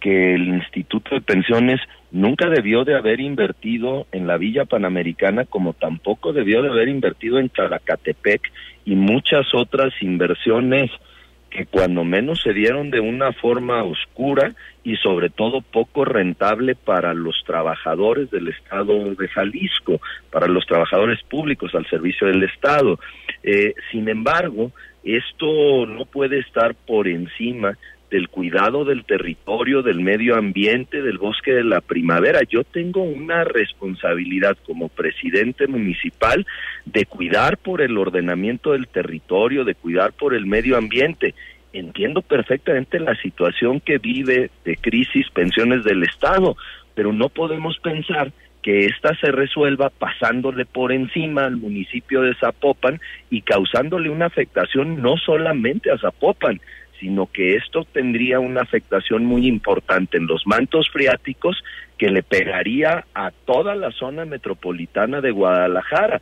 que 0.00 0.34
el 0.34 0.48
Instituto 0.48 1.14
de 1.14 1.20
Pensiones 1.22 1.80
nunca 2.10 2.48
debió 2.48 2.84
de 2.84 2.96
haber 2.96 3.20
invertido 3.20 4.06
en 4.12 4.26
la 4.26 4.38
Villa 4.38 4.64
Panamericana 4.64 5.44
como 5.44 5.72
tampoco 5.72 6.32
debió 6.32 6.62
de 6.62 6.70
haber 6.70 6.88
invertido 6.88 7.38
en 7.38 7.50
Characatepec 7.50 8.40
y 8.84 8.94
muchas 8.94 9.54
otras 9.54 9.92
inversiones 10.00 10.90
que 11.50 11.66
cuando 11.66 12.04
menos 12.04 12.42
se 12.42 12.52
dieron 12.52 12.90
de 12.90 13.00
una 13.00 13.32
forma 13.32 13.82
oscura 13.82 14.54
y 14.84 14.96
sobre 14.96 15.30
todo 15.30 15.62
poco 15.62 16.04
rentable 16.04 16.74
para 16.74 17.14
los 17.14 17.42
trabajadores 17.46 18.30
del 18.30 18.48
Estado 18.48 19.14
de 19.14 19.28
Jalisco, 19.28 20.00
para 20.30 20.46
los 20.46 20.66
trabajadores 20.66 21.22
públicos 21.22 21.74
al 21.74 21.86
servicio 21.86 22.26
del 22.26 22.42
Estado. 22.42 22.98
Eh, 23.42 23.74
sin 23.90 24.08
embargo, 24.08 24.72
esto 25.04 25.86
no 25.86 26.04
puede 26.04 26.40
estar 26.40 26.74
por 26.74 27.08
encima 27.08 27.78
del 28.10 28.28
cuidado 28.28 28.84
del 28.84 29.04
territorio, 29.04 29.82
del 29.82 30.00
medio 30.00 30.36
ambiente, 30.36 31.02
del 31.02 31.18
bosque 31.18 31.52
de 31.52 31.64
la 31.64 31.80
primavera. 31.80 32.40
Yo 32.48 32.64
tengo 32.64 33.02
una 33.02 33.44
responsabilidad 33.44 34.56
como 34.66 34.88
presidente 34.88 35.66
municipal 35.66 36.46
de 36.86 37.04
cuidar 37.06 37.58
por 37.58 37.82
el 37.82 37.98
ordenamiento 37.98 38.72
del 38.72 38.88
territorio, 38.88 39.64
de 39.64 39.74
cuidar 39.74 40.12
por 40.12 40.34
el 40.34 40.46
medio 40.46 40.76
ambiente. 40.76 41.34
Entiendo 41.72 42.22
perfectamente 42.22 42.98
la 42.98 43.14
situación 43.16 43.80
que 43.80 43.98
vive 43.98 44.50
de 44.64 44.76
crisis 44.76 45.28
pensiones 45.30 45.84
del 45.84 46.02
Estado, 46.02 46.56
pero 46.94 47.12
no 47.12 47.28
podemos 47.28 47.78
pensar 47.78 48.32
que 48.62 48.86
ésta 48.86 49.14
se 49.20 49.30
resuelva 49.30 49.90
pasándole 49.90 50.64
por 50.64 50.92
encima 50.92 51.44
al 51.44 51.56
municipio 51.56 52.22
de 52.22 52.34
Zapopan 52.34 53.00
y 53.30 53.42
causándole 53.42 54.10
una 54.10 54.26
afectación 54.26 55.00
no 55.00 55.16
solamente 55.16 55.90
a 55.90 55.98
Zapopan, 55.98 56.60
sino 56.98 57.26
que 57.26 57.56
esto 57.56 57.84
tendría 57.84 58.40
una 58.40 58.62
afectación 58.62 59.24
muy 59.24 59.46
importante 59.46 60.16
en 60.16 60.26
los 60.26 60.46
mantos 60.46 60.88
freáticos 60.90 61.62
que 61.96 62.10
le 62.10 62.22
pegaría 62.22 63.04
a 63.14 63.30
toda 63.30 63.74
la 63.74 63.90
zona 63.92 64.24
metropolitana 64.24 65.20
de 65.20 65.30
Guadalajara. 65.30 66.20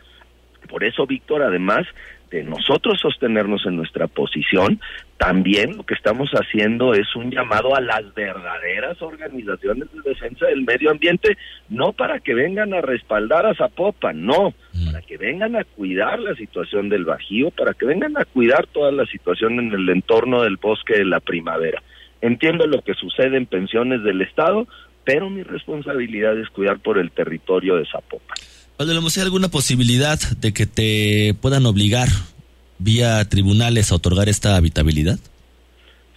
Por 0.68 0.84
eso, 0.84 1.06
Víctor, 1.06 1.42
además 1.42 1.86
de 2.30 2.42
nosotros 2.42 3.00
sostenernos 3.00 3.66
en 3.66 3.76
nuestra 3.76 4.06
posición, 4.08 4.80
también 5.16 5.76
lo 5.76 5.84
que 5.84 5.94
estamos 5.94 6.30
haciendo 6.32 6.92
es 6.92 7.14
un 7.14 7.30
llamado 7.30 7.74
a 7.74 7.80
las 7.80 8.12
verdaderas 8.14 9.00
organizaciones 9.00 9.88
de 9.92 10.10
defensa 10.10 10.46
del 10.46 10.62
medio 10.62 10.90
ambiente, 10.90 11.38
no 11.68 11.92
para 11.92 12.20
que 12.20 12.34
vengan 12.34 12.74
a 12.74 12.80
respaldar 12.80 13.46
a 13.46 13.54
Zapopan, 13.54 14.26
no, 14.26 14.54
mm. 14.72 14.86
para 14.86 15.02
que 15.02 15.16
vengan 15.16 15.56
a 15.56 15.64
cuidar 15.64 16.18
la 16.18 16.34
situación 16.34 16.88
del 16.88 17.04
Bajío, 17.04 17.50
para 17.50 17.74
que 17.74 17.86
vengan 17.86 18.16
a 18.16 18.24
cuidar 18.24 18.66
toda 18.66 18.92
la 18.92 19.06
situación 19.06 19.58
en 19.58 19.72
el 19.72 19.88
entorno 19.88 20.42
del 20.42 20.56
bosque 20.56 20.98
de 20.98 21.04
la 21.04 21.20
primavera. 21.20 21.82
Entiendo 22.20 22.66
lo 22.66 22.82
que 22.82 22.94
sucede 22.94 23.36
en 23.36 23.46
pensiones 23.46 24.02
del 24.02 24.20
Estado, 24.22 24.66
pero 25.04 25.30
mi 25.30 25.42
responsabilidad 25.42 26.36
es 26.38 26.50
cuidar 26.50 26.80
por 26.80 26.98
el 26.98 27.12
territorio 27.12 27.76
de 27.76 27.86
Zapopan. 27.86 28.36
¿Hay 28.78 29.22
alguna 29.22 29.48
posibilidad 29.48 30.18
de 30.40 30.52
que 30.52 30.66
te 30.66 31.34
puedan 31.40 31.66
obligar 31.66 32.08
vía 32.78 33.24
tribunales 33.28 33.90
a 33.90 33.96
otorgar 33.96 34.28
esta 34.28 34.56
habitabilidad? 34.56 35.18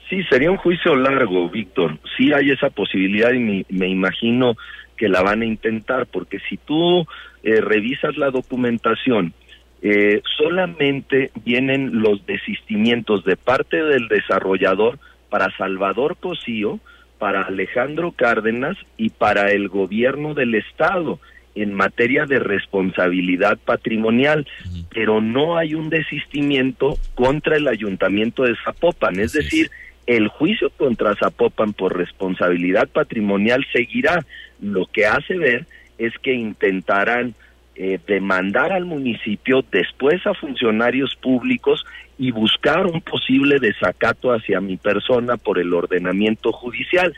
Sí, 0.09 0.23
sería 0.29 0.51
un 0.51 0.57
juicio 0.57 0.95
largo, 0.95 1.49
Víctor. 1.49 1.99
Sí 2.17 2.33
hay 2.33 2.51
esa 2.51 2.69
posibilidad 2.69 3.31
y 3.31 3.63
me, 3.69 3.87
imagino 3.87 4.55
que 4.97 5.07
la 5.07 5.21
van 5.21 5.41
a 5.41 5.45
intentar, 5.45 6.07
porque 6.07 6.39
si 6.49 6.57
tú 6.57 7.05
eh, 7.43 7.61
revisas 7.61 8.17
la 8.17 8.31
documentación, 8.31 9.33
eh, 9.81 10.21
solamente 10.37 11.31
vienen 11.45 12.01
los 12.01 12.25
desistimientos 12.25 13.23
de 13.23 13.37
parte 13.37 13.81
del 13.81 14.07
desarrollador 14.09 14.99
para 15.29 15.55
Salvador 15.55 16.17
Cosío, 16.19 16.79
para 17.19 17.43
Alejandro 17.43 18.11
Cárdenas 18.11 18.77
y 18.97 19.09
para 19.09 19.51
el 19.51 19.69
gobierno 19.69 20.33
del 20.33 20.55
Estado 20.55 21.19
en 21.55 21.73
materia 21.73 22.25
de 22.25 22.39
responsabilidad 22.39 23.57
patrimonial, 23.63 24.47
pero 24.93 25.21
no 25.21 25.57
hay 25.57 25.75
un 25.75 25.89
desistimiento 25.89 26.97
contra 27.15 27.57
el 27.57 27.67
ayuntamiento 27.67 28.43
de 28.43 28.55
Zapopan, 28.63 29.19
es 29.19 29.33
decir, 29.33 29.69
el 30.07 30.27
juicio 30.27 30.71
contra 30.71 31.15
Zapopan 31.15 31.73
por 31.73 31.95
responsabilidad 31.95 32.87
patrimonial 32.87 33.65
seguirá. 33.71 34.25
Lo 34.59 34.87
que 34.87 35.05
hace 35.05 35.37
ver 35.37 35.67
es 35.99 36.13
que 36.17 36.33
intentarán 36.33 37.35
eh, 37.75 37.99
demandar 38.07 38.73
al 38.73 38.85
municipio, 38.85 39.63
después 39.71 40.25
a 40.25 40.33
funcionarios 40.33 41.15
públicos 41.15 41.85
y 42.17 42.31
buscar 42.31 42.85
un 42.87 43.01
posible 43.01 43.59
desacato 43.59 44.33
hacia 44.33 44.59
mi 44.59 44.77
persona 44.77 45.37
por 45.37 45.59
el 45.59 45.73
ordenamiento 45.73 46.51
judicial. 46.51 47.13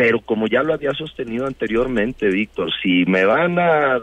Pero 0.00 0.20
como 0.20 0.46
ya 0.46 0.62
lo 0.62 0.72
había 0.72 0.94
sostenido 0.94 1.46
anteriormente, 1.46 2.30
Víctor, 2.30 2.70
si 2.82 3.04
me 3.04 3.26
van 3.26 3.58
a 3.58 4.00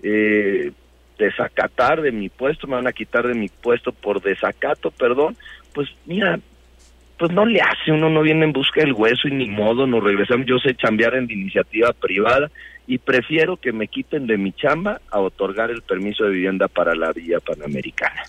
eh, 0.00 0.70
desacatar 1.18 2.02
de 2.02 2.12
mi 2.12 2.28
puesto, 2.28 2.68
me 2.68 2.76
van 2.76 2.86
a 2.86 2.92
quitar 2.92 3.26
de 3.26 3.34
mi 3.34 3.48
puesto 3.48 3.90
por 3.90 4.22
desacato, 4.22 4.92
perdón, 4.92 5.36
pues 5.72 5.88
mira, 6.06 6.38
pues 7.18 7.32
no 7.32 7.46
le 7.46 7.60
hace, 7.60 7.90
uno 7.90 8.10
no 8.10 8.22
viene 8.22 8.44
en 8.44 8.52
busca 8.52 8.82
del 8.82 8.92
hueso 8.92 9.26
y 9.26 9.32
ni 9.32 9.48
modo, 9.48 9.88
nos 9.88 10.04
regresamos, 10.04 10.46
yo 10.46 10.58
sé 10.58 10.76
chambear 10.76 11.16
en 11.16 11.28
iniciativa 11.28 11.92
privada 11.92 12.48
y 12.86 12.98
prefiero 12.98 13.56
que 13.56 13.72
me 13.72 13.88
quiten 13.88 14.28
de 14.28 14.38
mi 14.38 14.52
chamba 14.52 15.00
a 15.10 15.18
otorgar 15.18 15.72
el 15.72 15.82
permiso 15.82 16.22
de 16.22 16.30
vivienda 16.30 16.68
para 16.68 16.94
la 16.94 17.10
Villa 17.10 17.40
Panamericana. 17.40 18.22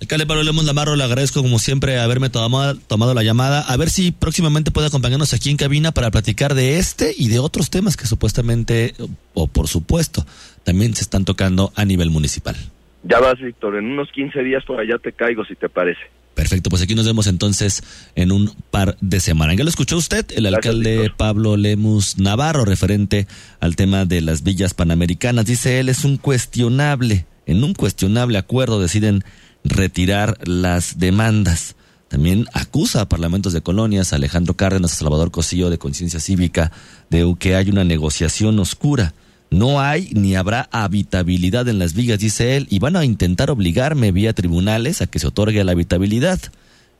Alcalde 0.00 0.26
Pablo 0.26 0.42
Lemos 0.42 0.64
Lamarro, 0.64 0.96
le 0.96 1.04
agradezco 1.04 1.40
como 1.40 1.58
siempre 1.58 1.98
haberme 1.98 2.28
tomado, 2.28 2.76
tomado 2.76 3.14
la 3.14 3.22
llamada. 3.22 3.60
A 3.60 3.76
ver 3.76 3.88
si 3.88 4.10
próximamente 4.10 4.70
puede 4.70 4.88
acompañarnos 4.88 5.32
aquí 5.32 5.50
en 5.50 5.56
cabina 5.56 5.92
para 5.92 6.10
platicar 6.10 6.54
de 6.54 6.78
este 6.78 7.14
y 7.16 7.28
de 7.28 7.38
otros 7.38 7.70
temas 7.70 7.96
que 7.96 8.06
supuestamente, 8.06 8.94
o 9.32 9.46
por 9.46 9.68
supuesto, 9.68 10.26
también 10.62 10.94
se 10.94 11.02
están 11.02 11.24
tocando 11.24 11.72
a 11.74 11.84
nivel 11.84 12.10
municipal. 12.10 12.56
Ya 13.04 13.20
vas, 13.20 13.38
Víctor, 13.40 13.76
en 13.76 13.86
unos 13.86 14.10
15 14.12 14.42
días 14.42 14.64
por 14.64 14.80
allá 14.80 14.98
te 14.98 15.12
caigo, 15.12 15.44
si 15.44 15.54
te 15.54 15.68
parece. 15.68 16.00
Perfecto, 16.34 16.68
pues 16.68 16.82
aquí 16.82 16.94
nos 16.94 17.06
vemos 17.06 17.26
entonces 17.28 17.82
en 18.16 18.32
un 18.32 18.52
par 18.70 18.96
de 19.00 19.20
semanas. 19.20 19.56
Ya 19.56 19.62
lo 19.62 19.70
escuchó 19.70 19.96
usted, 19.96 20.26
el 20.34 20.46
alcalde 20.46 21.12
Pablo 21.16 21.56
Lemus 21.56 22.18
Navarro, 22.18 22.64
referente 22.64 23.28
al 23.60 23.76
tema 23.76 24.04
de 24.04 24.20
las 24.20 24.42
villas 24.42 24.74
panamericanas. 24.74 25.46
Dice 25.46 25.78
él, 25.78 25.88
es 25.88 26.04
un 26.04 26.16
cuestionable, 26.16 27.24
en 27.46 27.62
un 27.62 27.74
cuestionable 27.74 28.36
acuerdo 28.36 28.80
deciden 28.80 29.22
retirar 29.64 30.38
las 30.46 30.98
demandas. 30.98 31.74
También 32.08 32.46
acusa 32.52 33.00
a 33.00 33.08
parlamentos 33.08 33.52
de 33.52 33.62
colonias, 33.62 34.12
a 34.12 34.16
Alejandro 34.16 34.54
Cárdenas, 34.54 34.92
a 34.92 34.96
Salvador 34.96 35.30
Cosillo 35.30 35.70
de 35.70 35.78
Conciencia 35.78 36.20
Cívica, 36.20 36.70
de 37.10 37.34
que 37.38 37.56
hay 37.56 37.70
una 37.70 37.82
negociación 37.82 38.58
oscura. 38.60 39.14
No 39.50 39.80
hay 39.80 40.10
ni 40.12 40.36
habrá 40.36 40.68
habitabilidad 40.70 41.68
en 41.68 41.78
las 41.78 41.94
vigas, 41.94 42.18
dice 42.18 42.56
él, 42.56 42.66
y 42.70 42.78
van 42.78 42.96
a 42.96 43.04
intentar 43.04 43.50
obligarme 43.50 44.12
vía 44.12 44.32
tribunales 44.32 45.02
a 45.02 45.06
que 45.06 45.18
se 45.18 45.26
otorgue 45.26 45.64
la 45.64 45.72
habitabilidad. 45.72 46.40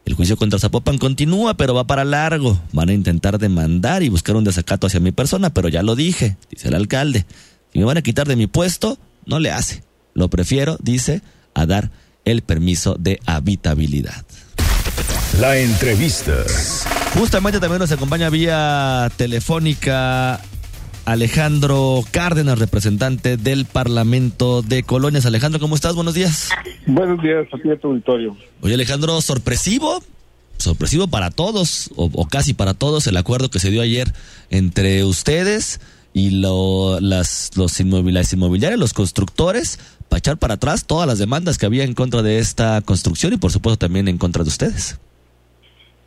El 0.05 0.15
juicio 0.15 0.37
contra 0.37 0.59
Zapopan 0.59 0.99
continúa, 0.99 1.55
pero 1.55 1.75
va 1.75 1.87
para 1.87 2.05
largo. 2.05 2.61
Van 2.73 2.91
a 2.91 2.93
intentar 2.93 3.39
demandar 3.39 4.03
y 4.03 4.09
buscar 4.09 4.37
un 4.37 4.45
desacato 4.45 4.87
hacia 4.87 5.01
mi 5.01 5.13
persona, 5.13 5.51
pero 5.51 5.69
ya 5.69 5.83
lo 5.83 5.97
dije, 5.97 6.37
dice 6.51 6.69
el 6.69 6.75
alcalde. 6.75 7.25
Si 7.73 7.79
me 7.79 7.85
van 7.85 7.97
a 7.97 8.03
quitar 8.03 8.29
de 8.29 8.37
mi 8.37 8.47
puesto, 8.47 8.99
no 9.27 9.39
le 9.39 9.51
hace. 9.51 9.83
Lo 10.13 10.29
prefiero, 10.29 10.77
dice, 10.83 11.23
a 11.55 11.67
dar 11.67 11.91
el 12.25 12.43
permiso 12.43 12.97
de 12.99 13.21
habitabilidad. 13.27 14.25
La 15.41 15.59
entrevista. 15.59 16.33
Justamente 17.19 17.61
también 17.61 17.81
nos 17.81 17.93
acompaña 17.93 18.31
vía 18.31 19.11
telefónica 19.17 20.41
Alejandro 21.05 22.03
Cárdenas, 22.11 22.59
representante 22.59 23.37
del 23.37 23.67
Parlamento 23.67 24.63
de 24.63 24.83
Colonias. 24.85 25.27
Alejandro, 25.27 25.61
¿cómo 25.61 25.75
estás? 25.75 25.95
Buenos 25.95 26.15
días. 26.15 26.49
Buenos 26.87 27.23
días, 27.23 27.47
aquí 27.53 27.71
a 27.71 27.79
tu 27.79 27.89
auditorio. 27.89 28.37
Oye, 28.63 28.75
Alejandro, 28.75 29.21
sorpresivo, 29.21 30.03
sorpresivo 30.57 31.09
para 31.09 31.31
todos, 31.31 31.91
o, 31.97 32.27
casi 32.27 32.55
para 32.55 32.75
todos, 32.75 33.07
el 33.07 33.17
acuerdo 33.17 33.51
que 33.51 33.59
se 33.59 33.71
dio 33.71 33.83
ayer 33.83 34.13
entre 34.51 35.05
ustedes 35.05 35.81
y 36.15 36.31
lo, 36.31 37.01
las, 37.01 37.51
los 37.57 37.79
inmobiliarios, 37.81 38.81
los 38.81 38.95
constructores, 38.95 39.79
para 40.09 40.19
echar 40.19 40.39
para 40.39 40.55
atrás 40.55 40.87
todas 40.87 41.07
las 41.07 41.19
demandas 41.19 41.59
que 41.59 41.67
había 41.67 41.85
en 41.85 41.95
contra 41.95 42.23
de 42.23 42.39
esta 42.39 42.81
construcción 42.83 43.33
y 43.33 43.37
por 43.37 43.51
supuesto 43.51 43.79
también 43.87 44.09
en 44.09 44.19
contra 44.19 44.43
de 44.43 44.49
ustedes. 44.49 45.01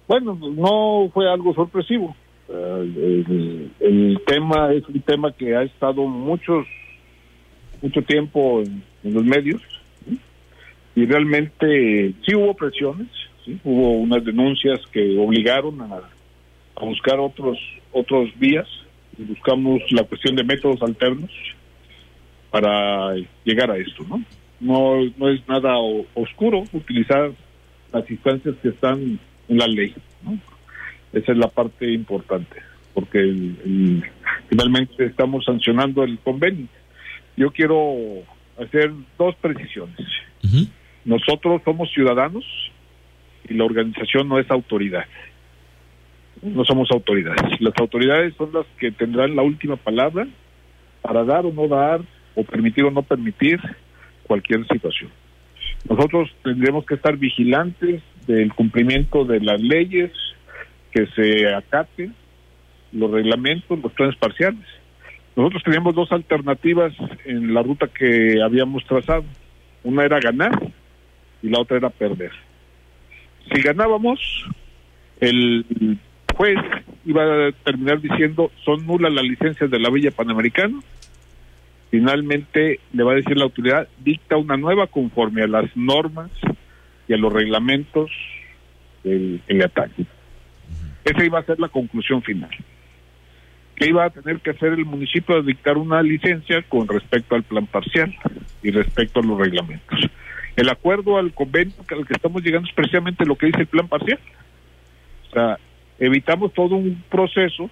Bueno, 0.07 0.35
no 0.35 1.09
fue 1.13 1.29
algo 1.29 1.53
sorpresivo 1.53 2.15
el, 2.49 3.71
el, 3.79 4.21
tema 4.25 4.73
es 4.73 4.87
un 4.87 5.01
tema 5.01 5.31
que 5.31 5.55
ha 5.55 5.63
estado 5.63 6.05
muchos 6.05 6.65
mucho 7.81 8.01
tiempo 8.03 8.61
en, 8.61 8.83
los 9.03 9.23
medios 9.23 9.61
y 10.95 11.05
realmente 11.05 12.13
sí 12.25 12.35
hubo 12.35 12.53
presiones, 12.55 13.07
¿sí? 13.45 13.57
hubo 13.63 13.91
unas 13.93 14.23
denuncias 14.25 14.81
que 14.91 15.17
obligaron 15.17 15.79
a, 15.81 16.01
a 16.75 16.85
buscar 16.85 17.19
otros 17.19 17.57
otros 17.91 18.29
vías 18.37 18.67
y 19.17 19.23
buscamos 19.23 19.81
la 19.91 20.03
cuestión 20.03 20.35
de 20.35 20.43
métodos 20.43 20.81
alternos 20.81 21.31
para 22.49 23.13
llegar 23.43 23.71
a 23.71 23.77
esto, 23.77 24.03
¿no? 24.07 24.23
No, 24.59 25.03
no 25.17 25.29
es 25.29 25.47
nada 25.47 25.77
oscuro 26.13 26.63
utilizar 26.73 27.31
las 27.93 28.09
instancias 28.09 28.55
que 28.61 28.69
están 28.69 29.19
en 29.47 29.57
la 29.57 29.67
ley, 29.67 29.93
¿no? 30.23 30.37
Esa 31.13 31.31
es 31.31 31.37
la 31.37 31.47
parte 31.47 31.91
importante, 31.91 32.57
porque 32.93 33.19
finalmente 34.49 35.05
estamos 35.05 35.45
sancionando 35.45 36.03
el 36.03 36.19
convenio. 36.19 36.67
Yo 37.35 37.51
quiero 37.51 37.95
hacer 38.59 38.91
dos 39.17 39.35
precisiones. 39.35 39.97
Nosotros 41.05 41.61
somos 41.63 41.89
ciudadanos 41.93 42.43
y 43.47 43.53
la 43.53 43.63
organización 43.63 44.27
no 44.27 44.39
es 44.39 44.49
autoridad. 44.51 45.05
No 46.41 46.65
somos 46.65 46.89
autoridades. 46.91 47.61
Las 47.61 47.73
autoridades 47.79 48.33
son 48.35 48.51
las 48.53 48.65
que 48.77 48.91
tendrán 48.91 49.35
la 49.35 49.41
última 49.41 49.75
palabra 49.75 50.27
para 51.01 51.23
dar 51.23 51.45
o 51.45 51.53
no 51.53 51.67
dar, 51.67 52.01
o 52.37 52.43
permitir 52.43 52.85
o 52.85 52.91
no 52.91 53.01
permitir 53.01 53.59
cualquier 54.23 54.65
situación. 54.67 55.09
Nosotros 55.89 56.29
tendremos 56.43 56.85
que 56.85 56.93
estar 56.93 57.17
vigilantes 57.17 58.03
del 58.27 58.53
cumplimiento 58.53 59.25
de 59.25 59.39
las 59.39 59.59
leyes, 59.59 60.11
que 60.91 61.07
se 61.07 61.53
acaten 61.53 62.13
los 62.91 63.09
reglamentos, 63.09 63.79
los 63.79 63.91
planes 63.93 64.15
parciales. 64.17 64.65
Nosotros 65.35 65.63
teníamos 65.63 65.95
dos 65.95 66.11
alternativas 66.11 66.93
en 67.25 67.53
la 67.53 67.63
ruta 67.63 67.87
que 67.87 68.41
habíamos 68.41 68.85
trazado. 68.85 69.25
Una 69.83 70.03
era 70.05 70.19
ganar 70.19 70.51
y 71.41 71.49
la 71.49 71.59
otra 71.59 71.77
era 71.77 71.89
perder. 71.89 72.31
Si 73.51 73.61
ganábamos, 73.61 74.19
el 75.19 75.65
juez 76.35 76.57
iba 77.05 77.47
a 77.47 77.51
terminar 77.63 78.01
diciendo 78.01 78.51
son 78.63 78.85
nulas 78.85 79.13
las 79.13 79.23
licencias 79.23 79.71
de 79.71 79.79
la 79.79 79.89
Villa 79.89 80.11
Panamericana. 80.11 80.79
Finalmente 81.89 82.79
le 82.93 83.03
va 83.03 83.13
a 83.13 83.15
decir 83.15 83.37
la 83.37 83.45
autoridad, 83.45 83.87
dicta 83.99 84.37
una 84.37 84.57
nueva 84.57 84.87
conforme 84.87 85.43
a 85.43 85.47
las 85.47 85.75
normas 85.75 86.31
y 87.07 87.13
a 87.13 87.17
los 87.17 87.31
reglamentos 87.31 88.11
del, 89.03 89.41
del 89.47 89.61
ataque. 89.63 90.05
Esa 91.05 91.23
iba 91.23 91.39
a 91.39 91.45
ser 91.45 91.59
la 91.59 91.69
conclusión 91.69 92.21
final. 92.21 92.49
Que 93.75 93.87
iba 93.87 94.03
a 94.03 94.09
tener 94.09 94.39
que 94.39 94.49
hacer 94.49 94.73
el 94.73 94.85
municipio 94.85 95.35
de 95.35 95.47
dictar 95.47 95.77
una 95.77 96.01
licencia 96.01 96.61
con 96.63 96.87
respecto 96.87 97.35
al 97.35 97.43
plan 97.43 97.67
parcial 97.67 98.13
y 98.61 98.71
respecto 98.71 99.21
a 99.21 99.23
los 99.23 99.37
reglamentos. 99.37 99.99
El 100.57 100.69
acuerdo 100.69 101.17
al 101.17 101.33
convenio 101.33 101.75
al 101.89 102.05
que 102.05 102.13
estamos 102.13 102.43
llegando 102.43 102.67
es 102.67 102.73
precisamente 102.73 103.25
lo 103.25 103.35
que 103.35 103.45
dice 103.45 103.61
el 103.61 103.67
plan 103.67 103.87
parcial. 103.87 104.19
O 105.29 105.31
sea, 105.31 105.59
evitamos 105.99 106.51
todo 106.53 106.75
un 106.75 107.03
proceso 107.09 107.69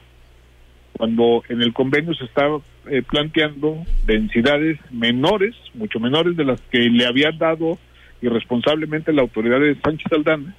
cuando 0.93 1.43
en 1.49 1.62
el 1.62 1.73
convenio 1.73 2.13
se 2.13 2.25
está 2.25 2.47
eh, 2.89 3.01
planteando 3.01 3.83
densidades 4.05 4.79
menores, 4.91 5.55
mucho 5.73 5.99
menores 5.99 6.35
de 6.37 6.45
las 6.45 6.61
que 6.71 6.79
le 6.79 7.05
habían 7.05 7.37
dado 7.37 7.77
irresponsablemente 8.21 9.13
la 9.13 9.21
autoridad 9.21 9.59
de 9.59 9.75
Sánchez 9.81 10.11
Aldana, 10.11 10.55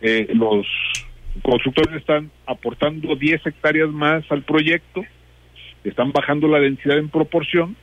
eh, 0.00 0.28
los 0.34 0.66
constructores 1.42 1.94
están 1.96 2.30
aportando 2.46 3.16
10 3.16 3.46
hectáreas 3.46 3.90
más 3.90 4.24
al 4.30 4.42
proyecto, 4.42 5.04
están 5.84 6.12
bajando 6.12 6.48
la 6.48 6.58
densidad 6.58 6.98
en 6.98 7.08
proporción, 7.08 7.76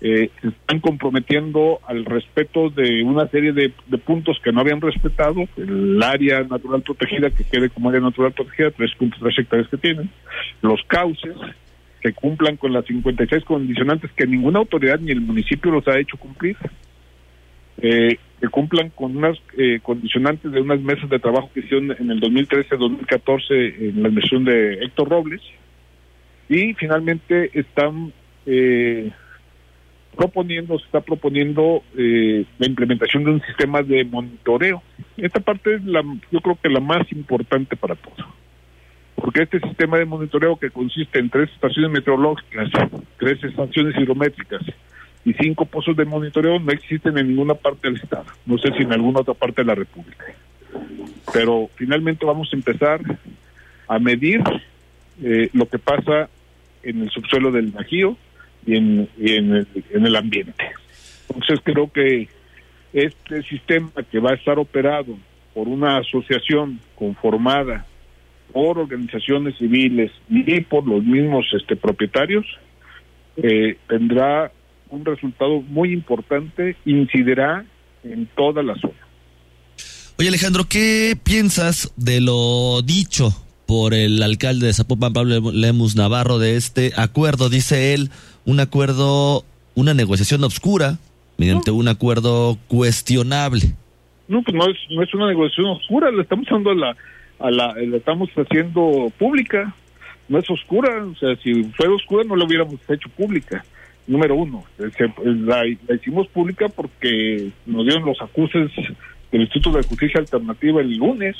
eh, 0.00 0.30
están 0.42 0.80
comprometiendo 0.80 1.80
al 1.86 2.04
respeto 2.04 2.70
de 2.70 3.02
una 3.02 3.26
serie 3.28 3.52
de, 3.52 3.70
puntos 3.98 4.38
que 4.42 4.52
no 4.52 4.60
habían 4.60 4.80
respetado, 4.80 5.48
el 5.56 6.00
área 6.02 6.40
natural 6.44 6.82
protegida 6.82 7.30
que 7.30 7.44
quede 7.44 7.68
como 7.68 7.88
área 7.88 8.00
natural 8.00 8.32
protegida, 8.32 8.70
3.3 8.70 9.38
hectáreas 9.38 9.68
que 9.68 9.76
tienen, 9.76 10.10
los 10.62 10.80
cauces 10.86 11.34
que 12.00 12.12
cumplan 12.12 12.56
con 12.56 12.72
las 12.72 12.84
56 12.86 13.44
condicionantes 13.44 14.10
que 14.12 14.26
ninguna 14.26 14.60
autoridad 14.60 15.00
ni 15.00 15.12
el 15.12 15.20
municipio 15.20 15.70
los 15.70 15.86
ha 15.88 15.98
hecho 15.98 16.16
cumplir. 16.16 16.56
Eh, 17.80 18.18
que 18.40 18.48
cumplan 18.48 18.90
con 18.90 19.16
unas 19.16 19.36
eh, 19.56 19.80
condicionantes 19.82 20.52
de 20.52 20.60
unas 20.60 20.80
mesas 20.80 21.08
de 21.10 21.18
trabajo 21.18 21.50
que 21.52 21.60
hicieron 21.60 21.90
en 21.92 22.10
el 22.10 22.20
2013-2014 22.20 23.48
en 23.50 24.02
la 24.02 24.08
administración 24.08 24.44
de 24.44 24.74
Héctor 24.84 25.08
Robles 25.08 25.40
y 26.48 26.74
finalmente 26.74 27.50
están 27.58 28.12
eh, 28.46 29.10
proponiendo, 30.16 30.78
se 30.78 30.86
está 30.86 31.00
proponiendo 31.00 31.82
eh, 31.96 32.44
la 32.58 32.66
implementación 32.66 33.24
de 33.24 33.30
un 33.32 33.42
sistema 33.42 33.82
de 33.82 34.04
monitoreo. 34.04 34.82
Esta 35.16 35.40
parte 35.40 35.74
es 35.74 35.84
la, 35.84 36.02
yo 36.30 36.40
creo 36.40 36.58
que 36.60 36.68
la 36.68 36.80
más 36.80 37.10
importante 37.12 37.76
para 37.76 37.94
todos. 37.94 38.18
Porque 39.20 39.42
este 39.42 39.60
sistema 39.60 39.98
de 39.98 40.04
monitoreo 40.04 40.56
que 40.56 40.70
consiste 40.70 41.18
en 41.18 41.28
tres 41.28 41.50
estaciones 41.50 41.90
meteorológicas, 41.90 42.70
tres 43.18 43.42
estaciones 43.42 43.96
hidrométricas 43.96 44.62
y 45.24 45.32
cinco 45.34 45.64
pozos 45.64 45.96
de 45.96 46.04
monitoreo 46.04 46.58
no 46.58 46.72
existen 46.72 47.18
en 47.18 47.28
ninguna 47.28 47.54
parte 47.54 47.88
del 47.88 47.96
estado. 47.96 48.26
No 48.46 48.58
sé 48.58 48.72
si 48.72 48.82
en 48.82 48.92
alguna 48.92 49.20
otra 49.20 49.34
parte 49.34 49.62
de 49.62 49.66
la 49.66 49.74
República. 49.74 50.24
Pero 51.32 51.68
finalmente 51.74 52.24
vamos 52.24 52.48
a 52.52 52.56
empezar 52.56 53.00
a 53.88 53.98
medir 53.98 54.42
eh, 55.22 55.50
lo 55.52 55.68
que 55.68 55.78
pasa 55.78 56.28
en 56.82 57.02
el 57.02 57.10
subsuelo 57.10 57.50
del 57.50 57.72
Bajío 57.72 58.16
y, 58.66 58.76
en, 58.76 59.66
el 59.90 60.16
ambiente. 60.16 60.64
Entonces 61.28 61.60
creo 61.64 61.90
que 61.90 62.28
este 62.92 63.42
sistema 63.42 63.90
que 64.10 64.20
va 64.20 64.30
a 64.30 64.34
estar 64.34 64.58
operado 64.58 65.18
por 65.54 65.68
una 65.68 65.98
asociación 65.98 66.80
conformada 66.94 67.84
por 68.52 68.78
organizaciones 68.78 69.56
civiles 69.58 70.10
y 70.28 70.60
por 70.62 70.86
los 70.86 71.04
mismos 71.04 71.46
este, 71.52 71.76
propietarios, 71.76 72.46
eh, 73.36 73.76
tendrá 73.88 74.50
un 74.90 75.04
resultado 75.04 75.60
muy 75.62 75.92
importante, 75.92 76.76
incidirá 76.84 77.64
en 78.04 78.26
toda 78.36 78.62
la 78.62 78.74
zona. 78.76 78.94
Oye 80.18 80.28
Alejandro, 80.28 80.64
¿qué 80.68 81.16
piensas 81.22 81.92
de 81.96 82.20
lo 82.20 82.82
dicho 82.82 83.30
por 83.66 83.94
el 83.94 84.22
alcalde 84.22 84.66
de 84.66 84.72
Zapopan, 84.72 85.12
Pablo 85.12 85.52
Lemus 85.52 85.94
Navarro, 85.94 86.38
de 86.38 86.56
este 86.56 86.92
acuerdo? 86.96 87.48
Dice 87.48 87.94
él, 87.94 88.10
un 88.44 88.60
acuerdo, 88.60 89.44
una 89.74 89.94
negociación 89.94 90.42
obscura, 90.42 90.98
mediante 91.36 91.70
un 91.70 91.86
acuerdo 91.86 92.58
cuestionable. 92.66 93.74
No, 94.26 94.42
pues 94.42 94.56
no 94.56 94.64
es, 94.68 94.76
no 94.90 95.02
es 95.02 95.14
una 95.14 95.28
negociación 95.28 95.66
oscura, 95.66 96.10
le 96.10 96.22
estamos 96.22 96.46
dando 96.50 96.74
la, 96.74 96.96
a 97.38 97.50
la, 97.50 97.74
estamos 97.94 98.30
haciendo 98.30 99.12
pública, 99.18 99.74
no 100.28 100.38
es 100.38 100.50
oscura, 100.50 101.04
o 101.04 101.14
sea, 101.16 101.36
si 101.36 101.64
fuera 101.64 101.94
oscura 101.94 102.24
no 102.24 102.36
la 102.36 102.44
hubiéramos 102.44 102.78
hecho 102.88 103.08
pública, 103.10 103.64
número 104.06 104.34
uno, 104.34 104.64
la, 105.24 105.66
hicimos 105.66 106.26
pública 106.28 106.68
porque 106.68 107.50
nos 107.66 107.84
dieron 107.84 108.04
los 108.04 108.20
acuses 108.20 108.70
del 109.30 109.42
Instituto 109.42 109.76
de 109.78 109.84
Justicia 109.84 110.20
Alternativa 110.20 110.80
el 110.80 110.96
lunes, 110.96 111.36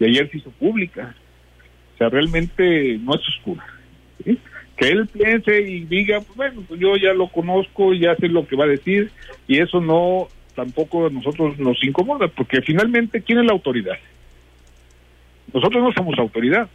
y 0.00 0.04
ayer 0.04 0.28
se 0.30 0.38
hizo 0.38 0.50
pública, 0.50 1.14
o 1.94 1.98
sea, 1.98 2.08
realmente 2.08 2.98
no 2.98 3.14
es 3.14 3.20
oscura, 3.28 3.64
que 4.24 4.88
él 4.88 5.06
piense 5.06 5.60
y 5.60 5.84
diga, 5.84 6.20
pues, 6.20 6.36
bueno, 6.36 6.64
pues 6.66 6.80
yo 6.80 6.96
ya 6.96 7.12
lo 7.12 7.28
conozco, 7.28 7.94
ya 7.94 8.16
sé 8.16 8.28
lo 8.28 8.46
que 8.46 8.56
va 8.56 8.64
a 8.64 8.68
decir, 8.68 9.10
y 9.46 9.58
eso 9.58 9.80
no 9.80 10.28
tampoco 10.54 11.06
a 11.06 11.10
nosotros 11.10 11.58
nos 11.58 11.82
incomoda, 11.84 12.28
porque 12.28 12.60
finalmente, 12.62 13.22
¿quién 13.22 13.38
es 13.38 13.46
la 13.46 13.52
autoridad? 13.52 13.96
Nosotros 15.52 15.82
no 15.82 15.92
somos 15.92 16.18
autoridad. 16.18 16.68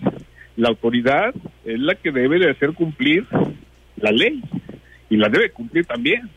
La 0.55 0.69
autoridad 0.69 1.33
es 1.65 1.79
la 1.79 1.95
que 1.95 2.11
debe 2.11 2.39
de 2.39 2.49
hacer 2.51 2.73
cumplir 2.73 3.25
la 3.97 4.11
ley 4.11 4.41
y 5.09 5.17
la 5.17 5.29
debe 5.29 5.51
cumplir 5.51 5.85
también. 5.85 6.29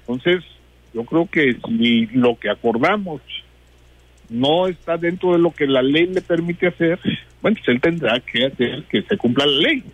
Entonces, 0.00 0.44
yo 0.94 1.04
creo 1.04 1.28
que 1.30 1.56
si 1.66 2.06
lo 2.06 2.38
que 2.38 2.50
acordamos 2.50 3.20
no 4.30 4.66
está 4.66 4.96
dentro 4.96 5.32
de 5.32 5.38
lo 5.38 5.50
que 5.50 5.66
la 5.66 5.82
ley 5.82 6.06
le 6.06 6.22
permite 6.22 6.68
hacer, 6.68 6.98
bueno, 7.40 7.56
pues 7.56 7.68
él 7.68 7.80
tendrá 7.80 8.20
que 8.20 8.46
hacer 8.46 8.84
que 8.84 9.02
se 9.02 9.16
cumpla 9.16 9.46
la 9.46 9.68
ley. 9.68 9.84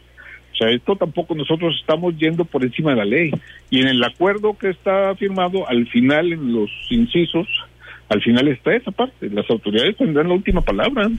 O 0.54 0.56
sea, 0.56 0.70
esto 0.70 0.94
tampoco 0.94 1.34
nosotros 1.34 1.76
estamos 1.80 2.16
yendo 2.16 2.44
por 2.44 2.62
encima 2.62 2.90
de 2.90 2.96
la 2.96 3.04
ley. 3.04 3.32
Y 3.70 3.80
en 3.80 3.88
el 3.88 4.04
acuerdo 4.04 4.56
que 4.56 4.70
está 4.70 5.14
firmado, 5.16 5.68
al 5.68 5.88
final, 5.88 6.32
en 6.32 6.52
los 6.52 6.70
incisos, 6.90 7.48
al 8.08 8.22
final 8.22 8.46
está 8.46 8.74
esa 8.74 8.92
parte. 8.92 9.28
Las 9.30 9.50
autoridades 9.50 9.96
tendrán 9.96 10.28
la 10.28 10.34
última 10.34 10.60
palabra. 10.60 11.10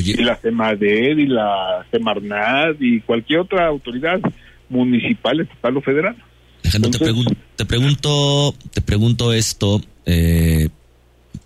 Y 0.00 0.24
la 0.24 0.36
CEMADED 0.36 1.18
y 1.18 1.26
la 1.26 1.86
CEMARNAD 1.90 2.76
y 2.80 3.00
cualquier 3.00 3.40
otra 3.40 3.66
autoridad 3.66 4.20
municipal, 4.68 5.40
estatal 5.40 5.76
o 5.76 5.80
federal. 5.82 6.16
Alejandro, 6.62 6.90
te, 6.90 6.98
pregun- 6.98 7.36
te 7.56 7.64
pregunto, 7.64 8.54
te 8.72 8.80
pregunto 8.82 9.32
esto 9.32 9.80
eh, 10.06 10.68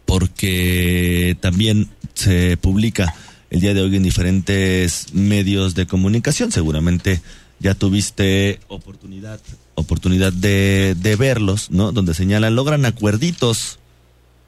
porque 0.05 1.37
también 1.41 1.88
se 2.15 2.57
publica 2.57 3.15
el 3.51 3.61
día 3.61 3.75
de 3.75 3.83
hoy 3.83 3.97
en 3.97 4.03
diferentes 4.03 5.15
medios 5.15 5.75
de 5.75 5.87
comunicación. 5.87 6.51
Seguramente 6.53 7.21
ya 7.61 7.75
tuviste 7.75 8.59
oportunidad, 8.69 9.41
oportunidad 9.75 10.33
de, 10.33 10.95
de 10.97 11.17
verlos, 11.17 11.71
¿no? 11.71 11.93
Donde 11.93 12.15
señalan 12.15 12.57
logran 12.57 12.85
acuerditos 12.85 13.79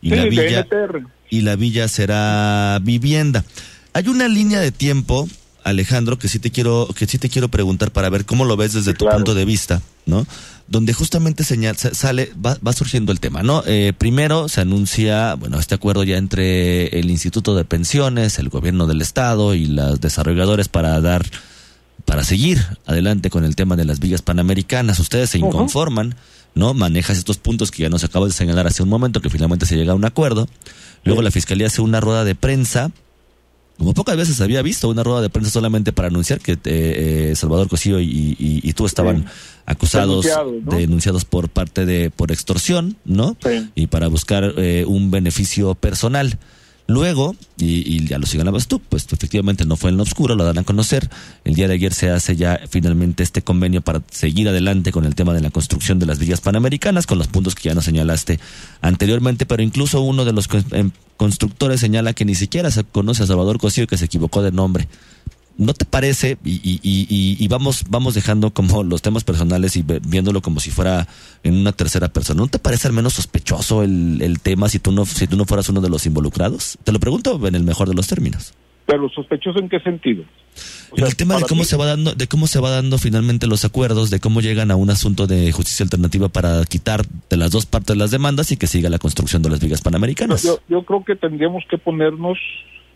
y 0.03 0.11
Sí, 0.11 0.17
la 0.17 0.25
villa 0.25 0.67
y 1.31 1.40
la 1.43 1.57
villa 1.57 1.88
será 1.88 2.79
vivienda. 2.83 3.45
Hay 3.94 4.09
una 4.09 4.28
línea 4.28 4.61
de 4.61 4.70
tiempo, 4.72 5.26
Alejandro, 5.62 6.18
que 6.18 6.28
sí 6.28 6.38
te 6.38 6.50
quiero, 6.50 6.88
que 6.94 7.07
sí 7.07 7.16
te 7.18 7.30
quiero 7.30 7.48
preguntar 7.48 7.90
para 7.92 8.11
ver 8.11 8.26
cómo 8.26 8.44
lo 8.44 8.57
ves 8.57 8.74
desde 8.74 8.92
tu 8.92 9.07
punto 9.16 9.35
de 9.35 9.44
vista, 9.46 9.80
¿no? 10.04 10.26
Donde 10.66 10.92
justamente 10.92 11.44
señal, 11.44 11.76
sa- 11.76 11.94
sale, 11.94 12.33
va, 12.44 12.59
va 12.66 12.72
surgiendo 12.72 13.12
el 13.12 13.20
tema, 13.20 13.42
¿no? 13.42 13.62
Eh, 13.66 13.92
primero 13.96 14.48
se 14.48 14.61
anuncia, 14.61 15.35
bueno, 15.35 15.59
este 15.59 15.74
acuerdo 15.74 16.04
ya 16.04 16.16
entre 16.18 16.98
el 16.98 17.11
Instituto 17.11 17.54
de 17.54 17.64
Pensiones, 17.64 18.38
el 18.38 18.48
gobierno 18.48 18.87
del 18.87 19.00
estado 19.00 19.54
y 19.54 19.66
los 19.66 20.00
desarrolladores 20.00 20.68
para 20.68 21.00
dar, 21.00 21.24
para 22.04 22.24
seguir 22.24 22.64
adelante 22.87 23.30
con 23.30 23.44
el 23.44 23.57
tema 23.57 23.76
de 23.76 23.85
las 23.85 24.00
villas 24.00 24.22
panamericanas. 24.22 24.98
Ustedes 24.98 25.30
se 25.30 25.38
inconforman, 25.38 26.14
¿no? 26.54 26.74
Manejas 26.74 27.16
estos 27.18 27.38
puntos 27.38 27.70
que 27.70 27.83
ya 27.85 27.88
nos 27.90 28.04
acabas 28.04 28.30
de 28.30 28.35
señalar 28.35 28.66
hace 28.66 28.83
un 28.83 28.88
momento, 28.88 29.20
que 29.20 29.30
finalmente 29.30 29.66
se 29.66 29.76
llega 29.76 29.92
a 29.92 29.96
un 29.96 30.04
acuerdo. 30.04 30.48
Luego 31.04 31.20
la 31.22 31.30
fiscalía 31.30 31.66
hace 31.68 31.80
una 31.83 32.00
rueda 32.00 32.24
de 32.24 32.35
prensa 32.35 32.90
como 33.78 33.92
pocas 33.94 34.16
veces 34.16 34.40
había 34.40 34.62
visto 34.62 34.88
una 34.88 35.02
rueda 35.02 35.20
de 35.20 35.30
prensa 35.30 35.50
solamente 35.50 35.92
para 35.92 36.08
anunciar 36.08 36.40
que 36.40 36.52
eh, 36.52 36.58
eh, 36.64 37.32
Salvador 37.37 37.68
Cosío 37.68 38.00
y, 38.00 38.06
y- 38.38 38.60
y 38.62 38.72
tú 38.72 38.87
estaban 38.87 39.26
acusados, 39.66 40.24
Denunciados, 40.24 40.54
¿no? 40.64 40.76
denunciados 40.76 41.24
por 41.24 41.48
parte 41.48 41.84
de 41.87 42.10
por 42.10 42.30
extorsión, 42.32 42.96
¿no? 43.04 43.37
Y 43.74 43.87
para 43.88 44.08
buscar 44.08 44.54
eh, 44.56 44.84
un 44.87 45.10
beneficio 45.10 45.74
personal. 45.74 46.38
Luego, 46.87 47.35
y, 47.57 48.07
ya 48.07 48.18
lo 48.18 48.27
señalabas 48.27 48.68
tú, 48.68 48.79
pues 48.79 49.07
efectivamente 49.11 49.64
no 49.64 49.77
fue 49.77 49.90
en 49.90 49.97
lo 49.97 50.03
oscuro, 50.03 50.35
lo 50.35 50.44
dan 50.44 50.59
a 50.59 50.64
conocer. 50.64 51.09
El 51.44 51.55
día 51.55 51.66
de 51.66 51.75
ayer 51.75 51.94
se 51.94 52.11
hace 52.11 52.37
ya 52.37 52.61
finalmente 52.68 53.23
este 53.23 53.40
convenio 53.40 53.81
para 53.81 54.03
seguir 54.11 54.49
adelante 54.49 54.92
con 54.92 55.07
el 55.07 55.14
tema 55.14 55.33
de 55.33 55.40
la 55.40 55.51
construcción 55.51 55.99
de 55.99 56.05
las 56.05 56.18
villas 56.18 56.42
panamericanas, 56.42 57.07
con 57.07 57.16
los 57.16 57.29
puntos 57.29 57.55
que 57.55 57.70
ya 57.70 57.75
nos 57.75 57.87
señalaste 57.87 58.38
anteriormente, 58.83 59.47
pero 59.47 59.62
incluso 59.62 60.03
uno 60.03 60.27
de 60.27 60.33
los 60.33 60.47
em, 60.73 60.90
constructores 61.16 61.81
señala 61.81 62.12
que 62.12 62.27
ni 62.27 62.35
siquiera 62.35 62.70
se 62.70 62.85
conoce 62.85 63.23
a 63.23 63.27
Salvador 63.27 63.59
Cosío 63.59 63.87
que 63.87 63.97
se 63.97 64.05
equivocó 64.05 64.42
de 64.42 64.53
nombre. 64.53 64.87
¿No 65.57 65.73
te 65.73 65.85
parece? 65.85 66.37
Y, 66.45 66.55
y- 66.55 66.81
y- 66.83 67.07
y- 67.09 67.37
y 67.38 67.49
vamos, 67.49 67.85
vamos 67.88 68.14
dejando 68.14 68.51
como 68.51 68.83
los 68.83 69.03
temas 69.03 69.23
personales 69.23 69.77
y 69.77 69.85
viéndolo 70.03 70.43
como 70.43 70.59
si 70.59 70.71
fuera 70.71 71.07
en 71.45 71.55
una 71.57 71.71
tercera 71.73 72.09
persona. 72.09 72.40
¿No 72.40 72.49
te 72.49 72.59
parece 72.59 72.88
al 72.88 72.93
menos 72.95 73.12
sospechoso 73.14 73.83
el, 73.85 74.21
el 74.21 74.40
tema 74.40 74.69
si 74.69 74.81
tú 74.81 74.90
no, 74.90 75.05
si 75.07 75.27
tú 75.29 75.37
no 75.37 75.45
fueras 75.45 75.69
uno 75.69 75.81
de 75.81 75.88
los 75.90 76.07
involucrados? 76.07 76.77
Te 76.83 76.90
lo 76.90 76.99
pregunto 76.99 77.40
en 77.47 77.55
el 77.55 77.62
mejor 77.62 77.88
de 77.88 77.95
los 77.95 78.09
términos. 78.09 78.53
Pero 78.87 79.09
sospechoso 79.09 79.61
en 79.61 79.69
qué 79.69 79.81
sentido? 79.81 80.25
En 80.97 81.05
el 81.07 81.17
tema 81.17 81.37
de 81.37 81.43
cómo 81.45 81.61
mí- 81.62 81.64
se 81.64 81.77
va 81.77 81.87
dando, 81.87 82.14
de 82.14 82.27
cómo 82.27 82.47
se 82.47 82.61
va 82.61 82.71
dando 82.71 82.99
finalmente 82.99 83.47
los 83.47 83.64
acuerdos, 83.64 84.11
de 84.11 84.21
cómo 84.21 84.40
llegan 84.40 84.71
a 84.71 84.77
un 84.77 84.90
asunto 84.90 85.27
de 85.27 85.51
justicia 85.53 85.85
alternativa 85.85 86.29
para 86.29 86.62
quitar 86.67 87.05
de 87.31 87.37
las 87.37 87.51
dos 87.53 87.64
partes 87.64 87.97
las 87.97 88.11
demandas 88.11 88.53
y 88.53 88.57
que 88.57 88.67
siga 88.67 88.90
la 88.90 88.99
construcción 88.99 89.40
de 89.43 89.51
las 89.51 89.61
vigas 89.61 89.81
panamericanas. 89.81 90.43
Yo, 90.43 90.59
yo 90.69 90.83
creo 90.85 91.03
que 91.05 91.17
tendríamos 91.17 91.64
que 91.71 91.79
ponernos, 91.79 92.37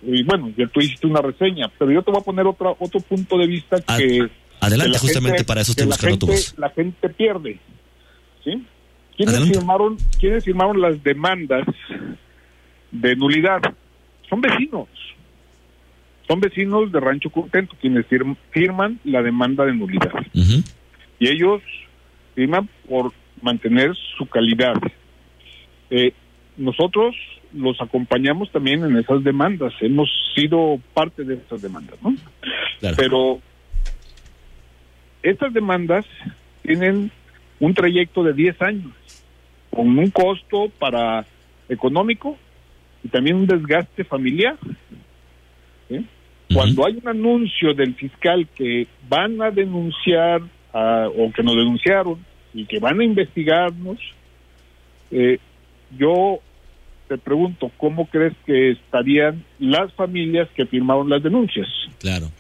y 0.03 0.23
bueno, 0.23 0.53
ya 0.57 0.67
tú 0.69 0.81
hiciste 0.81 1.07
una 1.07 1.21
reseña, 1.21 1.69
pero 1.79 1.91
yo 1.91 2.03
te 2.03 2.11
voy 2.11 2.21
a 2.21 2.25
poner 2.25 2.47
otra, 2.47 2.71
otro 2.79 3.01
punto 3.01 3.37
de 3.39 3.47
vista 3.47 3.77
que... 3.81 4.29
adelante, 4.61 4.87
que 4.87 4.93
la 4.93 4.99
justamente 4.99 5.45
para 5.45 5.61
eso 5.63 5.73
estoy 5.73 5.87
la 5.87 5.91
buscando 5.95 6.19
tu 6.19 6.27
gente- 6.27 6.41
voz. 6.43 6.59
La 6.59 6.71
gente 6.71 7.09
pierde, 7.11 7.59
¿sí? 8.45 8.63
¿Quiénes 9.17 9.35
Adelante. 9.35 9.59
firmaron, 9.59 9.97
¿Quiénes 10.21 10.45
firmaron 10.45 10.81
las 10.81 11.03
demandas 11.03 11.67
de 12.93 13.17
nulidad? 13.17 13.61
Son 14.29 14.41
vecinos. 14.41 14.87
Son 16.29 16.39
vecinos 16.41 16.93
de 16.93 17.01
Rancho 17.01 17.31
Contento 17.31 17.75
quienes 17.81 18.07
firm- 18.07 18.37
firman 18.51 19.01
la 19.05 19.23
demanda 19.23 19.65
de 19.65 19.73
nulidad. 19.75 20.13
Y 20.35 21.29
ellos 21.29 21.63
firman 22.37 22.69
por 22.89 23.13
mantener 23.43 23.97
su 24.17 24.27
calidad. 24.27 24.75
Eh, 25.91 26.13
nosotros 26.57 27.17
los 27.55 27.81
acompañamos 27.81 28.51
también 28.51 28.85
en 28.85 28.97
esas 28.97 29.25
demandas. 29.25 29.73
Hemos 29.81 30.09
sido 30.35 30.81
parte 30.95 31.25
de 31.25 31.35
esas 31.35 31.63
demandas, 31.63 31.97
¿no? 32.03 32.15
Pero 32.97 33.41
estas 35.23 35.53
demandas 35.53 36.05
tienen 36.63 37.11
un 37.61 37.75
trayecto 37.75 38.23
de 38.23 38.33
10 38.33 38.63
años, 38.63 38.93
con 39.71 39.99
un 39.99 40.11
costo 40.11 40.71
para 40.79 41.27
económico 41.69 42.37
y 43.03 43.09
también 43.09 43.37
un 43.37 43.47
desgaste 43.47 44.05
familiar. 44.05 44.57
¿sí? 45.89 46.05
Cuando 46.53 46.87
hay 46.87 46.99
un 47.03 47.09
anuncio 47.09 47.75
del 47.75 47.95
fiscal 47.95 48.49
que 48.55 48.87
van 49.09 49.41
a 49.43 49.51
denunciar 49.51 50.43
o 50.73 51.33
que 51.35 51.43
nos 51.43 51.57
denunciaron 51.57 52.25
y 52.55 52.65
que 52.65 52.79
van 52.79 53.01
a 53.01 53.05
investigarnos, 53.05 53.99
eh, 55.11 55.39
yo 55.97 56.41
te 57.09 57.19
pregunto, 57.19 57.71
¿cómo 57.79 58.07
crees 58.07 58.35
que 58.47 58.73
estarían 58.73 59.45
las 59.59 59.93
familias 59.95 60.49
que 60.55 60.67
firmaron 60.67 61.09
las 61.09 61.23
denuncias? 61.23 61.67
Claro. 61.99 62.31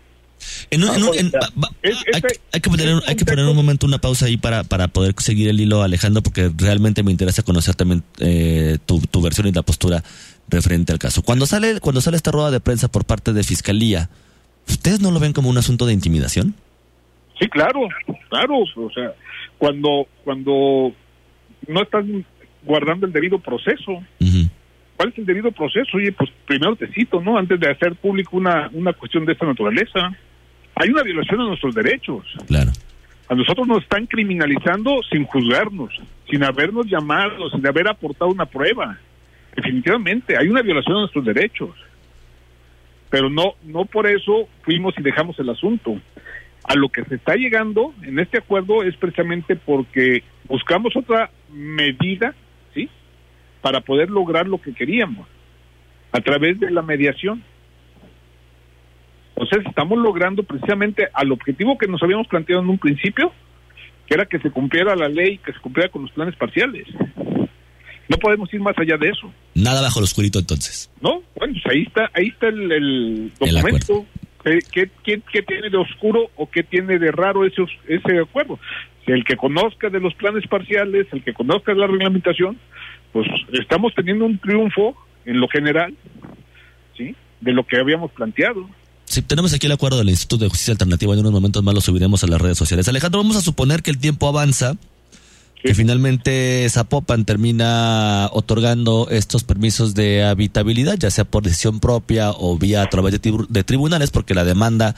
En 0.70 0.84
un- 0.84 0.94
en 0.94 1.02
un- 1.02 1.18
en- 1.18 1.30
va- 1.32 1.48
va- 1.62 1.70
hay, 1.82 2.22
hay 2.52 2.60
que 2.60 2.70
poner, 2.70 2.88
hay 3.06 3.16
que 3.16 3.24
poner 3.24 3.44
un 3.46 3.56
momento 3.56 3.86
una 3.86 3.98
pausa 3.98 4.26
ahí 4.26 4.36
para, 4.36 4.62
para 4.64 4.88
poder 4.88 5.14
seguir 5.18 5.48
el 5.48 5.58
hilo, 5.60 5.82
Alejandro, 5.82 6.22
porque 6.22 6.50
realmente 6.56 7.02
me 7.02 7.10
interesa 7.10 7.42
conocer 7.42 7.74
también 7.74 8.02
eh, 8.20 8.78
tu, 8.86 9.00
tu 9.00 9.20
versión 9.22 9.46
y 9.48 9.52
la 9.52 9.62
postura 9.62 10.02
referente 10.48 10.92
al 10.92 10.98
caso. 10.98 11.22
Cuando 11.22 11.46
sale, 11.46 11.80
cuando 11.80 12.00
sale 12.00 12.16
esta 12.16 12.30
rueda 12.30 12.50
de 12.50 12.60
prensa 12.60 12.88
por 12.88 13.04
parte 13.04 13.32
de 13.32 13.42
Fiscalía, 13.42 14.08
¿ustedes 14.68 15.00
no 15.00 15.10
lo 15.10 15.18
ven 15.18 15.32
como 15.32 15.48
un 15.50 15.58
asunto 15.58 15.86
de 15.86 15.92
intimidación? 15.94 16.54
Sí, 17.40 17.48
claro, 17.48 17.80
claro, 18.30 18.58
o 18.58 18.90
sea, 18.92 19.12
cuando 19.58 20.06
cuando 20.24 20.92
no 21.66 21.82
están 21.82 22.24
guardando 22.64 23.06
el 23.06 23.12
debido 23.12 23.38
proceso. 23.38 24.02
¿Cuál 24.98 25.10
es 25.10 25.18
el 25.18 25.26
debido 25.26 25.52
proceso? 25.52 25.96
Oye, 25.96 26.10
pues 26.10 26.28
primero 26.44 26.74
te 26.74 26.88
cito, 26.88 27.20
¿no? 27.20 27.38
Antes 27.38 27.60
de 27.60 27.70
hacer 27.70 27.94
público 27.94 28.36
una, 28.36 28.68
una 28.72 28.92
cuestión 28.92 29.24
de 29.24 29.34
esta 29.34 29.46
naturaleza. 29.46 30.10
Hay 30.74 30.90
una 30.90 31.04
violación 31.04 31.40
a 31.40 31.44
nuestros 31.44 31.72
derechos. 31.72 32.24
Claro. 32.48 32.72
A 33.28 33.36
nosotros 33.36 33.68
nos 33.68 33.84
están 33.84 34.06
criminalizando 34.06 35.00
sin 35.08 35.22
juzgarnos, 35.22 35.94
sin 36.28 36.42
habernos 36.42 36.86
llamado, 36.86 37.48
sin 37.50 37.64
haber 37.64 37.86
aportado 37.86 38.32
una 38.32 38.46
prueba. 38.46 38.98
Definitivamente, 39.54 40.36
hay 40.36 40.48
una 40.48 40.62
violación 40.62 40.96
a 40.96 41.00
nuestros 41.02 41.24
derechos. 41.24 41.70
Pero 43.08 43.30
no, 43.30 43.54
no 43.62 43.84
por 43.84 44.08
eso 44.08 44.48
fuimos 44.62 44.94
y 44.98 45.02
dejamos 45.02 45.38
el 45.38 45.48
asunto. 45.50 45.96
A 46.64 46.74
lo 46.74 46.88
que 46.88 47.04
se 47.04 47.14
está 47.14 47.36
llegando 47.36 47.94
en 48.02 48.18
este 48.18 48.38
acuerdo 48.38 48.82
es 48.82 48.96
precisamente 48.96 49.54
porque 49.54 50.24
buscamos 50.48 50.96
otra 50.96 51.30
medida. 51.52 52.34
Para 53.60 53.80
poder 53.80 54.10
lograr 54.10 54.46
lo 54.46 54.60
que 54.60 54.72
queríamos 54.74 55.26
a 56.12 56.20
través 56.20 56.58
de 56.60 56.70
la 56.70 56.82
mediación. 56.82 57.42
Entonces 59.36 59.66
estamos 59.66 59.98
logrando 59.98 60.42
precisamente 60.42 61.08
al 61.12 61.30
objetivo 61.32 61.78
que 61.78 61.86
nos 61.86 62.02
habíamos 62.02 62.26
planteado 62.26 62.62
en 62.62 62.68
un 62.70 62.78
principio, 62.78 63.32
que 64.06 64.14
era 64.14 64.26
que 64.26 64.38
se 64.40 64.50
cumpliera 64.50 64.96
la 64.96 65.08
ley, 65.08 65.38
que 65.38 65.52
se 65.52 65.60
cumpliera 65.60 65.90
con 65.90 66.02
los 66.02 66.10
planes 66.12 66.34
parciales. 66.36 66.86
No 68.08 68.16
podemos 68.16 68.52
ir 68.54 68.60
más 68.60 68.76
allá 68.78 68.96
de 68.96 69.10
eso, 69.10 69.32
Nada 69.54 69.82
bajo 69.82 70.00
lo 70.00 70.04
oscurito 70.04 70.38
entonces. 70.38 70.90
¿no? 71.00 71.22
Bueno, 71.36 71.54
pues 71.62 71.74
ahí 71.74 71.82
está, 71.82 72.10
ahí 72.14 72.28
está 72.28 72.48
el, 72.48 72.72
el 72.72 73.32
El 73.40 73.50
documento. 73.54 74.06
¿Qué, 74.42 74.60
qué, 74.72 74.90
qué- 75.04 75.20
qué 75.30 75.42
tiene 75.42 75.68
de 75.68 75.76
oscuro 75.76 76.30
o 76.36 76.48
qué 76.48 76.62
tiene 76.62 76.98
de 76.98 77.10
raro 77.12 77.44
ese, 77.44 77.62
ese 77.86 78.18
acuerdo? 78.20 78.58
El 79.06 79.24
que 79.24 79.36
conozca 79.36 79.90
de 79.90 80.00
los 80.00 80.14
planes 80.14 80.46
parciales, 80.46 81.06
el 81.12 81.22
que 81.22 81.34
conozca 81.34 81.72
de 81.74 81.80
la 81.80 81.86
reglamentación, 81.86 82.56
pues 83.12 83.26
estamos 83.52 83.92
teniendo 83.94 84.24
un 84.26 84.38
triunfo 84.38 84.94
en 85.24 85.40
lo 85.40 85.48
general, 85.48 85.94
¿sí? 86.96 87.14
De 87.40 87.52
lo 87.52 87.66
que 87.66 87.78
habíamos 87.78 88.10
planteado. 88.12 88.68
Sí, 89.04 89.22
tenemos 89.22 89.54
aquí 89.54 89.66
el 89.66 89.72
acuerdo 89.72 89.98
del 89.98 90.10
Instituto 90.10 90.44
de 90.44 90.50
Justicia 90.50 90.72
Alternativa. 90.72 91.14
En 91.14 91.20
unos 91.20 91.32
momentos 91.32 91.62
más 91.62 91.74
lo 91.74 91.80
subiremos 91.80 92.22
a 92.24 92.26
las 92.26 92.40
redes 92.40 92.58
sociales. 92.58 92.88
Alejandro, 92.88 93.20
vamos 93.20 93.36
a 93.36 93.40
suponer 93.40 93.82
que 93.82 93.90
el 93.90 93.98
tiempo 93.98 94.28
avanza, 94.28 94.76
que 95.62 95.74
finalmente 95.74 96.66
Zapopan 96.70 97.24
termina 97.24 98.28
otorgando 98.32 99.08
estos 99.10 99.44
permisos 99.44 99.94
de 99.94 100.24
habitabilidad, 100.24 100.96
ya 100.98 101.10
sea 101.10 101.24
por 101.24 101.42
decisión 101.42 101.80
propia 101.80 102.30
o 102.30 102.56
vía 102.58 102.82
a 102.82 102.88
través 102.88 103.12
de, 103.12 103.20
tribu- 103.20 103.48
de 103.48 103.64
tribunales, 103.64 104.10
porque 104.10 104.34
la 104.34 104.44
demanda, 104.44 104.94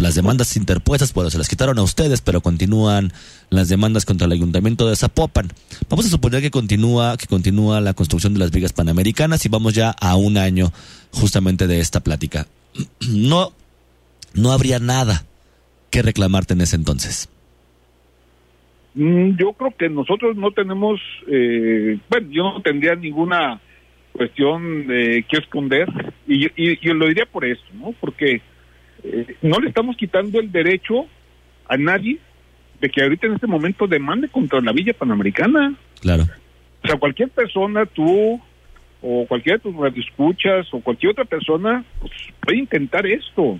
las 0.00 0.14
demandas 0.14 0.56
interpuestas, 0.56 1.12
bueno, 1.12 1.30
se 1.30 1.38
las 1.38 1.48
quitaron 1.48 1.78
a 1.78 1.82
ustedes, 1.82 2.20
pero 2.20 2.40
continúan 2.40 3.12
las 3.50 3.68
demandas 3.68 4.04
contra 4.04 4.26
el 4.26 4.32
Ayuntamiento 4.32 4.88
de 4.88 4.96
Zapopan. 4.96 5.48
Vamos 5.88 6.06
a 6.06 6.08
suponer 6.08 6.40
que 6.42 6.50
continúa, 6.50 7.16
que 7.16 7.26
continúa 7.26 7.80
la 7.80 7.94
construcción 7.94 8.32
de 8.34 8.40
las 8.40 8.50
vigas 8.50 8.72
panamericanas 8.72 9.44
y 9.44 9.48
vamos 9.48 9.74
ya 9.74 9.90
a 9.90 10.16
un 10.16 10.38
año 10.38 10.72
justamente 11.12 11.66
de 11.66 11.80
esta 11.80 12.00
plática. 12.00 12.46
No, 13.08 13.52
no 14.34 14.52
habría 14.52 14.78
nada 14.78 15.24
que 15.90 16.02
reclamarte 16.02 16.54
en 16.54 16.60
ese 16.60 16.76
entonces. 16.76 17.28
Mm, 18.94 19.36
Yo 19.36 19.52
creo 19.54 19.74
que 19.76 19.88
nosotros 19.88 20.36
no 20.36 20.50
tenemos, 20.52 21.00
eh, 21.28 21.98
bueno, 22.08 22.28
yo 22.30 22.42
no 22.44 22.62
tendría 22.62 22.94
ninguna 22.94 23.60
cuestión 24.12 24.86
de 24.86 25.24
que 25.28 25.38
esconder 25.38 25.88
y, 26.26 26.46
y, 26.46 26.78
y 26.80 26.92
lo 26.94 27.06
diría 27.06 27.26
por 27.26 27.44
eso, 27.44 27.62
¿no? 27.74 27.92
Porque 28.00 28.42
eh, 29.02 29.36
no 29.42 29.58
le 29.58 29.68
estamos 29.68 29.96
quitando 29.96 30.40
el 30.40 30.50
derecho 30.50 31.06
a 31.68 31.76
nadie 31.76 32.18
de 32.80 32.88
que 32.88 33.02
ahorita 33.02 33.26
en 33.26 33.34
este 33.34 33.46
momento 33.46 33.86
demande 33.86 34.28
contra 34.28 34.60
la 34.60 34.72
Villa 34.72 34.94
Panamericana. 34.94 35.74
Claro. 36.00 36.24
O 36.82 36.86
sea, 36.86 36.96
cualquier 36.96 37.28
persona, 37.28 37.86
tú 37.86 38.40
o 39.02 39.26
cualquiera 39.26 39.58
de 39.58 39.62
tus 39.62 39.76
radioescuchas 39.76 40.72
o 40.72 40.80
cualquier 40.80 41.12
otra 41.12 41.24
persona 41.24 41.84
pues, 42.00 42.12
puede 42.40 42.58
intentar 42.58 43.06
esto. 43.06 43.58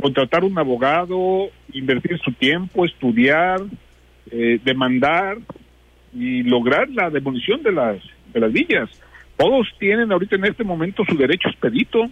Contratar 0.00 0.44
un 0.44 0.58
abogado, 0.58 1.50
invertir 1.72 2.18
su 2.18 2.32
tiempo, 2.32 2.84
estudiar, 2.84 3.60
eh, 4.30 4.58
demandar 4.64 5.38
y 6.12 6.42
lograr 6.42 6.88
la 6.90 7.10
demolición 7.10 7.62
de 7.62 7.72
las, 7.72 7.98
de 8.32 8.40
las 8.40 8.52
villas. 8.52 8.90
Todos 9.36 9.68
tienen 9.78 10.12
ahorita 10.12 10.36
en 10.36 10.44
este 10.44 10.64
momento 10.64 11.04
su 11.08 11.16
derecho 11.16 11.48
expedito. 11.48 12.10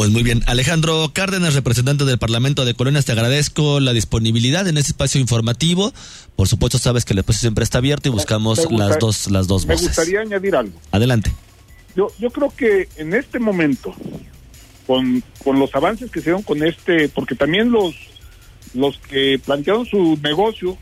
Pues 0.00 0.08
muy 0.08 0.22
bien. 0.22 0.42
Alejandro 0.46 1.10
Cárdenas, 1.12 1.52
representante 1.52 2.06
del 2.06 2.16
Parlamento 2.16 2.64
de 2.64 2.72
Colonias, 2.72 3.04
te 3.04 3.12
agradezco 3.12 3.80
la 3.80 3.92
disponibilidad 3.92 4.66
en 4.66 4.78
este 4.78 4.92
espacio 4.92 5.20
informativo. 5.20 5.92
Por 6.36 6.48
supuesto, 6.48 6.78
sabes 6.78 7.04
que 7.04 7.12
el 7.12 7.18
espacio 7.18 7.40
siempre 7.40 7.64
está 7.64 7.76
abierto 7.76 8.08
y 8.08 8.12
buscamos 8.12 8.60
Me 8.60 8.64
gusta- 8.64 8.88
las 8.88 8.98
dos, 8.98 9.30
las 9.30 9.46
dos 9.46 9.66
Me 9.66 9.74
voces. 9.74 9.88
gustaría 9.88 10.20
añadir 10.22 10.56
algo. 10.56 10.72
Adelante. 10.90 11.30
Yo, 11.94 12.08
yo 12.18 12.30
creo 12.30 12.50
que 12.56 12.88
en 12.96 13.12
este 13.12 13.38
momento, 13.38 13.94
con, 14.86 15.22
con 15.44 15.58
los 15.58 15.74
avances 15.74 16.10
que 16.10 16.20
se 16.20 16.30
dieron 16.30 16.44
con 16.44 16.62
este, 16.66 17.10
porque 17.10 17.34
también 17.34 17.70
los, 17.70 17.94
los 18.72 18.96
que 19.00 19.38
plantearon 19.44 19.84
su 19.84 20.18
negocio 20.22 20.78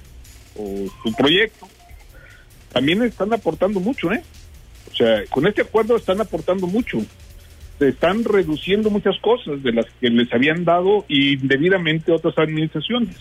o 0.56 0.84
su 1.02 1.12
proyecto, 1.14 1.66
también 2.72 3.02
están 3.02 3.32
aportando 3.32 3.80
mucho, 3.80 4.12
¿eh? 4.12 4.22
O 4.92 4.96
sea, 4.96 5.26
con 5.28 5.44
este 5.48 5.62
acuerdo 5.62 5.96
están 5.96 6.20
aportando 6.20 6.68
mucho. 6.68 6.98
Se 7.78 7.88
están 7.88 8.24
reduciendo 8.24 8.90
muchas 8.90 9.18
cosas 9.20 9.62
de 9.62 9.72
las 9.72 9.86
que 10.00 10.10
les 10.10 10.32
habían 10.32 10.64
dado 10.64 11.04
indebidamente 11.08 12.12
otras 12.12 12.36
administraciones. 12.38 13.16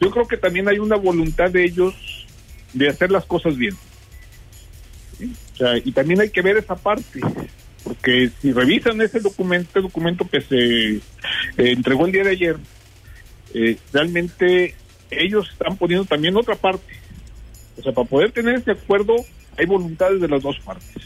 Yo 0.00 0.10
creo 0.10 0.26
que 0.26 0.36
también 0.36 0.68
hay 0.68 0.78
una 0.78 0.96
voluntad 0.96 1.50
de 1.50 1.64
ellos 1.64 1.94
de 2.72 2.88
hacer 2.88 3.10
las 3.10 3.24
cosas 3.24 3.56
bien. 3.56 3.74
¿sí? 5.18 5.32
O 5.54 5.56
sea, 5.56 5.76
y 5.76 5.92
también 5.92 6.20
hay 6.20 6.30
que 6.30 6.42
ver 6.42 6.56
esa 6.56 6.76
parte, 6.76 7.20
porque 7.84 8.30
si 8.40 8.52
revisan 8.52 9.00
ese 9.02 9.20
documento, 9.20 9.68
este 9.68 9.80
documento 9.80 10.28
que 10.28 10.40
se 10.40 10.96
eh, 10.96 11.00
entregó 11.56 12.06
el 12.06 12.12
día 12.12 12.24
de 12.24 12.30
ayer, 12.30 12.56
eh, 13.54 13.76
realmente 13.92 14.74
ellos 15.10 15.48
están 15.50 15.76
poniendo 15.76 16.04
también 16.04 16.36
otra 16.36 16.54
parte. 16.54 16.94
O 17.78 17.82
sea, 17.82 17.92
para 17.92 18.08
poder 18.08 18.32
tener 18.32 18.56
este 18.56 18.72
acuerdo 18.72 19.16
hay 19.56 19.66
voluntades 19.66 20.20
de 20.20 20.28
las 20.28 20.42
dos 20.42 20.58
partes. 20.60 21.04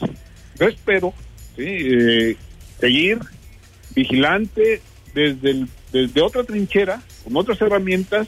Yo 0.59 0.69
espero 0.69 1.15
¿sí? 1.57 1.65
eh, 1.65 2.37
seguir 2.83 3.19
vigilante 3.95 4.83
desde, 5.15 5.51
el- 5.51 5.69
desde 5.93 6.21
otra 6.21 6.45
trinchera, 6.45 7.03
con 7.25 7.37
otras 7.37 7.61
herramientas, 7.61 8.27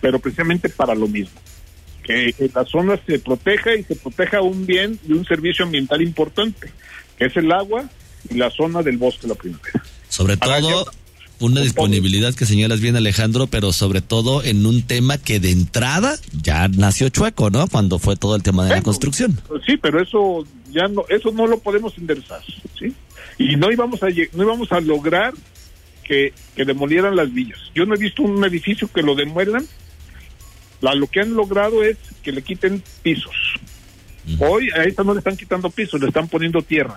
pero 0.00 0.18
precisamente 0.18 0.68
para 0.68 0.94
lo 0.94 1.06
mismo. 1.08 1.38
Que, 2.02 2.32
que 2.32 2.50
la 2.52 2.64
zona 2.64 2.98
se 3.06 3.18
proteja 3.20 3.76
y 3.76 3.84
se 3.84 3.94
proteja 3.94 4.40
un 4.40 4.66
bien 4.66 4.98
y 5.06 5.12
un 5.12 5.24
servicio 5.24 5.64
ambiental 5.64 6.02
importante, 6.02 6.72
que 7.16 7.26
es 7.26 7.36
el 7.36 7.52
agua 7.52 7.88
y 8.28 8.34
la 8.34 8.50
zona 8.50 8.82
del 8.82 8.96
bosque 8.98 9.28
la 9.28 9.34
primavera. 9.36 9.82
Sobre 10.08 10.36
todo, 10.36 10.86
una 11.38 11.60
disponibilidad 11.60 12.34
que 12.34 12.44
señalas 12.46 12.80
bien, 12.80 12.96
Alejandro, 12.96 13.46
pero 13.46 13.72
sobre 13.72 14.00
todo 14.00 14.42
en 14.42 14.66
un 14.66 14.82
tema 14.82 15.18
que 15.18 15.38
de 15.40 15.50
entrada 15.50 16.16
ya 16.42 16.68
nació 16.68 17.08
chueco, 17.08 17.50
¿no? 17.50 17.66
Cuando 17.68 17.98
fue 18.00 18.16
todo 18.16 18.34
el 18.36 18.42
tema 18.42 18.64
de 18.64 18.70
la 18.70 18.82
construcción. 18.82 19.40
Pues 19.48 19.62
sí, 19.66 19.76
pero 19.76 20.00
eso 20.02 20.44
ya 20.70 20.88
no, 20.88 21.04
eso 21.08 21.30
no 21.32 21.46
lo 21.46 21.58
podemos 21.60 21.96
enderezar, 21.98 22.40
¿sí? 22.78 22.92
Y 23.38 23.56
no 23.56 23.70
íbamos 23.72 24.02
a 24.02 24.08
no 24.08 24.42
íbamos 24.44 24.70
a 24.72 24.80
lograr 24.80 25.32
que, 26.04 26.32
que 26.56 26.64
demolieran 26.64 27.16
las 27.16 27.32
villas. 27.32 27.58
Yo 27.74 27.86
no 27.86 27.94
he 27.94 27.98
visto 27.98 28.22
un 28.22 28.44
edificio 28.44 28.88
que 28.92 29.02
lo 29.02 29.14
demuelan. 29.14 29.66
La- 30.80 30.94
lo 30.94 31.06
que 31.06 31.20
han 31.20 31.34
logrado 31.34 31.82
es 31.82 31.96
que 32.22 32.32
le 32.32 32.42
quiten 32.42 32.82
pisos. 33.02 33.34
Hoy 34.40 34.68
a 34.76 34.84
esta 34.84 35.02
no 35.04 35.12
le 35.14 35.18
están 35.18 35.36
quitando 35.36 35.70
pisos, 35.70 36.00
le 36.00 36.08
están 36.08 36.28
poniendo 36.28 36.62
tierra. 36.62 36.96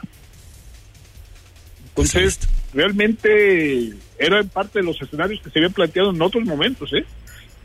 Entonces, 1.90 2.40
realmente 2.74 3.94
era 4.20 4.40
en 4.42 4.50
parte 4.50 4.80
de 4.80 4.86
los 4.86 5.02
escenarios 5.02 5.42
que 5.42 5.50
se 5.50 5.60
habían 5.60 5.74
planteado 5.74 6.12
en 6.12 6.22
otros 6.22 6.44
momentos, 6.46 6.92
¿eh? 6.94 7.06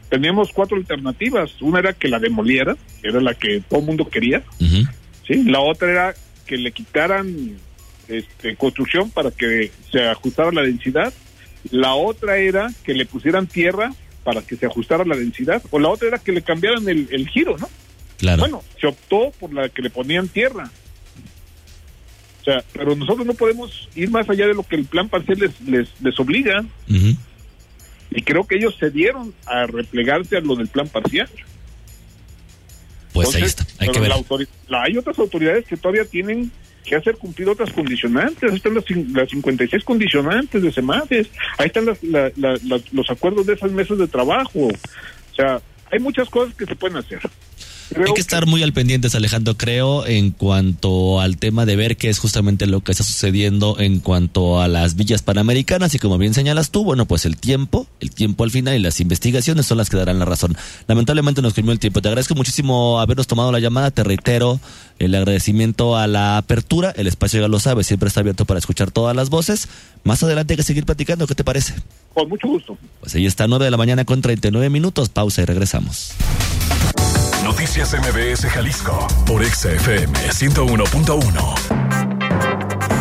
Teníamos 0.08 0.50
cuatro 0.52 0.76
alternativas. 0.76 1.60
Una 1.60 1.78
era 1.80 1.92
que 1.92 2.08
la 2.08 2.18
demoliera, 2.18 2.76
que 3.00 3.08
era 3.08 3.20
la 3.20 3.34
que 3.34 3.60
todo 3.68 3.80
el 3.80 3.86
mundo 3.86 4.08
quería. 4.08 4.42
¿sí? 5.26 5.44
La 5.44 5.60
otra 5.60 5.90
era 5.90 6.14
que 6.46 6.56
le 6.56 6.72
quitaran 6.72 7.56
este, 8.11 8.56
construcción 8.56 9.11
para 9.11 9.30
que 9.30 9.70
se 9.90 10.02
ajustara 10.08 10.50
la 10.52 10.62
densidad. 10.62 11.12
La 11.70 11.94
otra 11.94 12.38
era 12.38 12.70
que 12.84 12.94
le 12.94 13.06
pusieran 13.06 13.46
tierra 13.46 13.92
para 14.24 14.42
que 14.42 14.56
se 14.56 14.66
ajustara 14.66 15.04
la 15.04 15.16
densidad, 15.16 15.62
o 15.70 15.78
la 15.78 15.88
otra 15.88 16.08
era 16.08 16.18
que 16.18 16.32
le 16.32 16.42
cambiaran 16.42 16.88
el, 16.88 17.08
el 17.11 17.28
giro, 17.28 17.56
¿no? 17.58 17.68
Claro. 18.18 18.40
Bueno, 18.40 18.62
se 18.80 18.86
optó 18.86 19.32
por 19.40 19.52
la 19.52 19.68
que 19.70 19.80
le 19.82 19.88
ponían 19.90 20.28
tierra. 20.28 20.70
O 22.40 22.44
sea, 22.44 22.64
pero 22.72 22.94
nosotros 22.96 23.26
no 23.26 23.34
podemos 23.34 23.88
ir 23.94 24.11
más 24.11 24.28
allá 24.28 24.46
de 24.46 24.54
lo 24.54 24.62
que 24.62 24.76
el 24.76 24.84
plan 24.84 25.08
parcial 25.08 25.38
les, 25.38 25.61
les, 25.62 25.88
les 26.02 26.18
obliga. 26.20 26.64
Y 28.12 28.22
creo 28.22 28.44
que 28.46 28.56
ellos 28.56 28.76
cedieron 28.78 29.32
a 29.46 29.66
replegarse 29.66 30.36
a 30.36 30.40
lo 30.40 30.56
del 30.56 30.68
plan 30.68 30.88
parcial. 30.88 31.28
Pues 33.12 33.34
ahí 33.34 33.42
está, 33.42 33.66
hay 33.78 33.88
que 33.90 34.00
ver. 34.00 34.11
la- 34.68 34.82
hay 34.82 34.96
otras 34.96 35.18
autoridades 35.18 35.66
que 35.66 35.76
todavía 35.76 36.04
tienen 36.04 36.50
que 36.91 36.97
hacer 36.97 37.16
cumplir 37.16 37.49
otras 37.49 37.70
condicionantes. 37.72 38.51
Ahí 38.51 38.57
están 38.57 38.74
las, 38.74 38.84
las 39.12 39.30
56 39.30 39.84
condicionantes 39.84 40.61
de 40.61 40.72
SEMADES. 40.72 41.30
Ahí 41.59 41.66
están 41.68 41.86
las- 41.86 42.03
la- 42.03 42.32
la- 42.36 42.59
la- 42.64 42.80
los 42.93 43.09
acuerdos 43.11 43.47
de 43.47 43.55
esas 43.55 43.70
mesas 43.70 43.97
de 43.97 44.09
trabajo. 44.09 44.66
O 44.66 45.34
sea, 45.36 45.61
hay 45.93 46.01
muchas 46.01 46.28
cosas 46.28 46.55
que 46.57 46.66
se 46.66 46.74
pueden 46.74 46.97
hacer. 46.97 47.20
Hay 47.97 48.12
que 48.14 48.20
estar 48.20 48.47
muy 48.47 48.62
al 48.62 48.72
pendientes, 48.72 49.14
Alejandro, 49.14 49.57
creo, 49.57 50.07
en 50.07 50.30
cuanto 50.30 51.20
al 51.20 51.38
tema 51.38 51.66
de 51.66 51.74
ver 51.74 51.97
qué 51.97 52.09
es 52.09 52.18
justamente 52.18 52.66
lo 52.66 52.82
que 52.82 52.93
está 52.93 53.03
sucediendo 53.03 53.78
en 53.80 53.99
cuanto 53.99 54.61
a 54.61 54.68
las 54.68 54.95
villas 54.95 55.22
panamericanas 55.22 55.95
y 55.95 55.99
como 55.99 56.16
bien 56.16 56.32
señalas 56.32 56.70
tú, 56.70 56.84
bueno, 56.84 57.07
pues 57.07 57.24
el 57.24 57.36
tiempo, 57.36 57.88
el 57.99 58.12
tiempo 58.12 58.45
al 58.45 58.51
final 58.53 58.76
y 58.76 58.78
las 58.78 59.01
investigaciones 59.01 59.66
son 59.66 59.78
las 59.78 59.91
que 59.91 59.97
darán 59.97 60.20
la 60.20 60.24
razón. 60.24 60.57
Lamentablemente 60.86 61.43
nos 61.43 61.55
comió 61.55 61.72
el 61.72 61.80
tiempo. 61.80 62.01
Te 62.01 62.09
agradezco 62.09 62.34
muchísimo 62.34 63.01
habernos 63.01 63.26
tomado 63.26 63.51
la 63.51 63.59
llamada, 63.59 63.91
te 63.91 64.05
reitero 64.05 64.61
el 65.01 65.14
agradecimiento 65.14 65.97
a 65.97 66.07
la 66.07 66.36
apertura, 66.36 66.93
el 66.97 67.07
espacio 67.07 67.41
ya 67.41 67.49
lo 67.49 67.59
sabes, 67.59 67.86
siempre 67.86 68.09
está 68.09 68.20
abierto 68.20 68.45
para 68.45 68.59
escuchar 68.59 68.91
todas 68.91 69.16
las 69.16 69.30
voces. 69.30 69.68
Más 70.05 70.22
adelante 70.22 70.53
hay 70.53 70.59
que 70.59 70.62
seguir 70.62 70.84
platicando, 70.84 71.26
¿qué 71.26 71.34
te 71.34 71.45
parece? 71.45 71.74
Con 72.14 72.28
mucho 72.28 72.47
gusto. 72.47 72.78
Pues 73.01 73.14
ahí 73.14 73.26
está, 73.26 73.49
9 73.49 73.64
de 73.64 73.70
la 73.70 73.76
mañana 73.76 74.05
con 74.05 74.22
39 74.22 74.70
minutos, 74.70 75.09
pausa 75.09 75.43
y 75.43 75.45
regresamos. 75.45 76.12
Noticias 77.45 77.95
MBS 77.95 78.47
Jalisco 78.51 79.07
por 79.26 79.45
XFM 79.45 80.12
101.1. 80.12 81.55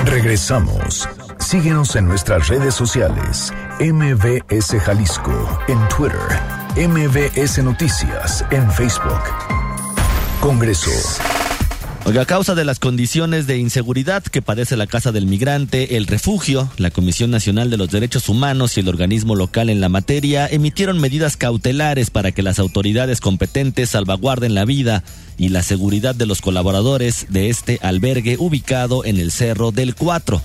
Regresamos. 0.06 1.08
Síguenos 1.40 1.96
en 1.96 2.08
nuestras 2.08 2.48
redes 2.48 2.74
sociales. 2.74 3.52
MBS 3.80 4.80
Jalisco 4.82 5.60
en 5.68 5.80
Twitter. 5.90 6.20
MBS 6.76 7.64
Noticias 7.64 8.46
en 8.52 8.72
Facebook. 8.72 9.24
Congreso. 10.40 10.92
A 12.18 12.26
causa 12.26 12.54
de 12.54 12.66
las 12.66 12.80
condiciones 12.80 13.48
de 13.48 13.60
inseguridad 13.60 14.24
que 14.24 14.42
padece 14.42 14.76
la 14.76 14.88
Casa 14.88 15.14
del 15.14 15.26
Migrante, 15.26 15.96
el 15.96 16.06
Refugio, 16.06 16.70
la 16.76 16.92
Comisión 16.92 17.32
Nacional 17.32 17.70
de 17.70 17.78
los 17.78 17.92
Derechos 17.92 18.28
Humanos 18.28 18.76
y 18.76 18.82
el 18.82 18.90
organismo 18.90 19.36
local 19.36 19.70
en 19.70 19.80
la 19.80 19.88
materia 19.88 20.46
emitieron 20.46 21.00
medidas 21.00 21.38
cautelares 21.38 22.10
para 22.10 22.34
que 22.34 22.42
las 22.42 22.60
autoridades 22.60 23.22
competentes 23.22 23.92
salvaguarden 23.92 24.54
la 24.54 24.66
vida 24.66 25.06
y 25.38 25.50
la 25.50 25.64
seguridad 25.64 26.14
de 26.14 26.26
los 26.26 26.42
colaboradores 26.42 27.28
de 27.30 27.50
este 27.50 27.80
albergue 27.82 28.36
ubicado 28.38 29.06
en 29.06 29.18
el 29.18 29.32
Cerro 29.32 29.72
del 29.72 29.96
Cuatro. 29.96 30.42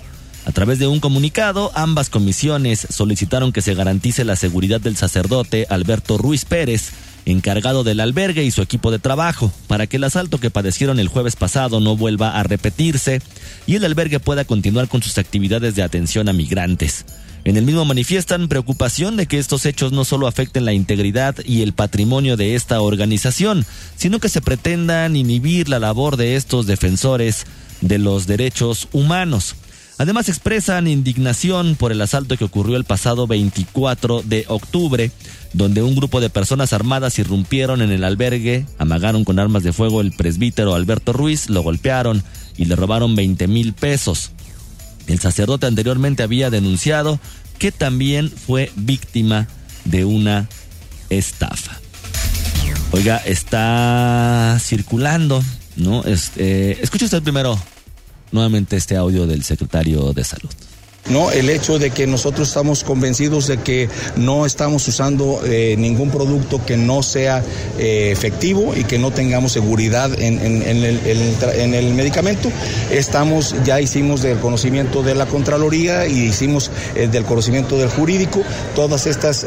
A 0.46 0.52
través 0.52 0.78
de 0.78 0.86
un 0.86 1.00
comunicado, 1.00 1.72
ambas 1.74 2.08
comisiones 2.08 2.86
solicitaron 2.88 3.52
que 3.52 3.62
se 3.62 3.74
garantice 3.74 4.24
la 4.24 4.36
seguridad 4.36 4.80
del 4.80 4.96
sacerdote 4.96 5.66
Alberto 5.70 6.18
Ruiz 6.18 6.44
Pérez, 6.44 6.92
encargado 7.26 7.84
del 7.84 8.00
albergue 8.00 8.44
y 8.44 8.50
su 8.50 8.62
equipo 8.62 8.90
de 8.90 8.98
trabajo, 8.98 9.52
para 9.66 9.86
que 9.86 9.96
el 9.96 10.04
asalto 10.04 10.38
que 10.38 10.50
padecieron 10.50 10.98
el 10.98 11.08
jueves 11.08 11.36
pasado 11.36 11.80
no 11.80 11.96
vuelva 11.96 12.38
a 12.38 12.42
repetirse 12.42 13.22
y 13.66 13.76
el 13.76 13.84
albergue 13.84 14.20
pueda 14.20 14.44
continuar 14.44 14.88
con 14.88 15.02
sus 15.02 15.18
actividades 15.18 15.74
de 15.74 15.82
atención 15.82 16.28
a 16.28 16.32
migrantes. 16.32 17.04
En 17.44 17.58
el 17.58 17.64
mismo 17.64 17.84
manifiestan 17.84 18.48
preocupación 18.48 19.16
de 19.16 19.26
que 19.26 19.38
estos 19.38 19.66
hechos 19.66 19.92
no 19.92 20.06
solo 20.06 20.26
afecten 20.26 20.64
la 20.64 20.72
integridad 20.72 21.36
y 21.44 21.60
el 21.60 21.74
patrimonio 21.74 22.38
de 22.38 22.54
esta 22.54 22.80
organización, 22.80 23.66
sino 23.96 24.18
que 24.18 24.30
se 24.30 24.40
pretendan 24.40 25.14
inhibir 25.14 25.68
la 25.68 25.78
labor 25.78 26.16
de 26.16 26.36
estos 26.36 26.66
defensores 26.66 27.44
de 27.82 27.98
los 27.98 28.26
derechos 28.26 28.88
humanos. 28.92 29.56
Además 29.98 30.28
expresan 30.28 30.88
indignación 30.88 31.76
por 31.76 31.92
el 31.92 32.00
asalto 32.00 32.36
que 32.36 32.44
ocurrió 32.44 32.76
el 32.76 32.84
pasado 32.84 33.26
24 33.26 34.22
de 34.22 34.44
octubre, 34.48 35.12
donde 35.54 35.82
un 35.82 35.94
grupo 35.94 36.20
de 36.20 36.30
personas 36.30 36.72
armadas 36.72 37.18
irrumpieron 37.18 37.80
en 37.80 37.92
el 37.92 38.04
albergue, 38.04 38.66
amagaron 38.76 39.24
con 39.24 39.38
armas 39.38 39.62
de 39.62 39.72
fuego 39.72 40.00
el 40.00 40.12
presbítero 40.12 40.74
Alberto 40.74 41.12
Ruiz, 41.12 41.48
lo 41.48 41.62
golpearon 41.62 42.22
y 42.56 42.66
le 42.66 42.76
robaron 42.76 43.14
20 43.14 43.46
mil 43.46 43.72
pesos. 43.72 44.32
El 45.06 45.20
sacerdote 45.20 45.66
anteriormente 45.66 46.24
había 46.24 46.50
denunciado 46.50 47.20
que 47.58 47.70
también 47.70 48.30
fue 48.30 48.72
víctima 48.74 49.46
de 49.84 50.04
una 50.04 50.48
estafa. 51.08 51.78
Oiga, 52.90 53.18
está 53.18 54.58
circulando, 54.60 55.42
¿no? 55.76 56.02
Este, 56.04 56.82
escuche 56.82 57.04
usted 57.04 57.22
primero 57.22 57.56
nuevamente 58.32 58.76
este 58.76 58.96
audio 58.96 59.26
del 59.28 59.44
secretario 59.44 60.12
de 60.12 60.24
Salud. 60.24 60.50
No, 61.10 61.30
el 61.30 61.50
hecho 61.50 61.78
de 61.78 61.90
que 61.90 62.06
nosotros 62.06 62.48
estamos 62.48 62.82
convencidos 62.82 63.46
de 63.46 63.58
que 63.58 63.90
no 64.16 64.46
estamos 64.46 64.88
usando 64.88 65.42
eh, 65.44 65.74
ningún 65.78 66.10
producto 66.10 66.64
que 66.64 66.78
no 66.78 67.02
sea 67.02 67.42
eh, 67.78 68.08
efectivo 68.10 68.74
y 68.74 68.84
que 68.84 68.98
no 68.98 69.10
tengamos 69.10 69.52
seguridad 69.52 70.10
en, 70.18 70.38
el, 70.38 70.62
en 70.62 70.82
el- 70.84 71.34
en 71.60 71.74
el 71.74 71.92
medicamento. 71.92 72.48
Estamos, 72.90 73.54
ya 73.66 73.80
hicimos 73.82 74.22
del 74.22 74.38
conocimiento 74.38 75.02
de 75.02 75.14
la 75.14 75.26
Contraloría 75.26 76.06
y 76.06 76.20
hicimos 76.28 76.70
eh, 76.94 77.06
del 77.06 77.24
conocimiento 77.24 77.76
del 77.76 77.90
jurídico 77.90 78.40
todas 78.74 79.06
estas 79.06 79.44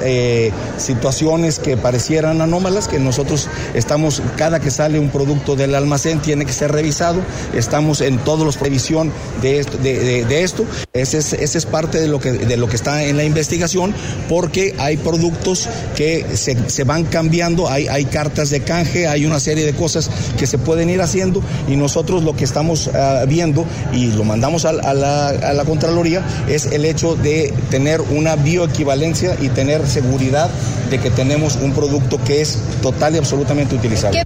situaciones 0.78 1.60
que 1.60 1.76
parecieran 1.76 2.41
anómalas, 2.41 2.88
que 2.88 2.99
nosotros 2.99 3.47
estamos, 3.74 4.22
cada 4.36 4.60
que 4.60 4.70
sale 4.72 4.99
un 4.99 5.10
producto 5.10 5.55
del 5.55 5.74
almacén 5.76 6.20
tiene 6.22 6.45
que 6.45 6.53
ser 6.53 6.72
revisado, 6.72 7.22
estamos 7.55 8.01
en 8.01 8.20
todos 8.20 8.45
los 8.45 8.58
previsión 8.58 9.12
de 9.41 9.60
esto, 9.60 9.78
de, 9.80 9.97
de- 9.99 10.26
de 10.26 10.43
esto. 10.43 10.64
Ese 10.93 11.18
es, 11.18 11.34
ese 11.48 11.58
es 11.58 11.66
parte 11.66 12.00
de 12.00 12.08
lo, 12.08 12.20
que, 12.20 12.34
de 12.34 12.58
lo 12.58 12.68
que 12.68 12.76
está 12.76 13.04
en 13.06 13.18
la 13.18 13.24
investigación, 13.24 13.93
porque 14.28 14.76
hay 14.78 14.98
productos 14.98 15.68
que 15.95 16.26
se, 16.36 16.70
se 16.70 16.84
van 16.84 17.06
cambiando, 17.06 17.70
hay, 17.70 17.88
hay 17.88 18.06
cartas 18.06 18.50
de 18.50 18.62
canje, 18.62 19.08
hay 19.08 19.26
una 19.26 19.39
serie 19.39 19.66
de 19.66 19.74
cosas 19.74 20.10
que 20.38 20.45
se 20.45 20.58
pueden 20.58 20.89
ir 20.89 21.02
haciendo 21.02 21.41
y 21.68 21.76
nosotros 21.76 22.24
lo 22.24 22.36
que 22.36 22.43
estamos 22.43 22.89
ah, 22.93 23.24
viendo 23.28 23.66
y 23.93 24.08
lo 24.08 24.24
mandamos 24.24 24.66
a, 24.66 24.74
la, 24.74 25.30
a 25.30 25.54
la 25.54 25.66
Contraloría 25.66 26.24
es 26.50 26.66
el 26.68 26.86
hecho 26.86 27.16
de 27.16 27.54
tener 27.70 28.02
una 28.02 28.36
bioequivalencia 28.36 29.38
y 29.41 29.50
tener 29.50 29.88
seguridad 29.88 30.50
de 30.89 31.00
que 31.00 31.10
tenemos 31.10 31.56
un 31.56 31.74
producto 31.74 32.22
que 32.24 32.41
es 32.41 32.60
total 32.82 33.16
y 33.16 33.18
absolutamente 33.18 33.76
utilizable. 33.76 34.24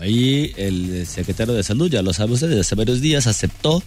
Ahí 0.00 0.52
el 0.56 1.06
secretario 1.06 1.54
de 1.54 1.62
Salud, 1.62 1.88
ya 1.88 2.02
lo 2.02 2.12
sabe 2.12 2.32
usted, 2.32 2.48
desde 2.48 2.62
hace 2.62 2.74
varios 2.74 3.00
días 3.00 3.28
aceptó 3.28 3.82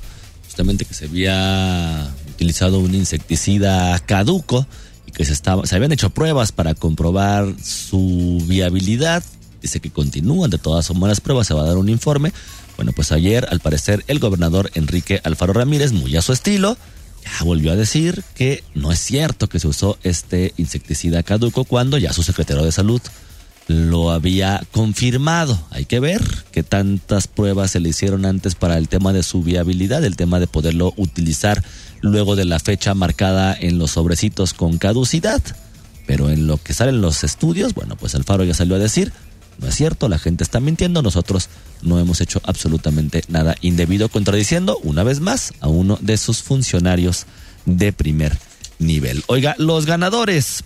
justamente 0.45 0.85
que 0.85 0.93
se 0.93 1.05
había 1.05 2.07
utilizado 2.45 2.77
un 2.77 2.93
insecticida 2.93 3.97
caduco 4.05 4.67
y 5.07 5.11
que 5.11 5.25
se, 5.25 5.33
estaba, 5.33 5.65
se 5.65 5.75
habían 5.75 5.91
hecho 5.91 6.11
pruebas 6.11 6.51
para 6.51 6.75
comprobar 6.75 7.47
su 7.63 8.43
viabilidad. 8.45 9.23
Dice 9.63 9.79
que 9.79 9.89
continúan 9.89 10.51
de 10.51 10.59
todas 10.59 10.85
formas 10.85 11.09
las 11.09 11.21
pruebas, 11.21 11.47
se 11.47 11.55
va 11.55 11.63
a 11.63 11.65
dar 11.65 11.77
un 11.77 11.89
informe. 11.89 12.31
Bueno, 12.75 12.91
pues 12.95 13.11
ayer, 13.11 13.47
al 13.49 13.61
parecer, 13.61 14.03
el 14.07 14.19
gobernador 14.19 14.69
Enrique 14.75 15.21
Alfaro 15.23 15.53
Ramírez, 15.53 15.91
muy 15.91 16.15
a 16.15 16.21
su 16.21 16.33
estilo, 16.33 16.77
ya 17.23 17.43
volvió 17.43 17.71
a 17.71 17.75
decir 17.75 18.23
que 18.35 18.63
no 18.75 18.91
es 18.91 18.99
cierto 18.99 19.49
que 19.49 19.59
se 19.59 19.67
usó 19.67 19.97
este 20.03 20.53
insecticida 20.57 21.23
caduco 21.23 21.63
cuando 21.63 21.97
ya 21.97 22.13
su 22.13 22.21
secretario 22.21 22.63
de 22.63 22.71
salud 22.71 23.01
lo 23.67 24.11
había 24.11 24.63
confirmado. 24.71 25.59
Hay 25.71 25.85
que 25.85 25.99
ver 25.99 26.21
qué 26.51 26.63
tantas 26.63 27.27
pruebas 27.27 27.71
se 27.71 27.79
le 27.79 27.89
hicieron 27.89 28.25
antes 28.25 28.55
para 28.55 28.77
el 28.77 28.87
tema 28.87 29.13
de 29.13 29.23
su 29.23 29.41
viabilidad, 29.41 30.03
el 30.03 30.15
tema 30.15 30.39
de 30.39 30.47
poderlo 30.47 30.93
utilizar 30.97 31.63
luego 32.01 32.35
de 32.35 32.45
la 32.45 32.59
fecha 32.59 32.93
marcada 32.93 33.55
en 33.59 33.77
los 33.77 33.91
sobrecitos 33.91 34.53
con 34.53 34.77
caducidad. 34.77 35.41
Pero 36.05 36.29
en 36.29 36.45
lo 36.45 36.57
que 36.57 36.73
salen 36.73 37.01
los 37.01 37.23
estudios, 37.23 37.73
bueno, 37.73 37.95
pues 37.95 38.13
Alfaro 38.13 38.43
ya 38.43 38.53
salió 38.53 38.75
a 38.75 38.79
decir, 38.79 39.11
no 39.57 39.67
es 39.67 39.75
cierto, 39.75 40.09
la 40.09 40.19
gente 40.19 40.43
está 40.43 40.59
mintiendo, 40.59 41.01
nosotros 41.01 41.49
no 41.81 41.99
hemos 41.99 42.21
hecho 42.21 42.41
absolutamente 42.43 43.23
nada 43.27 43.55
indebido, 43.61 44.09
contradiciendo 44.09 44.77
una 44.83 45.03
vez 45.03 45.19
más 45.19 45.53
a 45.61 45.67
uno 45.67 45.97
de 46.01 46.17
sus 46.17 46.43
funcionarios 46.43 47.25
de 47.65 47.91
primer 47.91 48.37
nivel. 48.77 49.23
Oiga, 49.27 49.55
los 49.57 49.85
ganadores 49.85 50.63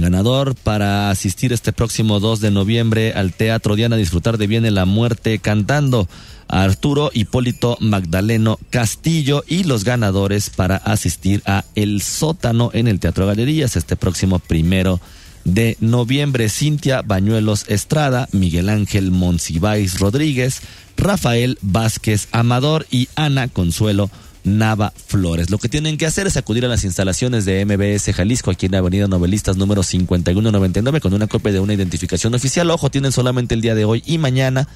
ganador 0.00 0.54
para 0.54 1.10
asistir 1.10 1.52
este 1.52 1.72
próximo 1.72 2.20
2 2.20 2.40
de 2.40 2.50
noviembre 2.50 3.12
al 3.12 3.32
Teatro 3.32 3.76
Diana 3.76 3.96
disfrutar 3.96 4.38
de 4.38 4.46
Viene 4.46 4.70
la 4.70 4.84
Muerte 4.84 5.38
cantando 5.38 6.08
a 6.48 6.62
Arturo 6.62 7.10
Hipólito 7.12 7.76
Magdaleno 7.80 8.58
Castillo 8.70 9.44
y 9.46 9.64
los 9.64 9.84
ganadores 9.84 10.50
para 10.50 10.76
asistir 10.76 11.42
a 11.46 11.64
El 11.74 12.02
Sótano 12.02 12.70
en 12.72 12.88
el 12.88 13.00
Teatro 13.00 13.26
Galerías 13.26 13.76
este 13.76 13.96
próximo 13.96 14.38
primero 14.38 15.00
de 15.44 15.76
noviembre. 15.80 16.48
Cintia 16.48 17.02
Bañuelos 17.02 17.64
Estrada, 17.68 18.28
Miguel 18.32 18.68
Ángel 18.68 19.10
Monsiváis 19.10 19.98
Rodríguez, 19.98 20.62
Rafael 20.96 21.58
Vázquez 21.62 22.28
Amador 22.32 22.86
y 22.90 23.08
Ana 23.16 23.48
Consuelo 23.48 24.10
Nava 24.44 24.92
Flores. 25.06 25.50
Lo 25.50 25.58
que 25.58 25.68
tienen 25.68 25.96
que 25.96 26.06
hacer 26.06 26.26
es 26.26 26.36
acudir 26.36 26.64
a 26.64 26.68
las 26.68 26.84
instalaciones 26.84 27.44
de 27.44 27.64
MBS 27.64 28.14
Jalisco 28.14 28.50
aquí 28.50 28.66
en 28.66 28.72
la 28.72 28.78
Avenida 28.78 29.08
Novelistas 29.08 29.56
número 29.56 29.82
5199 29.82 31.00
con 31.00 31.14
una 31.14 31.26
copia 31.26 31.52
de 31.52 31.60
una 31.60 31.74
identificación 31.74 32.34
oficial. 32.34 32.70
Ojo, 32.70 32.90
tienen 32.90 33.12
solamente 33.12 33.54
el 33.54 33.60
día 33.60 33.74
de 33.74 33.84
hoy 33.84 34.02
y 34.06 34.18
mañana 34.18 34.68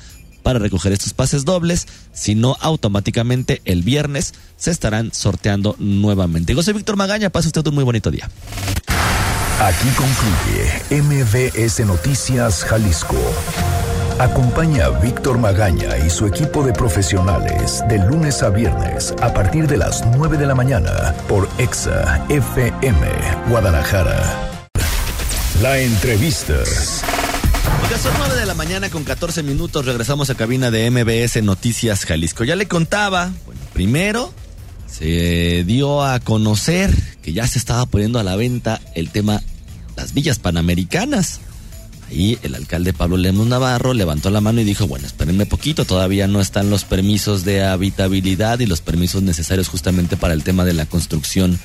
para 0.42 0.60
recoger 0.60 0.92
estos 0.92 1.12
pases 1.12 1.44
dobles, 1.44 1.88
si 2.12 2.36
no 2.36 2.56
automáticamente 2.60 3.62
el 3.64 3.82
viernes 3.82 4.32
se 4.56 4.70
estarán 4.70 5.12
sorteando 5.12 5.74
nuevamente. 5.80 6.54
José 6.54 6.72
Víctor 6.72 6.96
Magaña, 6.96 7.30
pase 7.30 7.48
usted 7.48 7.66
un 7.66 7.74
muy 7.74 7.82
bonito 7.82 8.12
día. 8.12 8.30
Aquí 9.58 9.88
concluye 9.96 11.02
MBS 11.02 11.80
Noticias 11.84 12.62
Jalisco. 12.62 13.16
Acompaña 14.18 14.86
a 14.86 14.88
Víctor 14.98 15.36
Magaña 15.36 15.98
y 15.98 16.08
su 16.08 16.26
equipo 16.26 16.64
de 16.64 16.72
profesionales 16.72 17.84
de 17.86 17.98
lunes 17.98 18.42
a 18.42 18.48
viernes 18.48 19.14
a 19.20 19.34
partir 19.34 19.66
de 19.66 19.76
las 19.76 20.06
9 20.16 20.38
de 20.38 20.46
la 20.46 20.54
mañana 20.54 21.14
por 21.28 21.46
EXA 21.58 22.24
FM 22.30 23.06
Guadalajara. 23.50 24.18
La 25.60 25.78
entrevista. 25.80 26.54
Porque 27.78 27.98
son 27.98 28.14
9 28.16 28.36
de 28.36 28.46
la 28.46 28.54
mañana 28.54 28.88
con 28.88 29.04
14 29.04 29.42
minutos. 29.42 29.84
Regresamos 29.84 30.30
a 30.30 30.34
cabina 30.34 30.70
de 30.70 30.90
MBS 30.90 31.42
Noticias 31.42 32.06
Jalisco. 32.06 32.44
Ya 32.44 32.56
le 32.56 32.66
contaba, 32.66 33.30
bueno, 33.44 33.60
primero 33.74 34.32
se 34.86 35.62
dio 35.64 36.02
a 36.02 36.20
conocer 36.20 36.90
que 37.20 37.34
ya 37.34 37.46
se 37.46 37.58
estaba 37.58 37.84
poniendo 37.84 38.18
a 38.18 38.22
la 38.22 38.34
venta 38.36 38.80
el 38.94 39.10
tema 39.10 39.42
las 39.94 40.14
villas 40.14 40.38
panamericanas. 40.38 41.40
Ahí 42.08 42.38
el 42.42 42.54
alcalde 42.54 42.92
Pablo 42.92 43.16
Lemos 43.16 43.46
Navarro 43.46 43.92
levantó 43.94 44.30
la 44.30 44.40
mano 44.40 44.60
y 44.60 44.64
dijo, 44.64 44.86
bueno, 44.86 45.06
espérenme 45.06 45.46
poquito, 45.46 45.84
todavía 45.84 46.28
no 46.28 46.40
están 46.40 46.70
los 46.70 46.84
permisos 46.84 47.44
de 47.44 47.64
habitabilidad 47.64 48.60
y 48.60 48.66
los 48.66 48.80
permisos 48.80 49.22
necesarios 49.22 49.68
justamente 49.68 50.16
para 50.16 50.34
el 50.34 50.44
tema 50.44 50.64
de 50.64 50.74
la 50.74 50.86
construcción 50.86 51.58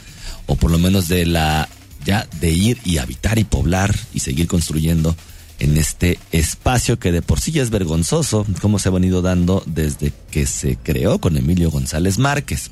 o 0.48 0.56
por 0.56 0.72
lo 0.72 0.80
menos 0.80 1.08
de 1.08 1.26
la 1.26 1.70
ya 2.04 2.28
de 2.40 2.50
ir 2.50 2.80
y 2.84 2.98
habitar 2.98 3.38
y 3.38 3.44
poblar 3.44 3.96
y 4.14 4.20
seguir 4.20 4.48
construyendo 4.48 5.16
en 5.60 5.78
este 5.78 6.18
espacio 6.32 6.98
que 6.98 7.12
de 7.12 7.22
por 7.22 7.40
sí 7.40 7.52
ya 7.52 7.62
es 7.62 7.70
vergonzoso, 7.70 8.48
como 8.62 8.80
se 8.80 8.90
ha 8.90 8.92
venido 8.92 9.22
dando 9.22 9.62
desde 9.68 10.12
que 10.32 10.48
se 10.48 10.76
creó 10.78 11.20
con 11.20 11.38
Emilio 11.38 11.70
González 11.70 12.18
Márquez. 12.18 12.72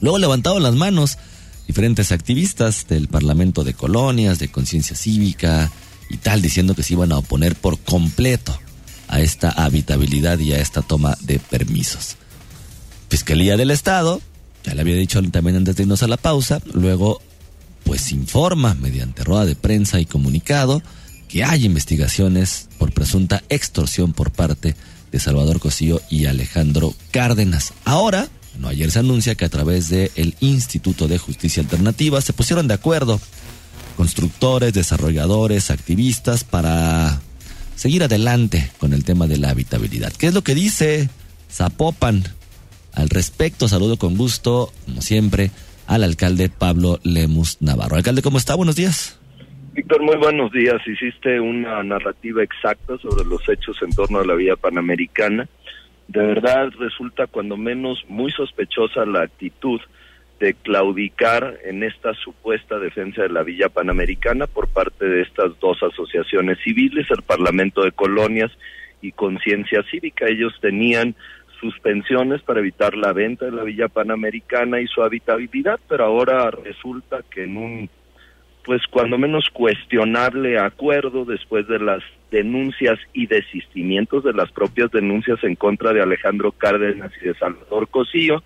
Luego 0.00 0.18
levantaron 0.18 0.62
las 0.62 0.74
manos 0.74 1.18
diferentes 1.66 2.12
activistas 2.12 2.86
del 2.88 3.08
Parlamento 3.08 3.64
de 3.64 3.74
Colonias, 3.74 4.38
de 4.38 4.48
Conciencia 4.48 4.96
Cívica, 4.96 5.70
y 6.08 6.18
tal, 6.18 6.42
diciendo 6.42 6.74
que 6.74 6.82
se 6.82 6.94
iban 6.94 7.12
a 7.12 7.18
oponer 7.18 7.54
por 7.56 7.78
completo 7.78 8.58
a 9.08 9.20
esta 9.20 9.50
habitabilidad 9.50 10.38
y 10.38 10.52
a 10.52 10.60
esta 10.60 10.82
toma 10.82 11.16
de 11.20 11.38
permisos. 11.38 12.16
Fiscalía 13.08 13.56
del 13.56 13.70
Estado, 13.70 14.20
ya 14.64 14.74
le 14.74 14.80
había 14.80 14.96
dicho 14.96 15.22
también 15.30 15.56
antes 15.56 15.76
de 15.76 15.84
irnos 15.84 16.02
a 16.02 16.08
la 16.08 16.16
pausa, 16.16 16.60
luego 16.72 17.20
pues 17.84 18.10
informa 18.10 18.74
mediante 18.74 19.22
rueda 19.22 19.44
de 19.44 19.54
prensa 19.54 20.00
y 20.00 20.06
comunicado 20.06 20.82
que 21.28 21.44
hay 21.44 21.64
investigaciones 21.64 22.68
por 22.78 22.92
presunta 22.92 23.42
extorsión 23.48 24.12
por 24.12 24.32
parte 24.32 24.74
de 25.12 25.20
Salvador 25.20 25.60
Cosío 25.60 26.00
y 26.10 26.26
Alejandro 26.26 26.94
Cárdenas. 27.12 27.72
Ahora, 27.84 28.28
no 28.58 28.68
ayer 28.68 28.90
se 28.90 28.98
anuncia 28.98 29.34
que 29.34 29.44
a 29.44 29.48
través 29.48 29.88
del 29.88 30.10
el 30.16 30.34
Instituto 30.40 31.08
de 31.08 31.18
Justicia 31.18 31.62
Alternativa 31.62 32.20
se 32.20 32.32
pusieron 32.32 32.66
de 32.68 32.74
acuerdo 32.74 33.20
constructores, 33.96 34.72
desarrolladores, 34.72 35.70
activistas 35.70 36.44
para 36.44 37.20
seguir 37.74 38.02
adelante 38.04 38.70
con 38.78 38.92
el 38.92 39.04
tema 39.04 39.26
de 39.26 39.38
la 39.38 39.50
habitabilidad. 39.50 40.12
¿Qué 40.12 40.26
es 40.26 40.34
lo 40.34 40.42
que 40.42 40.54
dice 40.54 41.08
Zapopan 41.50 42.22
al 42.92 43.08
respecto? 43.08 43.68
Saludo 43.68 43.96
con 43.96 44.16
gusto, 44.16 44.72
como 44.84 45.02
siempre, 45.02 45.50
al 45.86 46.04
alcalde 46.04 46.48
Pablo 46.48 47.00
Lemus 47.02 47.60
Navarro. 47.60 47.96
Alcalde, 47.96 48.22
¿cómo 48.22 48.38
está? 48.38 48.54
Buenos 48.54 48.76
días. 48.76 49.18
Víctor, 49.72 50.02
muy 50.02 50.16
buenos 50.16 50.52
días. 50.52 50.76
Hiciste 50.86 51.40
una 51.40 51.82
narrativa 51.82 52.42
exacta 52.42 52.96
sobre 52.98 53.26
los 53.26 53.46
hechos 53.48 53.76
en 53.82 53.90
torno 53.90 54.20
a 54.20 54.24
la 54.24 54.34
vía 54.34 54.56
panamericana. 54.56 55.48
De 56.08 56.20
verdad 56.20 56.70
resulta 56.78 57.26
cuando 57.26 57.56
menos 57.56 58.04
muy 58.08 58.30
sospechosa 58.32 59.04
la 59.04 59.22
actitud 59.22 59.80
de 60.38 60.54
claudicar 60.54 61.58
en 61.64 61.82
esta 61.82 62.12
supuesta 62.14 62.78
defensa 62.78 63.22
de 63.22 63.30
la 63.30 63.42
Villa 63.42 63.68
Panamericana 63.68 64.46
por 64.46 64.68
parte 64.68 65.06
de 65.06 65.22
estas 65.22 65.58
dos 65.60 65.82
asociaciones 65.82 66.58
civiles, 66.62 67.06
el 67.10 67.22
Parlamento 67.22 67.82
de 67.82 67.92
Colonias 67.92 68.52
y 69.00 69.12
Conciencia 69.12 69.82
Cívica. 69.90 70.26
Ellos 70.26 70.52
tenían 70.60 71.14
suspensiones 71.60 72.42
para 72.42 72.60
evitar 72.60 72.94
la 72.96 73.12
venta 73.12 73.46
de 73.46 73.52
la 73.52 73.62
Villa 73.62 73.88
Panamericana 73.88 74.80
y 74.80 74.86
su 74.86 75.02
habitabilidad, 75.02 75.80
pero 75.88 76.04
ahora 76.04 76.50
resulta 76.50 77.20
que 77.30 77.44
en 77.44 77.56
un, 77.56 77.90
pues 78.64 78.82
cuando 78.90 79.16
menos 79.16 79.48
cuestionable 79.50 80.58
acuerdo 80.58 81.24
después 81.24 81.66
de 81.66 81.78
las 81.78 82.02
denuncias 82.30 82.98
y 83.14 83.26
desistimientos 83.26 84.24
de 84.24 84.34
las 84.34 84.52
propias 84.52 84.90
denuncias 84.90 85.42
en 85.44 85.54
contra 85.54 85.94
de 85.94 86.02
Alejandro 86.02 86.52
Cárdenas 86.52 87.12
y 87.22 87.26
de 87.26 87.34
Salvador 87.34 87.88
Cosío, 87.88 88.42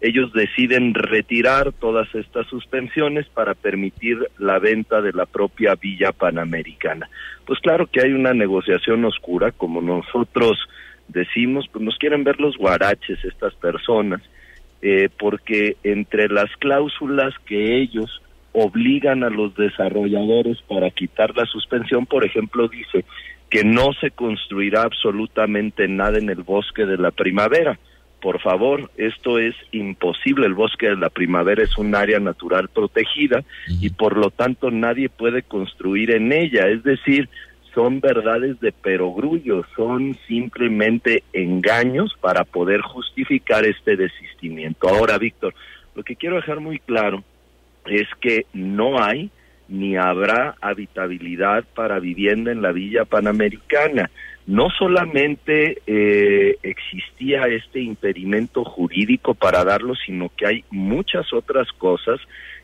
ellos 0.00 0.32
deciden 0.32 0.94
retirar 0.94 1.72
todas 1.72 2.12
estas 2.14 2.46
suspensiones 2.46 3.26
para 3.28 3.54
permitir 3.54 4.18
la 4.38 4.58
venta 4.58 5.02
de 5.02 5.12
la 5.12 5.26
propia 5.26 5.74
Villa 5.74 6.12
Panamericana. 6.12 7.10
Pues 7.46 7.58
claro 7.60 7.86
que 7.86 8.00
hay 8.00 8.12
una 8.12 8.32
negociación 8.32 9.04
oscura, 9.04 9.52
como 9.52 9.82
nosotros 9.82 10.58
decimos, 11.08 11.66
pues 11.70 11.84
nos 11.84 11.98
quieren 11.98 12.24
ver 12.24 12.40
los 12.40 12.56
guaraches 12.56 13.22
estas 13.24 13.54
personas, 13.54 14.22
eh, 14.80 15.10
porque 15.18 15.76
entre 15.82 16.28
las 16.28 16.50
cláusulas 16.58 17.34
que 17.44 17.78
ellos 17.80 18.22
obligan 18.52 19.22
a 19.22 19.30
los 19.30 19.54
desarrolladores 19.54 20.62
para 20.62 20.90
quitar 20.90 21.36
la 21.36 21.44
suspensión, 21.44 22.06
por 22.06 22.24
ejemplo, 22.24 22.68
dice 22.68 23.04
que 23.50 23.64
no 23.64 23.92
se 24.00 24.12
construirá 24.12 24.82
absolutamente 24.82 25.88
nada 25.88 26.18
en 26.18 26.30
el 26.30 26.42
bosque 26.42 26.86
de 26.86 26.96
la 26.96 27.10
primavera 27.10 27.78
por 28.20 28.40
favor, 28.40 28.90
esto 28.96 29.38
es 29.38 29.54
imposible. 29.72 30.46
El 30.46 30.54
bosque 30.54 30.88
de 30.88 30.96
la 30.96 31.10
primavera 31.10 31.62
es 31.62 31.76
un 31.78 31.94
área 31.94 32.20
natural 32.20 32.68
protegida 32.68 33.42
y 33.80 33.90
por 33.90 34.16
lo 34.16 34.30
tanto 34.30 34.70
nadie 34.70 35.08
puede 35.08 35.42
construir 35.42 36.10
en 36.10 36.32
ella. 36.32 36.68
Es 36.68 36.82
decir, 36.82 37.28
son 37.74 38.00
verdades 38.00 38.60
de 38.60 38.72
perogrullo, 38.72 39.64
son 39.76 40.16
simplemente 40.26 41.22
engaños 41.32 42.14
para 42.20 42.44
poder 42.44 42.80
justificar 42.80 43.64
este 43.64 43.96
desistimiento. 43.96 44.88
Ahora, 44.88 45.18
Víctor, 45.18 45.54
lo 45.94 46.02
que 46.02 46.16
quiero 46.16 46.36
dejar 46.36 46.60
muy 46.60 46.78
claro 46.78 47.24
es 47.86 48.08
que 48.20 48.46
no 48.52 49.02
hay 49.02 49.30
ni 49.70 49.96
habrá 49.96 50.56
habitabilidad 50.60 51.64
para 51.74 51.98
vivienda 52.00 52.52
en 52.52 52.60
la 52.60 52.72
Villa 52.72 53.04
Panamericana 53.04 54.10
no 54.50 54.68
solamente 54.70 55.80
eh, 55.86 56.56
existía 56.64 57.46
este 57.46 57.80
impedimento 57.80 58.64
jurídico 58.64 59.34
para 59.34 59.64
darlo, 59.64 59.94
sino 59.94 60.28
que 60.36 60.44
hay 60.44 60.64
muchas 60.70 61.32
otras 61.32 61.68
cosas 61.78 62.18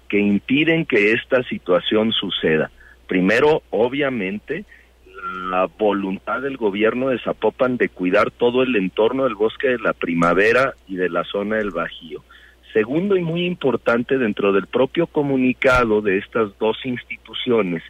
que 0.08 0.18
impiden 0.18 0.84
que 0.84 1.12
esta 1.12 1.44
situación 1.44 2.10
suceda. 2.10 2.72
Primero, 3.06 3.62
obviamente, 3.70 4.64
la 5.48 5.66
voluntad 5.66 6.42
del 6.42 6.56
gobierno 6.56 7.10
de 7.10 7.20
Zapopan 7.20 7.76
de 7.76 7.88
cuidar 7.88 8.32
todo 8.32 8.64
el 8.64 8.74
entorno 8.74 9.22
del 9.22 9.36
bosque 9.36 9.68
de 9.68 9.78
la 9.78 9.92
primavera 9.92 10.74
y 10.88 10.96
de 10.96 11.08
la 11.08 11.22
zona 11.22 11.56
del 11.56 11.70
Bajío. 11.70 12.24
Segundo 12.76 13.16
y 13.16 13.22
muy 13.22 13.46
importante, 13.46 14.18
dentro 14.18 14.52
del 14.52 14.66
propio 14.66 15.06
comunicado 15.06 16.02
de 16.02 16.18
estas 16.18 16.50
dos 16.58 16.76
instituciones, 16.84 17.82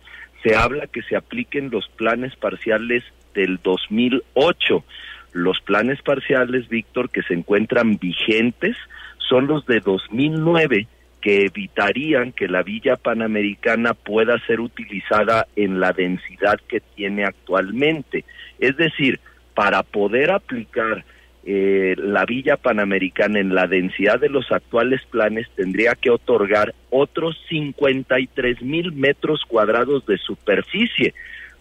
se 0.44 0.54
habla 0.54 0.86
que 0.86 1.02
se 1.02 1.16
apliquen 1.16 1.70
los 1.70 1.88
planes 1.88 2.36
parciales 2.36 3.02
del 3.34 3.58
2008. 3.64 4.84
Los 5.32 5.60
planes 5.60 6.00
parciales, 6.02 6.68
Víctor, 6.68 7.10
que 7.10 7.24
se 7.24 7.34
encuentran 7.34 7.98
vigentes 7.98 8.76
son 9.18 9.48
los 9.48 9.66
de 9.66 9.80
2009 9.80 10.86
que 11.20 11.46
evitarían 11.46 12.30
que 12.30 12.46
la 12.46 12.62
villa 12.62 12.94
panamericana 12.94 13.92
pueda 13.92 14.38
ser 14.46 14.60
utilizada 14.60 15.48
en 15.56 15.80
la 15.80 15.94
densidad 15.94 16.60
que 16.68 16.78
tiene 16.94 17.24
actualmente. 17.24 18.24
Es 18.60 18.76
decir, 18.76 19.18
para 19.52 19.82
poder 19.82 20.30
aplicar 20.30 21.04
eh, 21.48 21.94
la 21.96 22.24
villa 22.24 22.56
panamericana 22.56 23.38
en 23.38 23.54
la 23.54 23.68
densidad 23.68 24.18
de 24.18 24.28
los 24.28 24.50
actuales 24.50 25.00
planes 25.08 25.46
tendría 25.54 25.94
que 25.94 26.10
otorgar 26.10 26.74
otros 26.90 27.40
53 27.48 28.62
mil 28.62 28.90
metros 28.90 29.44
cuadrados 29.46 30.04
de 30.06 30.18
superficie 30.18 31.14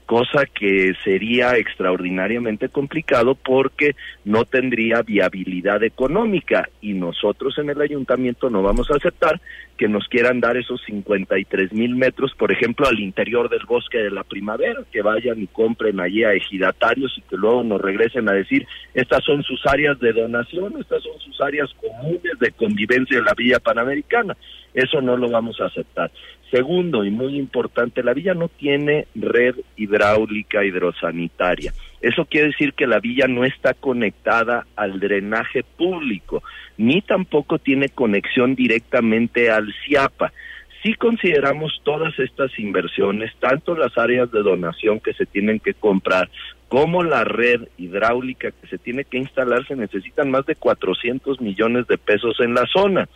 cosa 0.06 0.46
que 0.46 0.94
sería 1.04 1.58
extraordinariamente 1.58 2.70
complicado 2.70 3.36
porque 3.36 3.96
no 4.24 4.46
tendría 4.46 5.02
viabilidad 5.02 5.84
económica 5.84 6.70
y 6.82 6.94
nosotros 6.94 7.58
en 7.58 7.70
el 7.70 7.82
ayuntamiento 7.82 8.50
no 8.50 8.62
vamos 8.62 8.90
a 8.92 8.96
aceptar 8.96 9.42
que 9.78 9.88
nos 9.88 10.08
quieran 10.08 10.40
dar 10.40 10.56
esos 10.58 10.82
53 10.86 11.74
mil 11.74 11.96
metros, 11.96 12.34
por 12.38 12.52
ejemplo, 12.52 12.88
al 12.88 13.00
interior 13.00 13.50
del 13.50 13.66
bosque 13.66 13.98
de 13.98 14.12
la 14.12 14.24
primavera, 14.24 14.82
que 14.92 15.02
vayan 15.02 15.42
y 15.42 15.48
compren 15.48 16.00
allí 16.00 16.24
a 16.24 16.34
ejidatarios 16.34 17.14
y 17.18 17.22
que 17.22 17.36
luego 17.36 17.64
nos 17.64 17.82
regresen 17.82 18.30
a 18.30 18.34
decir, 18.34 18.66
estas 18.94 19.24
son 19.24 19.44
sus 19.44 19.66
áreas 19.66 20.00
de 20.00 20.14
donación, 20.14 20.76
estas 20.80 21.04
son 21.04 21.20
sus 21.20 21.42
áreas 21.42 21.70
comunes 21.74 22.40
de 22.40 22.52
convivencia 22.52 23.18
de 23.18 23.24
la 23.26 23.34
Villa 23.36 23.60
Panamericana. 23.60 24.38
Eso 24.74 25.02
no 25.02 25.16
lo 25.18 25.30
vamos 25.30 25.60
a 25.62 25.66
aceptar. 25.66 26.12
Segundo, 26.52 27.04
y 27.04 27.12
muy 27.12 27.38
importante, 27.38 28.04
la 28.04 28.14
villa 28.14 28.34
no 28.34 28.50
tiene 28.50 29.08
red 29.16 29.56
hidráulica 29.78 29.95
hidrosanitaria. 30.64 31.74
Eso 32.02 32.26
quiere 32.26 32.48
decir 32.48 32.74
que 32.74 32.88
la 32.88 33.00
villa 33.00 33.28
no 33.28 33.46
está 33.46 33.74
conectada 33.74 34.66
al 34.76 35.00
drenaje 35.00 35.64
público, 35.64 36.44
ni 36.78 37.02
tampoco 37.02 37.58
tiene 37.58 37.90
conexión 37.90 38.56
directamente 38.56 39.50
al 39.50 39.74
CIAPA. 39.86 40.32
Si 40.84 40.94
consideramos 40.94 41.82
todas 41.84 42.18
estas 42.20 42.60
inversiones, 42.60 43.32
tanto 43.40 43.76
las 43.76 43.98
áreas 43.98 44.32
de 44.32 44.44
donación 44.44 45.00
que 45.00 45.14
se 45.14 45.26
tienen 45.26 45.60
que 45.60 45.74
comprar, 45.74 46.30
como 46.68 47.04
la 47.04 47.24
red 47.24 47.68
hidráulica 47.78 48.52
que 48.52 48.68
se 48.68 48.78
tiene 48.78 49.04
que 49.04 49.18
instalar, 49.18 49.66
se 49.68 49.76
necesitan 49.76 50.30
más 50.30 50.46
de 50.46 50.56
400 50.56 51.42
millones 51.42 51.88
de 51.88 51.98
pesos 51.98 52.40
en 52.40 52.54
la 52.54 52.66
zona. 52.68 53.10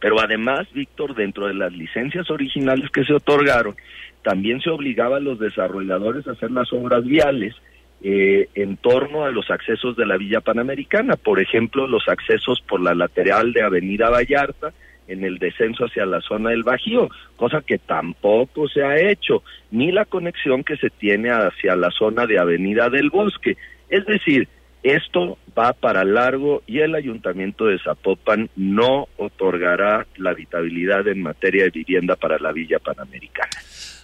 Pero 0.00 0.20
además, 0.20 0.66
Víctor, 0.72 1.14
dentro 1.14 1.46
de 1.46 1.54
las 1.54 1.72
licencias 1.72 2.30
originales 2.30 2.90
que 2.90 3.04
se 3.04 3.14
otorgaron, 3.14 3.76
también 4.24 4.60
se 4.60 4.70
obligaba 4.70 5.18
a 5.18 5.20
los 5.20 5.38
desarrolladores 5.38 6.26
a 6.26 6.32
hacer 6.32 6.50
las 6.50 6.72
obras 6.72 7.04
viales 7.04 7.54
eh, 8.02 8.48
en 8.54 8.76
torno 8.78 9.24
a 9.24 9.30
los 9.30 9.50
accesos 9.50 9.96
de 9.96 10.06
la 10.06 10.16
Villa 10.16 10.40
Panamericana, 10.40 11.16
por 11.16 11.40
ejemplo, 11.40 11.86
los 11.86 12.08
accesos 12.08 12.60
por 12.66 12.80
la 12.80 12.94
lateral 12.94 13.52
de 13.52 13.62
Avenida 13.62 14.10
Vallarta 14.10 14.72
en 15.06 15.24
el 15.24 15.38
descenso 15.38 15.84
hacia 15.84 16.06
la 16.06 16.22
zona 16.22 16.50
del 16.50 16.62
Bajío, 16.62 17.10
cosa 17.36 17.60
que 17.60 17.78
tampoco 17.78 18.68
se 18.68 18.82
ha 18.82 18.96
hecho, 18.96 19.42
ni 19.70 19.92
la 19.92 20.06
conexión 20.06 20.64
que 20.64 20.76
se 20.78 20.88
tiene 20.88 21.30
hacia 21.30 21.76
la 21.76 21.90
zona 21.90 22.26
de 22.26 22.38
Avenida 22.38 22.88
del 22.88 23.10
Bosque. 23.10 23.56
Es 23.90 24.06
decir, 24.06 24.48
esto 24.82 25.38
va 25.58 25.72
para 25.72 26.04
largo 26.04 26.62
y 26.66 26.80
el 26.80 26.94
ayuntamiento 26.94 27.66
de 27.66 27.78
Zapopan 27.78 28.50
no 28.56 29.08
otorgará 29.16 30.06
la 30.16 30.30
habitabilidad 30.30 31.06
en 31.08 31.22
materia 31.22 31.64
de 31.64 31.70
vivienda 31.70 32.16
para 32.16 32.38
la 32.38 32.52
Villa 32.52 32.78
Panamericana. 32.78 33.50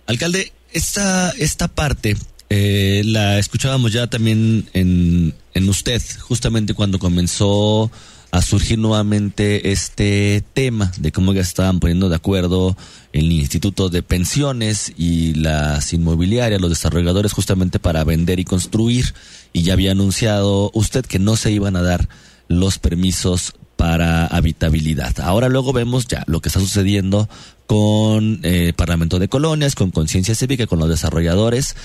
Alcalde, 0.07 0.53
esta, 0.73 1.31
esta 1.39 1.69
parte 1.69 2.17
eh, 2.49 3.03
la 3.05 3.39
escuchábamos 3.39 3.93
ya 3.93 4.09
también 4.09 4.69
en, 4.73 5.35
en 5.55 5.69
usted, 5.69 6.03
justamente 6.21 6.75
cuando 6.75 6.99
comenzó 6.99 7.91
a 8.33 8.43
surgir 8.43 8.79
nuevamente 8.79 9.73
este 9.73 10.45
tema 10.55 10.93
de 10.99 11.11
cómo 11.11 11.33
ya 11.33 11.41
estaban 11.41 11.81
poniendo 11.81 12.09
de 12.09 12.17
acuerdo 12.17 12.77
el 13.13 13.31
Instituto 13.33 13.89
de 13.89 14.03
Pensiones 14.03 14.93
y 14.97 15.35
las 15.35 15.93
inmobiliarias, 15.93 16.61
los 16.61 16.71
desarrolladores 16.71 17.33
justamente 17.33 17.79
para 17.79 18.05
vender 18.05 18.39
y 18.39 18.45
construir. 18.45 19.15
Y 19.53 19.63
ya 19.63 19.73
había 19.73 19.93
anunciado 19.93 20.71
usted 20.75 21.05
que 21.05 21.19
no 21.19 21.37
se 21.37 21.51
iban 21.51 21.75
a 21.75 21.83
dar 21.83 22.09
los 22.47 22.79
permisos 22.79 23.55
para 23.81 24.27
habitabilidad. 24.27 25.19
Ahora 25.21 25.49
luego 25.49 25.73
vemos 25.73 26.07
ya 26.07 26.23
lo 26.27 26.43
que 26.43 26.51
está 26.51 26.61
sucediendo 26.61 27.31
con 27.67 28.41
eh, 28.43 28.75
Parlamento 28.77 29.19
de 29.19 29.29
Colonias, 29.29 29.75
con 29.75 29.91
Conciencia 29.91 30.35
Cívica, 30.35 30.67
con 30.67 30.81
los 30.81 30.91
desarrolladores 30.91 31.77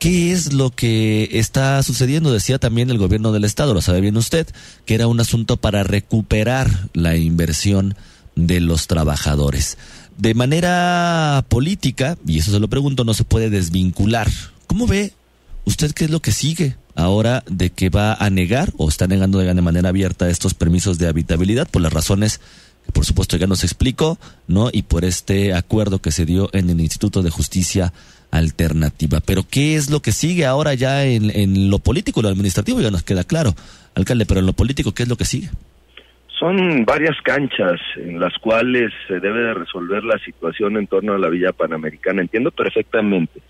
¿Qué 0.00 0.32
es 0.32 0.52
lo 0.52 0.70
que 0.70 1.28
está 1.34 1.80
sucediendo? 1.84 2.32
Decía 2.32 2.58
también 2.58 2.90
el 2.90 2.98
gobierno 2.98 3.30
del 3.30 3.44
estado, 3.44 3.72
lo 3.72 3.82
sabe 3.82 4.00
bien 4.00 4.16
usted, 4.16 4.48
que 4.84 4.96
era 4.96 5.06
un 5.06 5.20
asunto 5.20 5.56
para 5.56 5.84
recuperar 5.84 6.90
la 6.92 7.16
inversión 7.16 7.94
de 8.34 8.60
los 8.60 8.88
trabajadores. 8.88 9.78
De 10.18 10.34
manera 10.34 11.44
política, 11.48 12.18
y 12.26 12.40
eso 12.40 12.50
se 12.50 12.58
lo 12.58 12.68
pregunto, 12.68 13.04
no 13.04 13.14
se 13.14 13.22
puede 13.22 13.48
desvincular. 13.48 14.28
¿Cómo 14.66 14.88
ve 14.88 15.12
usted 15.64 15.92
qué 15.92 16.04
es 16.04 16.10
lo 16.10 16.20
que 16.20 16.32
sigue 16.32 16.76
ahora 16.96 17.42
de 17.46 17.70
que 17.70 17.90
va 17.90 18.14
a 18.14 18.30
negar 18.30 18.70
o 18.76 18.88
está 18.88 19.06
negando 19.06 19.38
de 19.38 19.54
manera 19.54 19.88
abierta 19.88 20.28
estos 20.28 20.54
permisos 20.54 20.98
de 20.98 21.08
habitabilidad 21.08 21.68
por 21.68 21.82
las 21.82 21.92
razones 21.92 22.40
que 22.84 22.92
por 22.92 23.04
supuesto 23.04 23.36
ya 23.36 23.46
nos 23.46 23.64
explicó, 23.64 24.18
¿no? 24.46 24.68
Y 24.70 24.82
por 24.82 25.04
este 25.04 25.54
acuerdo 25.54 26.00
que 26.00 26.10
se 26.10 26.26
dio 26.26 26.50
en 26.52 26.68
el 26.68 26.80
Instituto 26.80 27.22
de 27.22 27.30
Justicia 27.30 27.92
alternativa. 28.30 29.20
Pero 29.24 29.44
¿qué 29.48 29.76
es 29.76 29.90
lo 29.90 30.00
que 30.00 30.12
sigue 30.12 30.44
ahora 30.44 30.74
ya 30.74 31.04
en, 31.04 31.30
en 31.30 31.70
lo 31.70 31.78
político, 31.78 32.20
lo 32.20 32.28
administrativo? 32.28 32.80
Ya 32.80 32.90
nos 32.90 33.02
queda 33.02 33.24
claro, 33.24 33.54
alcalde, 33.94 34.26
pero 34.26 34.40
en 34.40 34.46
lo 34.46 34.52
político, 34.52 34.92
¿qué 34.92 35.04
es 35.04 35.08
lo 35.08 35.16
que 35.16 35.24
sigue? 35.24 35.48
Son 36.38 36.84
varias 36.84 37.16
canchas 37.22 37.80
en 37.96 38.20
las 38.20 38.36
cuales 38.38 38.92
se 39.08 39.20
debe 39.20 39.40
de 39.44 39.54
resolver 39.54 40.04
la 40.04 40.18
situación 40.18 40.76
en 40.76 40.86
torno 40.88 41.14
a 41.14 41.18
la 41.18 41.28
Villa 41.28 41.52
Panamericana. 41.52 42.20
Entiendo 42.20 42.50
perfectamente 42.50 43.40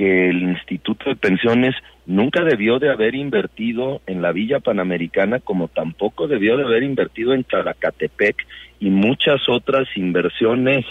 que 0.00 0.30
el 0.30 0.40
Instituto 0.44 1.10
de 1.10 1.16
Pensiones 1.16 1.74
nunca 2.06 2.42
debió 2.42 2.78
de 2.78 2.90
haber 2.90 3.14
invertido 3.14 4.00
en 4.06 4.22
la 4.22 4.32
Villa 4.32 4.58
Panamericana 4.58 5.40
como 5.40 5.68
tampoco 5.68 6.26
debió 6.26 6.56
de 6.56 6.64
haber 6.64 6.84
invertido 6.84 7.34
en 7.34 7.44
Characatepec 7.44 8.46
y 8.78 8.88
muchas 8.88 9.46
otras 9.46 9.86
inversiones 9.96 10.86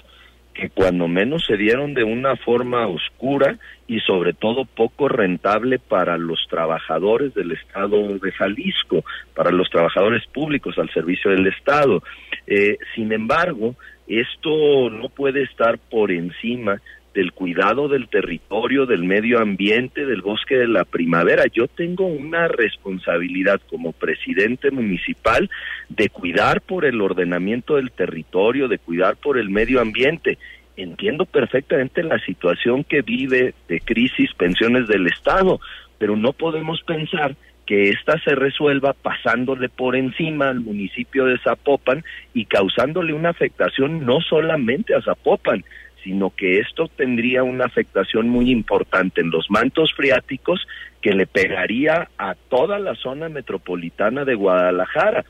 que 0.54 0.70
cuando 0.70 1.08
menos 1.08 1.44
se 1.48 1.58
dieron 1.58 1.96
de 1.96 2.04
una 2.04 2.36
forma 2.36 2.86
oscura 2.86 3.58
y 3.88 4.00
sobre 4.02 4.34
todo 4.34 4.66
poco 4.66 5.08
rentable 5.08 5.80
para 5.80 6.16
los 6.20 6.46
trabajadores 6.48 7.34
del 7.34 7.54
Estado 7.54 8.20
de 8.20 8.32
Jalisco, 8.32 9.04
para 9.34 9.50
los 9.50 9.72
trabajadores 9.72 10.22
públicos 10.28 10.78
al 10.78 10.92
servicio 10.92 11.32
del 11.32 11.48
Estado. 11.48 12.04
Eh, 12.46 12.78
sin 12.94 13.12
embargo, 13.12 13.74
esto 14.08 14.92
no 14.92 15.10
puede 15.10 15.44
estar 15.44 15.80
por 15.80 16.12
encima 16.12 16.80
del 17.20 17.34
cuidado 17.34 17.90
del 17.90 18.08
territorio, 18.08 18.86
del 18.86 19.04
medio 19.04 19.40
ambiente, 19.40 20.06
del 20.06 20.22
bosque 20.22 20.56
de 20.56 20.70
la 20.70 20.86
primavera. 20.86 21.44
Yo 21.52 21.68
tengo 21.68 22.06
una 22.06 22.48
responsabilidad 22.48 23.60
como 23.70 23.92
presidente 23.92 24.72
municipal 24.72 25.50
de 25.90 26.08
cuidar 26.08 26.62
por 26.62 26.86
el 26.86 27.02
ordenamiento 27.02 27.76
del 27.76 27.92
territorio, 27.92 28.70
de 28.70 28.78
cuidar 28.78 29.18
por 29.18 29.38
el 29.38 29.50
medio 29.50 29.82
ambiente. 29.82 30.38
Entiendo 30.78 31.26
perfectamente 31.26 32.04
la 32.04 32.20
situación 32.20 32.86
que 32.86 33.02
vive 33.02 33.54
de 33.68 33.82
crisis 33.82 34.34
pensiones 34.36 34.88
del 34.88 35.06
Estado, 35.08 35.60
pero 35.98 36.16
no 36.16 36.32
podemos 36.32 36.82
pensar 36.84 37.36
que 37.66 37.90
ésta 37.90 38.18
se 38.24 38.34
resuelva 38.34 38.94
pasándole 38.94 39.68
por 39.68 39.98
encima 39.98 40.48
al 40.48 40.62
municipio 40.62 41.26
de 41.26 41.38
Zapopan 41.40 42.02
y 42.34 42.46
causándole 42.46 43.12
una 43.12 43.32
afectación 43.32 44.06
no 44.06 44.22
solamente 44.22 44.96
a 44.96 45.02
Zapopan, 45.02 45.66
sino 46.04 46.30
que 46.32 46.60
esto 46.60 46.88
tendría 46.88 47.44
una 47.44 47.66
afectación 47.66 48.30
muy 48.30 48.52
importante 48.52 49.22
en 49.22 49.32
los 49.32 49.50
mantos 49.50 49.94
freáticos 49.94 50.68
que 51.02 51.14
le 51.14 51.28
pegaría 51.28 52.10
a 52.18 52.36
toda 52.36 52.80
la 52.80 52.96
zona 52.96 53.30
metropolitana 53.30 54.26
de 54.26 54.36
Guadalajara. 54.36 55.26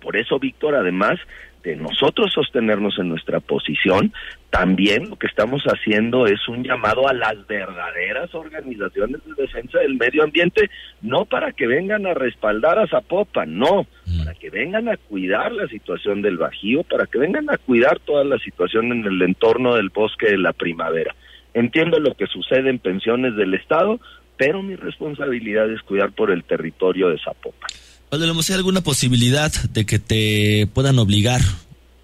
Por 0.00 0.16
eso, 0.16 0.38
Víctor, 0.38 0.74
además 0.74 1.18
de 1.66 1.74
nosotros 1.74 2.32
sostenernos 2.32 2.96
en 3.00 3.08
nuestra 3.08 3.40
posición, 3.40 4.12
también 4.50 5.10
lo 5.10 5.16
que 5.16 5.26
estamos 5.26 5.64
haciendo 5.64 6.26
es 6.26 6.46
un 6.46 6.62
llamado 6.62 7.08
a 7.08 7.12
las 7.12 7.44
verdaderas 7.48 8.32
organizaciones 8.36 9.20
de 9.24 9.42
defensa 9.42 9.80
del 9.80 9.96
medio 9.96 10.22
ambiente, 10.22 10.70
no 11.02 11.24
para 11.24 11.50
que 11.50 11.66
vengan 11.66 12.06
a 12.06 12.14
respaldar 12.14 12.78
a 12.78 12.86
Zapopan, 12.86 13.58
no, 13.58 13.84
mm. 14.06 14.18
para 14.18 14.34
que 14.34 14.48
vengan 14.48 14.88
a 14.88 14.96
cuidar 14.96 15.50
la 15.50 15.66
situación 15.66 16.22
del 16.22 16.36
Bajío, 16.36 16.84
para 16.84 17.06
que 17.06 17.18
vengan 17.18 17.50
a 17.50 17.58
cuidar 17.58 17.98
toda 17.98 18.22
la 18.22 18.38
situación 18.38 18.92
en 18.92 19.04
el 19.04 19.20
entorno 19.22 19.74
del 19.74 19.88
bosque 19.88 20.26
de 20.26 20.38
la 20.38 20.52
primavera. 20.52 21.16
Entiendo 21.52 21.98
lo 21.98 22.14
que 22.14 22.28
sucede 22.28 22.70
en 22.70 22.78
pensiones 22.78 23.34
del 23.34 23.54
Estado, 23.54 23.98
pero 24.36 24.62
mi 24.62 24.76
responsabilidad 24.76 25.68
es 25.68 25.82
cuidar 25.82 26.12
por 26.12 26.30
el 26.30 26.44
territorio 26.44 27.08
de 27.08 27.18
Zapopan. 27.18 27.70
¿Hay 28.10 28.54
alguna 28.54 28.80
posibilidad 28.80 29.52
de 29.70 29.84
que 29.86 29.98
te 29.98 30.66
puedan 30.72 30.98
obligar 30.98 31.40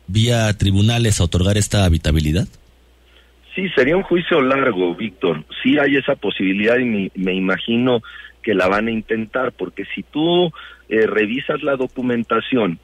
vía 0.07 0.53
tribunales 0.59 1.21
a 1.21 1.25
otorgar 1.25 1.57
esta 1.57 1.85
habitabilidad? 1.85 2.47
Sí, 3.55 3.69
sería 3.75 3.97
un 3.97 4.03
juicio 4.03 4.41
largo, 4.41 4.95
Víctor. 4.95 5.45
Sí 5.63 5.79
hay 5.79 5.97
esa 5.97 6.17
posibilidad 6.17 6.79
y 6.79 7.11
me, 7.15 7.35
imagino 7.35 8.03
que 8.43 8.55
la 8.55 8.67
van 8.67 8.89
a 8.89 8.91
intentar, 8.91 9.53
porque 9.53 9.85
si 9.95 10.03
tú 10.03 10.51
eh, 10.89 11.07
revisas 11.07 11.63
la 11.63 11.77
documentación, 11.77 12.79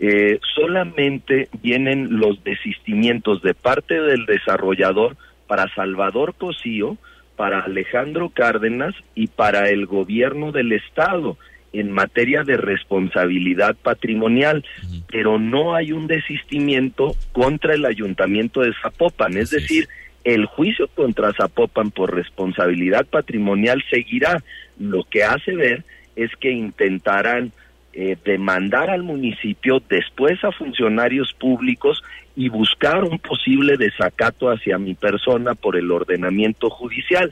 eh, 0.00 0.40
solamente 0.54 1.48
vienen 1.62 2.18
los 2.18 2.42
desistimientos 2.42 3.42
de 3.42 3.54
parte 3.54 4.00
del 4.00 4.26
desarrollador 4.26 5.16
para 5.46 5.72
Salvador 5.74 6.34
Cosío, 6.36 6.96
para 7.36 7.60
Alejandro 7.60 8.30
Cárdenas 8.30 8.94
y 9.14 9.26
para 9.26 9.68
el 9.68 9.86
gobierno 9.86 10.52
del 10.52 10.72
Estado 10.72 11.36
en 11.74 11.90
materia 11.90 12.44
de 12.44 12.56
responsabilidad 12.56 13.76
patrimonial, 13.82 14.64
pero 15.10 15.38
no 15.38 15.74
hay 15.74 15.92
un 15.92 16.06
desistimiento 16.06 17.14
contra 17.32 17.74
el 17.74 17.84
ayuntamiento 17.84 18.60
de 18.60 18.72
Zapopan, 18.80 19.36
es 19.36 19.50
decir, 19.50 19.88
el 20.22 20.46
juicio 20.46 20.88
contra 20.88 21.34
Zapopan 21.34 21.90
por 21.90 22.14
responsabilidad 22.14 23.06
patrimonial 23.06 23.84
seguirá. 23.90 24.42
Lo 24.78 25.04
que 25.04 25.22
hace 25.22 25.54
ver 25.54 25.84
es 26.16 26.30
que 26.40 26.50
intentarán 26.50 27.52
eh, 27.92 28.16
demandar 28.24 28.90
al 28.90 29.02
municipio, 29.02 29.82
después 29.88 30.42
a 30.42 30.50
funcionarios 30.50 31.32
públicos 31.34 32.02
y 32.34 32.48
buscar 32.48 33.04
un 33.04 33.18
posible 33.18 33.76
desacato 33.76 34.50
hacia 34.50 34.78
mi 34.78 34.94
persona 34.94 35.54
por 35.54 35.76
el 35.76 35.90
ordenamiento 35.90 36.70
judicial. 36.70 37.30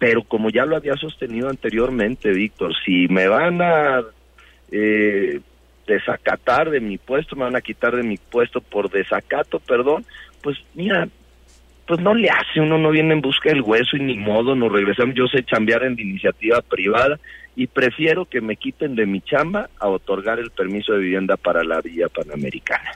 Pero 0.00 0.24
como 0.24 0.50
ya 0.50 0.64
lo 0.64 0.76
había 0.76 0.96
sostenido 0.96 1.48
anteriormente, 1.48 2.30
Víctor, 2.30 2.72
si 2.84 3.06
me 3.08 3.28
van 3.28 3.60
a 3.60 4.02
eh, 4.72 5.40
desacatar 5.86 6.70
de 6.70 6.80
mi 6.80 6.96
puesto, 6.96 7.36
me 7.36 7.44
van 7.44 7.54
a 7.54 7.60
quitar 7.60 7.94
de 7.94 8.02
mi 8.02 8.16
puesto 8.16 8.62
por 8.62 8.90
desacato, 8.90 9.60
perdón, 9.60 10.06
pues 10.42 10.56
mira, 10.74 11.06
pues 11.86 12.00
no 12.00 12.14
le 12.14 12.30
hace, 12.30 12.60
uno 12.60 12.78
no 12.78 12.90
viene 12.90 13.12
en 13.12 13.20
busca 13.20 13.50
del 13.50 13.60
hueso 13.60 13.96
y 13.96 14.00
ni 14.00 14.16
modo, 14.16 14.56
nos 14.56 14.72
regresamos, 14.72 15.14
yo 15.14 15.26
sé 15.26 15.44
chambear 15.44 15.84
en 15.84 16.00
iniciativa 16.00 16.62
privada 16.62 17.20
y 17.54 17.66
prefiero 17.66 18.24
que 18.24 18.40
me 18.40 18.56
quiten 18.56 18.94
de 18.94 19.04
mi 19.04 19.20
chamba 19.20 19.68
a 19.78 19.88
otorgar 19.88 20.38
el 20.38 20.50
permiso 20.50 20.94
de 20.94 21.00
vivienda 21.00 21.36
para 21.36 21.62
la 21.62 21.82
Villa 21.82 22.08
Panamericana. 22.08 22.90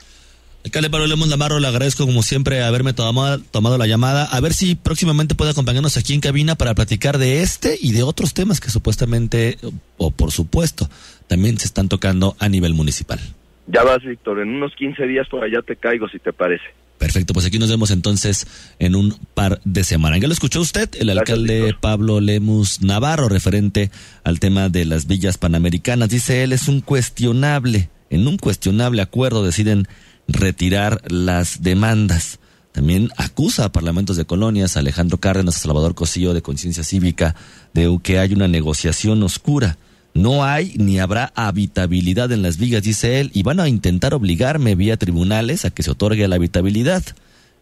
Alcalde 0.75 0.89
Pablo 0.89 1.07
Lemos 1.07 1.29
Navarro, 1.29 1.61
le 1.61 1.67
agradezco 1.69 2.05
como 2.05 2.21
siempre 2.21 2.61
haberme 2.61 2.91
tomado, 2.91 3.39
tomado 3.39 3.77
la 3.77 3.87
llamada. 3.87 4.25
A 4.25 4.41
ver 4.41 4.53
si 4.53 4.75
próximamente 4.75 5.33
puede 5.33 5.51
acompañarnos 5.51 5.95
aquí 5.95 6.13
en 6.13 6.19
cabina 6.19 6.55
para 6.55 6.75
platicar 6.75 7.17
de 7.17 7.43
este 7.43 7.77
y 7.79 7.93
de 7.93 8.03
otros 8.03 8.33
temas 8.33 8.59
que 8.59 8.69
supuestamente, 8.69 9.57
o 9.95 10.11
por 10.11 10.33
supuesto, 10.33 10.89
también 11.27 11.57
se 11.57 11.67
están 11.67 11.87
tocando 11.87 12.35
a 12.39 12.49
nivel 12.49 12.73
municipal. 12.73 13.21
Ya 13.67 13.83
vas, 13.83 14.03
Víctor, 14.03 14.41
en 14.41 14.49
unos 14.49 14.75
15 14.75 15.07
días 15.07 15.29
por 15.29 15.45
allá 15.45 15.61
te 15.65 15.77
caigo, 15.77 16.09
si 16.09 16.19
te 16.19 16.33
parece. 16.33 16.65
Perfecto, 16.97 17.31
pues 17.33 17.45
aquí 17.45 17.57
nos 17.57 17.69
vemos 17.69 17.89
entonces 17.89 18.45
en 18.77 18.97
un 18.97 19.17
par 19.33 19.61
de 19.63 19.85
semanas. 19.85 20.19
Ya 20.19 20.27
lo 20.27 20.33
escuchó 20.33 20.59
usted, 20.59 20.89
el 20.99 21.09
alcalde 21.09 21.73
Pablo 21.79 22.19
Lemus 22.19 22.81
Navarro, 22.81 23.29
referente 23.29 23.91
al 24.25 24.41
tema 24.41 24.67
de 24.67 24.83
las 24.83 25.07
villas 25.07 25.37
panamericanas. 25.37 26.09
Dice 26.09 26.43
él, 26.43 26.51
es 26.51 26.67
un 26.67 26.81
cuestionable, 26.81 27.87
en 28.09 28.27
un 28.27 28.35
cuestionable 28.35 29.01
acuerdo 29.01 29.41
deciden 29.41 29.87
retirar 30.27 31.01
las 31.11 31.61
demandas. 31.61 32.39
También 32.71 33.09
acusa 33.15 33.65
a 33.65 33.71
parlamentos 33.71 34.17
de 34.17 34.25
colonias, 34.25 34.75
a 34.75 34.81
Alejandro 34.81 35.17
Cárdenas, 35.17 35.55
a 35.55 35.59
Salvador 35.59 35.95
Cosillo 35.95 36.33
de 36.33 36.41
Conciencia 36.41 36.83
Cívica, 36.83 37.35
de 37.73 37.97
que 38.03 38.19
hay 38.19 38.33
una 38.33 38.47
negociación 38.47 39.23
oscura. 39.23 39.77
No 40.13 40.43
hay 40.43 40.73
ni 40.77 40.99
habrá 40.99 41.31
habitabilidad 41.35 42.31
en 42.31 42.41
las 42.41 42.57
villas, 42.57 42.83
dice 42.83 43.19
él, 43.19 43.31
y 43.33 43.43
van 43.43 43.59
a 43.59 43.69
intentar 43.69 44.13
obligarme 44.13 44.75
vía 44.75 44.97
tribunales 44.97 45.65
a 45.65 45.71
que 45.71 45.83
se 45.83 45.91
otorgue 45.91 46.27
la 46.27 46.35
habitabilidad. 46.35 47.03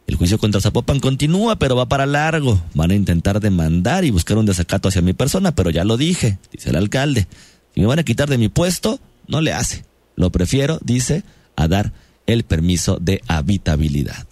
El 0.06 0.16
juicio 0.16 0.38
contra 0.38 0.62
Zapopan 0.62 1.00
continúa, 1.00 1.58
pero 1.58 1.76
va 1.76 1.88
para 1.88 2.06
largo. 2.06 2.62
Van 2.74 2.92
a 2.92 2.96
intentar 2.96 3.40
demandar 3.40 4.04
y 4.04 4.12
buscar 4.12 4.38
un 4.38 4.46
desacato 4.46 4.90
hacia 4.90 5.02
mi 5.02 5.14
persona, 5.14 5.56
pero 5.56 5.70
ya 5.70 5.84
lo 5.84 5.98
dije, 5.98 6.40
dice 6.52 6.72
el 6.72 6.76
alcalde. 6.76 7.28
Si 7.74 7.82
me 7.82 7.88
van 7.88 8.00
a 8.00 8.04
quitar 8.04 8.30
de 8.30 8.38
mi 8.38 8.50
puesto, 8.50 9.00
no 9.28 9.42
le 9.42 9.54
hace. 9.54 9.86
Lo 10.16 10.32
prefiero, 10.32 10.80
dice, 10.84 11.24
a 11.56 11.68
dar 11.68 11.94
el 12.26 12.44
permiso 12.44 12.98
de 13.00 13.22
habitabilidad. 13.28 14.26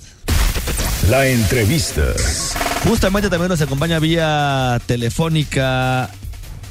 La 1.10 1.28
entrevista. 1.28 2.04
Justamente 2.88 3.30
también 3.30 3.50
nos 3.50 3.62
acompaña 3.62 4.00
vía 4.00 4.80
telefónica 4.86 6.10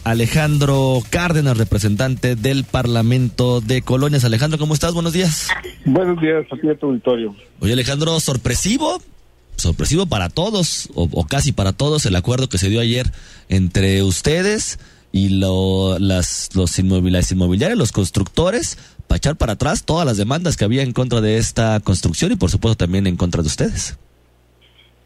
Alejandro 0.05 1.03
Cárdenas, 1.11 1.57
representante 1.57 2.37
del 2.37 2.64
Parlamento 2.64 3.61
de 3.61 3.83
Colonias. 3.83 4.25
Alejandro, 4.25 4.59
¿cómo 4.59 4.75
estás? 4.75 4.95
Buenos 4.95 5.12
días. 5.12 5.49
Buenos 5.85 6.21
días, 6.21 6.47
aquí 6.51 6.68
a 6.68 6.75
tu 6.77 6.87
auditorio. 6.87 7.35
Oye, 7.61 7.75
Alejandro, 7.75 8.18
sorpresivo, 8.18 9.03
sorpresivo 9.57 10.07
para 10.07 10.31
todos, 10.31 10.89
o, 10.95 11.27
casi 11.27 11.53
para 11.53 11.73
todos, 11.73 12.07
el 12.07 12.16
acuerdo 12.16 12.49
que 12.49 12.59
se 12.59 12.71
dio 12.71 12.81
ayer 12.81 13.12
entre 13.49 14.03
ustedes 14.03 14.79
y 15.12 15.29
lo, 15.31 15.99
las, 15.99 16.51
los 16.55 16.79
inmobiliarios, 16.79 17.79
los 17.79 17.93
constructores, 17.93 18.79
para 19.11 19.17
echar 19.17 19.37
para 19.37 19.55
atrás 19.55 19.85
todas 19.85 20.07
las 20.07 20.19
demandas 20.19 20.57
que 20.57 20.65
había 20.65 20.85
en 20.85 20.93
contra 20.93 21.21
de 21.21 21.37
esta 21.37 21.81
construcción 21.81 22.31
y 22.31 22.37
por 22.37 22.49
supuesto 22.49 22.77
también 22.77 23.09
en 23.09 23.17
contra 23.17 23.43
de 23.43 23.49
ustedes. 23.49 23.99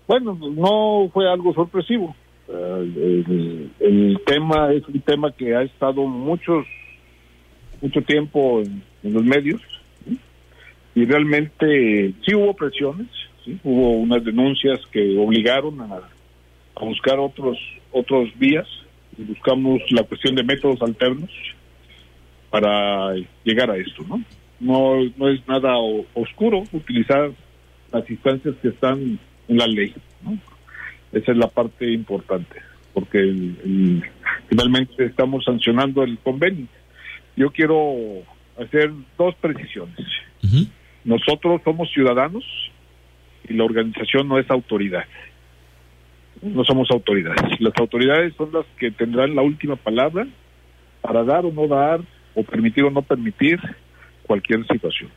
Bueno, 0.06 0.38
no 0.38 1.08
fue 1.10 1.26
algo 1.26 1.54
sorpresivo. 1.54 2.14
El, 2.46 4.20
tema 4.26 4.74
es 4.74 4.86
un 4.86 5.00
tema 5.00 5.32
que 5.32 5.56
ha 5.56 5.62
estado 5.62 6.04
muchos 6.04 6.66
mucho 7.80 8.02
tiempo 8.02 8.60
en, 8.60 8.82
los 9.02 9.24
medios 9.24 9.62
y 10.94 11.06
realmente 11.06 12.12
sí 12.26 12.34
hubo 12.34 12.54
presiones, 12.54 13.08
hubo 13.62 13.92
unas 13.92 14.22
denuncias 14.22 14.80
que 14.92 15.16
obligaron 15.18 15.80
a, 15.80 16.00
buscar 16.78 17.18
otros 17.18 17.56
otros 17.90 18.28
vías. 18.38 18.66
Y 19.16 19.22
buscamos 19.22 19.80
la 19.92 20.02
cuestión 20.02 20.34
de 20.34 20.42
métodos 20.42 20.82
alternos 20.82 21.30
para 22.54 23.14
llegar 23.42 23.68
a 23.68 23.76
esto, 23.76 24.04
¿no? 24.08 24.22
No, 24.60 25.02
no 25.16 25.28
es 25.28 25.40
nada 25.48 25.76
oscuro 26.14 26.62
utilizar 26.70 27.32
las 27.90 28.08
instancias 28.08 28.54
que 28.62 28.68
están 28.68 29.18
en 29.48 29.58
la 29.58 29.66
ley, 29.66 29.92
¿no? 30.22 30.38
Esa 31.10 31.32
es 31.32 31.36
la 31.36 31.48
parte 31.48 31.92
importante, 31.92 32.62
porque 32.92 33.18
finalmente 34.48 35.04
estamos 35.04 35.44
sancionando 35.44 36.04
el 36.04 36.16
convenio. 36.18 36.68
Yo 37.36 37.50
quiero 37.50 38.22
hacer 38.56 38.92
dos 39.18 39.34
precisiones. 39.40 40.06
Nosotros 41.02 41.60
somos 41.64 41.90
ciudadanos 41.90 42.44
y 43.48 43.54
la 43.54 43.64
organización 43.64 44.28
no 44.28 44.38
es 44.38 44.48
autoridad. 44.48 45.06
No 46.40 46.62
somos 46.62 46.88
autoridades. 46.92 47.60
Las 47.60 47.74
autoridades 47.80 48.32
son 48.36 48.52
las 48.52 48.64
que 48.78 48.92
tendrán 48.92 49.34
la 49.34 49.42
última 49.42 49.74
palabra 49.74 50.24
para 51.00 51.24
dar 51.24 51.44
o 51.44 51.50
no 51.50 51.66
dar, 51.66 52.00
o 52.34 52.42
permitir 52.42 52.84
o 52.84 52.90
no 52.90 53.02
permitir 53.02 53.60
cualquier 54.26 54.66
situación. 54.66 55.10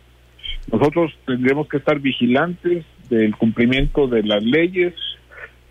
Nosotros 0.72 1.14
tendremos 1.26 1.68
que 1.68 1.78
estar 1.78 2.00
vigilantes 2.00 2.86
del 3.10 3.36
cumplimiento 3.36 4.08
de 4.08 4.24
las 4.24 4.44
leyes, 4.44 4.94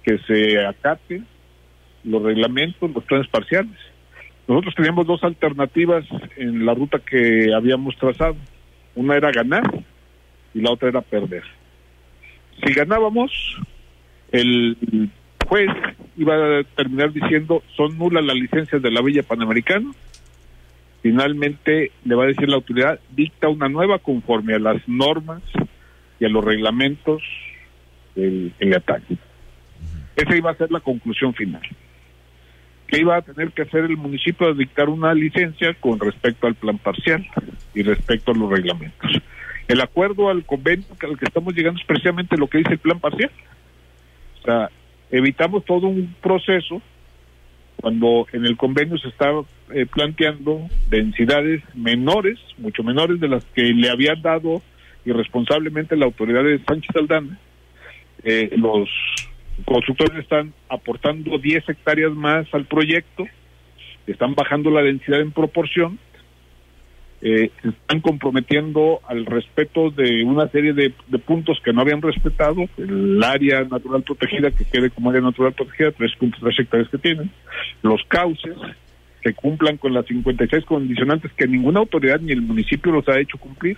que 0.02 0.18
se 0.26 0.64
acaten 0.64 1.26
los 2.04 2.22
reglamentos, 2.22 2.90
los 2.92 3.04
planes 3.04 3.28
parciales. 3.28 3.76
Nosotros 4.48 4.74
teníamos 4.74 5.06
dos 5.06 5.22
alternativas 5.24 6.04
en 6.36 6.64
la 6.64 6.72
ruta 6.72 7.00
que 7.00 7.52
habíamos 7.54 7.96
trazado. 7.96 8.36
Una 8.94 9.16
era 9.16 9.32
ganar 9.32 9.64
y 10.54 10.60
la 10.60 10.70
otra 10.70 10.88
era 10.88 11.00
perder. 11.02 11.42
Si 12.64 12.72
ganábamos, 12.72 13.30
el 14.32 15.10
juez 15.46 15.68
iba 16.16 16.60
a 16.60 16.64
terminar 16.76 17.12
diciendo 17.12 17.62
son 17.76 17.98
nulas 17.98 18.24
las 18.24 18.36
licencias 18.36 18.80
de 18.80 18.90
la 18.90 19.02
Villa 19.02 19.22
Panamericana. 19.22 19.90
Finalmente 21.06 21.92
le 22.04 22.16
va 22.16 22.24
a 22.24 22.26
decir 22.26 22.48
la 22.48 22.56
autoridad, 22.56 22.98
dicta 23.12 23.48
una 23.48 23.68
nueva 23.68 24.00
conforme 24.00 24.54
a 24.54 24.58
las 24.58 24.88
normas 24.88 25.40
y 26.18 26.24
a 26.24 26.28
los 26.28 26.44
reglamentos 26.44 27.22
del, 28.16 28.52
ataque. 28.74 29.16
Esa 30.16 30.36
iba 30.36 30.50
a 30.50 30.56
ser 30.56 30.72
la 30.72 30.80
conclusión 30.80 31.32
final. 31.32 31.62
Que 32.88 32.98
iba 32.98 33.14
a 33.16 33.22
tener 33.22 33.52
que 33.52 33.62
hacer 33.62 33.84
el 33.84 33.96
municipio 33.96 34.48
a 34.48 34.52
dictar 34.52 34.88
una 34.88 35.14
licencia 35.14 35.74
con 35.74 36.00
respecto 36.00 36.48
al 36.48 36.56
plan 36.56 36.78
parcial 36.78 37.24
y 37.72 37.84
respecto 37.84 38.32
a 38.32 38.34
los 38.34 38.50
reglamentos. 38.50 39.12
El 39.68 39.80
acuerdo 39.82 40.28
al 40.28 40.44
convenio 40.44 40.86
al 41.00 41.16
que 41.16 41.26
estamos 41.26 41.54
llegando 41.54 41.78
es 41.78 41.86
precisamente 41.86 42.36
lo 42.36 42.48
que 42.48 42.58
dice 42.58 42.72
el 42.72 42.78
plan 42.80 42.98
parcial. 42.98 43.30
O 44.40 44.44
sea, 44.44 44.70
evitamos 45.12 45.64
todo 45.64 45.86
un 45.86 46.16
proceso 46.20 46.82
cuando 47.86 48.26
en 48.32 48.44
el 48.44 48.56
convenio 48.56 48.98
se 48.98 49.06
está 49.06 49.30
eh, 49.72 49.86
planteando 49.86 50.68
densidades 50.90 51.62
menores, 51.72 52.36
mucho 52.58 52.82
menores 52.82 53.20
de 53.20 53.28
las 53.28 53.44
que 53.54 53.62
le 53.62 53.88
había 53.88 54.16
dado 54.16 54.60
irresponsablemente 55.04 55.94
la 55.94 56.06
autoridad 56.06 56.42
de 56.42 56.58
Sánchez 56.64 56.96
Aldana, 56.96 57.38
eh, 58.24 58.50
los 58.56 58.88
constructores 59.64 60.18
están 60.18 60.52
aportando 60.68 61.38
10 61.38 61.68
hectáreas 61.68 62.10
más 62.10 62.52
al 62.52 62.64
proyecto, 62.64 63.24
están 64.08 64.34
bajando 64.34 64.68
la 64.72 64.82
densidad 64.82 65.20
en 65.20 65.30
proporción, 65.30 66.00
eh, 67.22 67.50
están 67.64 68.00
comprometiendo 68.00 69.00
al 69.08 69.24
respeto 69.26 69.90
de 69.90 70.22
una 70.24 70.48
serie 70.48 70.72
de, 70.72 70.90
puntos 71.18 71.58
que 71.64 71.72
no 71.72 71.80
habían 71.80 72.02
respetado, 72.02 72.66
el 72.76 73.22
área 73.22 73.64
natural 73.64 74.02
protegida 74.02 74.50
que 74.50 74.64
quede 74.64 74.90
como 74.90 75.10
área 75.10 75.22
natural 75.22 75.52
protegida, 75.52 75.92
3.3 75.92 76.60
hectáreas 76.60 76.88
que 76.90 76.98
tienen, 76.98 77.30
los 77.82 78.02
cauces 78.08 78.56
que 79.22 79.34
cumplan 79.34 79.76
con 79.76 79.92
las 79.92 80.06
56 80.06 80.64
condicionantes 80.66 81.32
que 81.32 81.48
ninguna 81.48 81.80
autoridad 81.80 82.20
ni 82.20 82.32
el 82.32 82.42
municipio 82.42 82.92
los 82.92 83.08
ha 83.08 83.18
hecho 83.18 83.38
cumplir. 83.38 83.76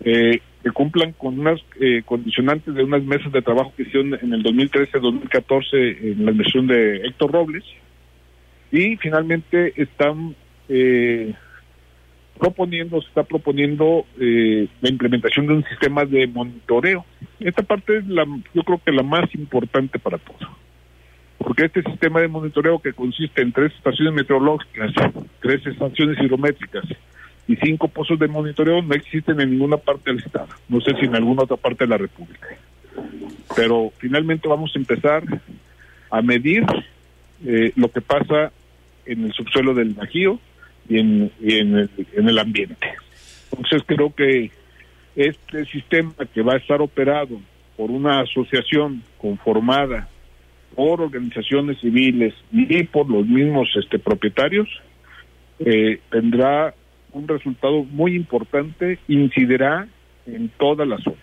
Eh, 0.00 0.40
que 0.62 0.70
cumplan 0.70 1.12
con 1.12 1.38
unas 1.38 1.60
eh, 1.80 2.02
condicionantes 2.04 2.74
de 2.74 2.84
unas 2.84 3.02
mesas 3.02 3.32
de 3.32 3.42
trabajo 3.42 3.72
que 3.76 3.82
hicieron 3.82 4.14
en 4.14 4.32
el 4.32 4.42
2013-2014 4.44 5.72
en 5.72 6.24
la 6.24 6.30
administración 6.30 6.66
de 6.66 6.96
Héctor 7.06 7.32
Robles 7.32 7.64
y 8.70 8.96
finalmente 8.96 9.72
están 9.80 10.34
eh, 10.68 11.34
proponiendo, 12.38 13.00
se 13.02 13.08
está 13.08 13.22
proponiendo 13.22 14.06
eh, 14.18 14.68
la 14.80 14.88
implementación 14.88 15.46
de 15.46 15.54
un 15.54 15.64
sistema 15.64 16.04
de 16.04 16.26
monitoreo. 16.26 17.04
Esta 17.40 17.62
parte 17.62 17.98
es 17.98 18.06
la, 18.06 18.24
yo 18.54 18.62
creo 18.62 18.80
que 18.84 18.92
la 18.92 19.02
más 19.02 19.32
importante 19.34 19.98
para 19.98 20.18
todos. 20.18 20.40
Porque 21.38 21.66
este 21.66 21.82
sistema 21.82 22.20
de 22.20 22.28
monitoreo 22.28 22.78
que 22.78 22.92
consiste 22.92 23.42
en 23.42 23.52
tres 23.52 23.72
estaciones 23.74 24.14
meteorológicas, 24.14 24.92
tres 25.40 25.64
estaciones 25.66 26.18
hidrométricas 26.20 26.84
y 27.46 27.56
cinco 27.56 27.88
pozos 27.88 28.18
de 28.18 28.28
monitoreo 28.28 28.82
no 28.82 28.94
existen 28.94 29.40
en 29.40 29.50
ninguna 29.50 29.76
parte 29.76 30.10
del 30.10 30.20
estado. 30.20 30.48
No 30.68 30.80
sé 30.80 30.92
si 30.98 31.06
en 31.06 31.14
alguna 31.14 31.44
otra 31.44 31.56
parte 31.56 31.84
de 31.84 31.90
la 31.90 31.98
República. 31.98 32.48
Pero 33.56 33.92
finalmente 33.98 34.48
vamos 34.48 34.72
a 34.74 34.78
empezar 34.78 35.22
a 36.10 36.22
medir 36.22 36.64
eh, 37.46 37.72
lo 37.76 37.90
que 37.90 38.00
pasa 38.00 38.52
en 39.06 39.24
el 39.24 39.32
subsuelo 39.32 39.74
del 39.74 39.94
Bajío 39.94 40.38
y, 40.88 40.98
en, 40.98 41.30
el, 41.40 41.90
en 42.14 42.28
el 42.28 42.38
ambiente. 42.38 42.88
Entonces 43.50 43.82
creo 43.86 44.14
que 44.14 44.50
este 45.16 45.64
sistema 45.66 46.14
que 46.32 46.42
va 46.42 46.54
a 46.54 46.58
estar 46.58 46.80
operado 46.80 47.40
por 47.76 47.90
una 47.90 48.20
asociación 48.20 49.02
conformada 49.18 50.08
por 50.74 51.00
organizaciones 51.00 51.80
civiles 51.80 52.34
y 52.52 52.84
por 52.84 53.10
los 53.10 53.26
mismos 53.26 53.68
este, 53.74 53.98
propietarios, 53.98 54.68
eh, 55.58 56.00
tendrá 56.10 56.74
un 57.12 57.26
resultado 57.26 57.84
muy 57.84 58.14
importante, 58.14 58.98
incidirá 59.08 59.88
en 60.26 60.50
toda 60.58 60.86
la 60.86 60.98
zona. 60.98 61.16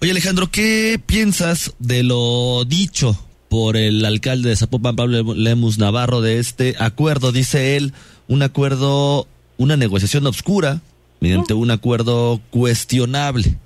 Oye 0.00 0.12
Alejandro, 0.12 0.48
¿qué 0.52 1.00
piensas 1.04 1.74
de 1.80 2.04
lo 2.04 2.64
dicho 2.64 3.18
por 3.48 3.76
el 3.76 4.04
alcalde 4.04 4.50
de 4.50 4.56
Zapopan, 4.56 4.94
Pablo 4.94 5.34
Lemus 5.34 5.78
Navarro, 5.78 6.20
de 6.20 6.38
este 6.38 6.76
acuerdo? 6.78 7.32
Dice 7.32 7.76
él, 7.76 7.92
un 8.28 8.42
acuerdo, 8.42 9.26
una 9.56 9.76
negociación 9.76 10.26
oscura, 10.26 10.80
mediante 11.20 11.54
un 11.54 11.70
acuerdo 11.70 12.40
cuestionable. 12.50 13.56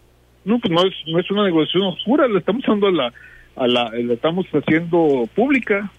No, 0.44 0.58
pues 0.58 0.72
no 0.72 0.82
es, 0.84 0.94
no 1.06 1.18
es 1.18 1.30
una 1.30 1.44
negociación 1.44 1.82
oscura, 1.84 2.26
le 2.26 2.38
estamos 2.38 2.62
dando 2.66 2.86
a 2.86 2.92
la, 2.92 3.12
a 3.56 3.66
la, 3.66 3.90
la 3.90 4.14
estamos 4.14 4.46
haciendo 4.52 5.28
pública, 5.34 5.90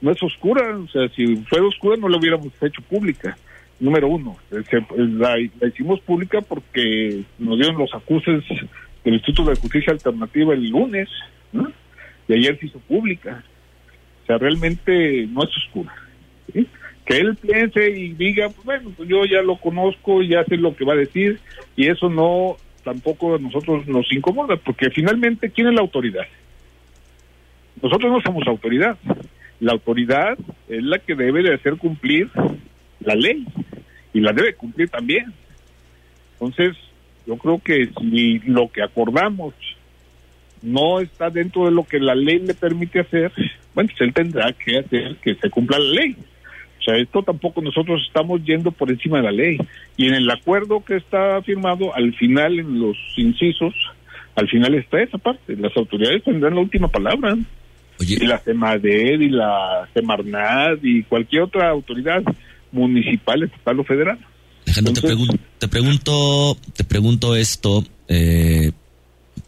no 0.00 0.10
es 0.10 0.22
oscura, 0.22 0.76
o 0.76 0.88
sea, 0.88 1.08
si 1.10 1.36
fuera 1.36 1.66
oscura 1.66 1.96
no 1.96 2.08
la 2.08 2.18
hubiéramos 2.18 2.52
hecho 2.60 2.82
pública. 2.82 3.36
Número 3.80 4.08
uno, 4.08 4.36
la, 4.50 5.36
la 5.60 5.68
hicimos 5.68 6.00
pública 6.00 6.40
porque 6.40 7.22
nos 7.38 7.58
dieron 7.58 7.78
los 7.78 7.94
acuses 7.94 8.42
del 9.04 9.14
Instituto 9.14 9.50
de 9.50 9.56
Justicia 9.56 9.92
Alternativa 9.92 10.52
el 10.52 10.68
lunes, 10.68 11.08
y 12.26 12.32
ayer 12.34 12.58
se 12.58 12.66
hizo 12.66 12.78
pública. 12.80 13.42
O 14.22 14.26
sea, 14.26 14.38
realmente 14.38 15.26
no 15.28 15.44
es 15.44 15.56
oscura. 15.56 15.94
¿sí? 16.52 16.66
Que 17.08 17.16
él 17.16 17.36
piense 17.36 17.88
y 17.88 18.12
diga, 18.12 18.50
pues 18.50 18.64
bueno, 18.66 18.92
pues 18.94 19.08
yo 19.08 19.24
ya 19.24 19.40
lo 19.40 19.56
conozco, 19.56 20.22
ya 20.22 20.44
sé 20.44 20.58
lo 20.58 20.76
que 20.76 20.84
va 20.84 20.92
a 20.92 20.96
decir, 20.96 21.40
y 21.74 21.86
eso 21.86 22.10
no 22.10 22.58
tampoco 22.84 23.36
a 23.36 23.38
nosotros 23.38 23.86
nos 23.86 24.12
incomoda, 24.12 24.56
porque 24.56 24.90
finalmente, 24.90 25.50
¿quién 25.50 25.68
es 25.68 25.74
la 25.74 25.80
autoridad? 25.80 26.26
Nosotros 27.80 28.12
no 28.12 28.20
somos 28.20 28.46
autoridad. 28.46 28.98
La 29.58 29.72
autoridad 29.72 30.36
es 30.68 30.82
la 30.82 30.98
que 30.98 31.14
debe 31.14 31.42
de 31.42 31.54
hacer 31.54 31.76
cumplir 31.76 32.28
la 33.00 33.14
ley, 33.14 33.46
y 34.12 34.20
la 34.20 34.32
debe 34.34 34.54
cumplir 34.54 34.90
también. 34.90 35.32
Entonces, 36.34 36.76
yo 37.26 37.36
creo 37.36 37.58
que 37.58 37.88
si 38.00 38.38
lo 38.40 38.68
que 38.68 38.82
acordamos 38.82 39.54
no 40.60 41.00
está 41.00 41.30
dentro 41.30 41.64
de 41.64 41.70
lo 41.70 41.84
que 41.84 42.00
la 42.00 42.14
ley 42.14 42.40
le 42.40 42.52
permite 42.54 43.00
hacer, 43.00 43.32
bueno, 43.74 43.88
pues 43.90 44.00
él 44.02 44.12
tendrá 44.12 44.52
que 44.52 44.78
hacer 44.78 45.16
que 45.22 45.34
se 45.36 45.48
cumpla 45.48 45.78
la 45.78 46.00
ley. 46.00 46.16
Sea, 46.88 46.96
esto 46.96 47.22
tampoco 47.22 47.60
nosotros 47.60 48.02
estamos 48.06 48.42
yendo 48.44 48.72
por 48.72 48.90
encima 48.90 49.18
de 49.18 49.24
la 49.24 49.32
ley. 49.32 49.58
Y 49.98 50.06
en 50.06 50.14
el 50.14 50.30
acuerdo 50.30 50.82
que 50.82 50.96
está 50.96 51.42
firmado, 51.42 51.94
al 51.94 52.14
final, 52.14 52.58
en 52.58 52.80
los 52.80 52.96
incisos, 53.18 53.74
al 54.34 54.48
final 54.48 54.74
está 54.74 55.02
esa 55.02 55.18
parte. 55.18 55.54
Las 55.56 55.76
autoridades 55.76 56.24
tendrán 56.24 56.54
la 56.54 56.62
última 56.62 56.88
palabra. 56.88 57.36
Y 58.00 58.24
la 58.24 58.38
CEMADED 58.38 59.20
y 59.20 59.28
la 59.28 59.86
CEMARNAD 59.92 60.78
y 60.82 61.02
cualquier 61.02 61.42
otra 61.42 61.68
autoridad 61.68 62.22
municipal, 62.72 63.42
estatal 63.42 63.80
o 63.80 63.84
federal. 63.84 64.18
Alejandro, 64.64 64.94
te, 64.94 65.00
te, 65.58 65.68
pregunto, 65.68 66.56
te 66.74 66.84
pregunto 66.84 67.36
esto 67.36 67.84
eh, 68.06 68.70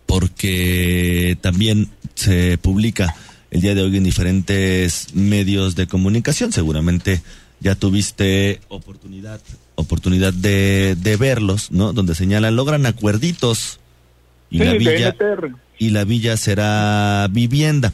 porque 0.04 1.38
también 1.40 1.86
se 2.14 2.58
publica 2.58 3.14
el 3.50 3.60
día 3.60 3.74
de 3.74 3.82
hoy 3.82 3.96
en 3.96 4.04
diferentes 4.04 5.14
medios 5.14 5.74
de 5.74 5.86
comunicación. 5.86 6.52
Seguramente 6.52 7.22
ya 7.60 7.74
tuviste 7.74 8.60
oportunidad, 8.68 9.40
oportunidad 9.74 10.32
de, 10.32 10.96
de 11.00 11.16
verlos, 11.16 11.70
¿no? 11.70 11.92
Donde 11.92 12.14
señalan, 12.14 12.56
logran 12.56 12.86
acuerditos 12.86 13.80
y 14.50 14.58
la 14.58 14.72
villa 14.74 15.14
y 15.78 15.90
la 15.90 16.04
villa 16.04 16.36
será 16.36 17.28
vivienda. 17.30 17.92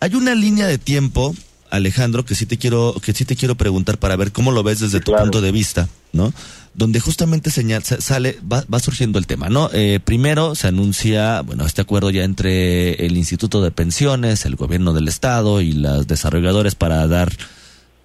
Hay 0.00 0.14
una 0.14 0.34
línea 0.34 0.66
de 0.66 0.78
tiempo, 0.78 1.34
Alejandro, 1.70 2.24
que 2.24 2.34
sí 2.34 2.46
te 2.46 2.58
quiero, 2.58 2.94
que 3.02 3.12
sí 3.12 3.24
te 3.24 3.36
quiero 3.36 3.56
preguntar 3.56 3.98
para 3.98 4.16
ver 4.16 4.32
cómo 4.32 4.52
lo 4.52 4.62
ves 4.62 4.80
desde 4.80 5.00
tu 5.00 5.12
punto 5.12 5.40
de 5.40 5.52
vista, 5.52 5.88
¿no? 6.12 6.32
donde 6.78 7.00
justamente 7.00 7.50
señal, 7.50 7.82
sale, 7.82 8.38
va, 8.40 8.64
va 8.72 8.78
surgiendo 8.78 9.18
el 9.18 9.26
tema, 9.26 9.48
¿no? 9.48 9.68
Eh, 9.72 9.98
primero 10.02 10.54
se 10.54 10.68
anuncia, 10.68 11.40
bueno, 11.40 11.66
este 11.66 11.82
acuerdo 11.82 12.10
ya 12.10 12.22
entre 12.22 13.04
el 13.04 13.16
Instituto 13.16 13.60
de 13.60 13.72
Pensiones, 13.72 14.44
el 14.44 14.54
gobierno 14.54 14.92
del 14.92 15.08
Estado 15.08 15.60
y 15.60 15.72
las 15.72 16.06
desarrolladores 16.06 16.76
para 16.76 17.04
dar, 17.08 17.32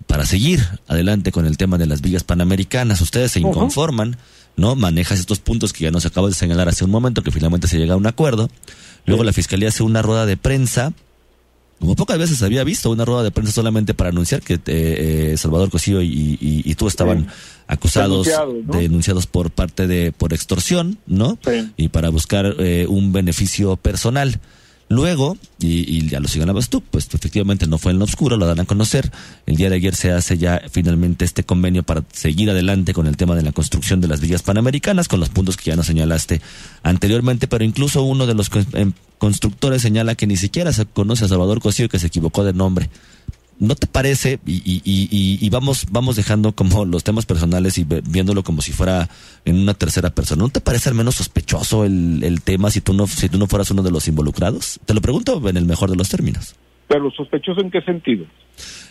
para 0.07 0.25
seguir 0.25 0.67
adelante 0.87 1.31
con 1.31 1.45
el 1.45 1.55
tema 1.55 1.77
de 1.77 1.85
las 1.85 2.01
villas 2.01 2.23
panamericanas. 2.23 2.99
Ustedes 3.01 3.33
se 3.33 3.41
inconforman, 3.41 4.17
¿no? 4.57 4.75
Manejas 4.75 5.19
estos 5.19 5.37
puntos 5.37 5.71
que 5.71 5.83
ya 5.83 5.91
nos 5.91 6.07
acabo 6.07 6.27
de 6.27 6.33
señalar 6.33 6.67
hace 6.67 6.83
un 6.83 6.89
momento, 6.89 7.21
que 7.21 7.31
finalmente 7.31 7.67
se 7.67 7.77
llega 7.77 7.93
a 7.93 7.97
un 7.97 8.07
acuerdo. 8.07 8.49
Luego 9.05 9.23
la 9.23 9.33
Fiscalía 9.33 9.69
hace 9.69 9.83
una 9.83 10.01
rueda 10.01 10.25
de 10.25 10.35
prensa 10.35 10.93
como 11.83 11.97
pocas 11.97 12.17
veces 12.17 12.41
había 12.43 12.63
visto 12.63 12.89
una 12.91 13.03
rueda 13.03 13.23
de 13.23 13.31
prensa 13.31 13.51
solamente 13.51 13.93
para 13.93 14.09
anunciar 14.09 14.41
que 14.41 14.53
eh, 14.53 14.61
eh, 14.67 15.35
Salvador 15.35 15.69
Cosío 15.69 16.01
y, 16.01 16.73
tú 16.77 16.87
estaban 16.87 17.27
acusados, 17.67 18.29
denunciados 18.63 19.27
por 19.27 19.51
parte 19.51 19.85
de 19.85 20.13
por 20.13 20.31
extorsión, 20.33 20.97
¿no? 21.07 21.37
Y 21.75 21.89
para 21.89 22.07
buscar 22.07 22.55
eh, 22.59 22.85
un 22.87 23.11
beneficio 23.11 23.75
personal. 23.75 24.39
Luego, 24.93 25.37
y, 25.59 26.07
ya 26.07 26.19
lo 26.19 26.27
señalabas 26.27 26.69
tú, 26.69 26.81
pues 26.81 27.07
efectivamente 27.11 27.65
no 27.65 27.79
fue 27.79 27.91
en 27.91 27.99
lo 27.99 28.05
oscuro, 28.05 28.37
lo 28.37 28.45
dan 28.45 28.59
a 28.59 28.65
conocer. 28.65 29.11
El 29.47 29.55
día 29.55 29.69
de 29.69 29.77
ayer 29.77 29.95
se 29.95 30.11
hace 30.11 30.37
ya 30.37 30.61
finalmente 30.71 31.25
este 31.25 31.43
convenio 31.43 31.81
para 31.81 32.03
seguir 32.11 32.51
adelante 32.51 32.93
con 32.93 33.07
el 33.07 33.17
tema 33.17 33.35
de 33.35 33.41
la 33.41 33.51
construcción 33.51 34.01
de 34.01 34.07
las 34.07 34.21
villas 34.21 34.43
panamericanas, 34.43 35.07
con 35.07 35.19
los 35.19 35.29
puntos 35.29 35.57
que 35.57 35.71
ya 35.71 35.75
nos 35.75 35.87
señalaste 35.87 36.41
anteriormente, 36.83 37.47
pero 37.47 37.63
incluso 37.63 38.03
uno 38.03 38.27
de 38.27 38.35
los 38.35 38.51
em, 38.73 38.93
constructores 39.17 39.81
señala 39.81 40.13
que 40.13 40.27
ni 40.27 40.37
siquiera 40.37 40.71
se 40.71 40.85
conoce 40.85 41.25
a 41.25 41.27
Salvador 41.27 41.59
Cosío 41.59 41.89
que 41.89 41.97
se 41.97 42.07
equivocó 42.07 42.43
de 42.43 42.53
nombre. 42.53 42.89
¿No 43.59 43.75
te 43.75 43.87
parece? 43.87 44.39
Y, 44.45 44.61
y, 44.65 45.37
y, 45.39 45.49
vamos, 45.49 45.85
vamos 45.91 46.15
dejando 46.15 46.53
como 46.53 46.85
los 46.85 47.03
temas 47.03 47.25
personales 47.25 47.77
y 47.77 47.85
viéndolo 47.85 48.43
como 48.43 48.61
si 48.61 48.71
fuera 48.73 49.09
en 49.45 49.59
una 49.59 49.73
tercera 49.73 50.09
persona. 50.09 50.43
¿No 50.43 50.49
te 50.49 50.59
parece 50.59 50.89
al 50.89 50.95
menos 50.95 51.15
sospechoso 51.15 51.85
el, 51.85 52.23
el 52.23 52.41
tema 52.41 52.71
si 52.71 52.81
tú 52.81 52.93
no, 52.93 53.07
si 53.07 53.29
tú 53.29 53.37
no 53.37 53.47
fueras 53.47 53.71
uno 53.71 53.83
de 53.83 53.91
los 53.91 54.07
involucrados? 54.07 54.79
Te 54.85 54.93
lo 54.93 55.01
pregunto 55.01 55.41
en 55.47 55.57
el 55.57 55.65
mejor 55.65 55.89
de 55.89 55.95
los 55.95 56.09
términos. 56.09 56.55
Pero 56.87 57.09
sospechoso 57.11 57.61
en 57.61 57.71
qué 57.71 57.81
sentido? 57.81 58.25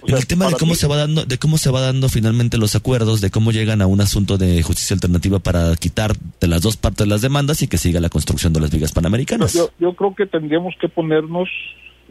en 0.07 0.17
el 0.17 0.27
tema 0.27 0.49
de 0.49 0.55
cómo 0.55 0.75
se 0.75 0.87
va 0.87 0.97
dando, 0.97 1.25
de 1.25 1.39
cómo 1.39 1.59
se 1.59 1.71
va 1.71 1.81
dando 1.81 2.09
finalmente 2.09 2.59
los 2.59 2.75
acuerdos, 2.75 3.21
de 3.21 3.31
cómo 3.31 3.53
llegan 3.53 3.81
a 3.83 3.87
un 3.87 4.01
asunto 4.01 4.39
de 4.39 4.63
justicia 4.63 4.95
alternativa 4.95 5.39
para 5.39 5.75
quitar 5.77 6.13
de 6.41 6.49
las 6.49 6.63
dos 6.63 6.77
partes 6.77 7.07
las 7.07 7.23
demandas 7.23 7.63
y 7.63 7.69
que 7.69 7.79
siga 7.79 8.01
la 8.01 8.09
construcción 8.09 8.53
de 8.53 8.61
las 8.61 8.71
vigas 8.71 8.93
panamericanas. 8.93 9.53
Yo, 9.53 9.71
yo 9.79 9.95
creo 9.95 10.15
que 10.15 10.27
tendríamos 10.27 10.75
que 10.81 10.89
ponernos 10.89 11.49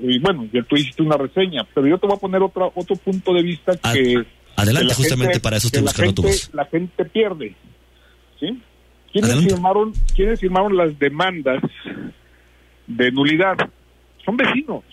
y 0.01 0.19
bueno, 0.19 0.47
ya 0.51 0.63
tú 0.63 0.75
hiciste 0.75 1.03
una 1.03 1.17
reseña, 1.17 1.65
pero 1.73 1.87
yo 1.87 1.97
te 1.97 2.07
voy 2.07 2.15
a 2.15 2.19
poner 2.19 2.41
otro, 2.41 2.71
otro 2.75 2.95
punto 2.95 3.33
de 3.33 3.43
vista 3.43 3.73
que... 3.93 4.23
Adelante, 4.55 4.93
justamente 4.93 5.39
para 5.39 5.57
eso 5.57 5.67
estoy 5.67 5.81
buscando 5.81 6.13
tu 6.13 6.21
voz. 6.23 6.49
La 6.53 6.65
gente 6.65 7.05
pierde, 7.05 7.55
¿sí? 8.39 8.59
¿Quiénes 9.11 9.43
firmaron, 9.43 9.93
¿Quiénes 10.15 10.39
firmaron 10.39 10.75
las 10.75 10.97
demandas 10.97 11.61
de 12.87 13.11
nulidad? 13.11 13.57
Son 14.25 14.37
vecinos. 14.37 14.83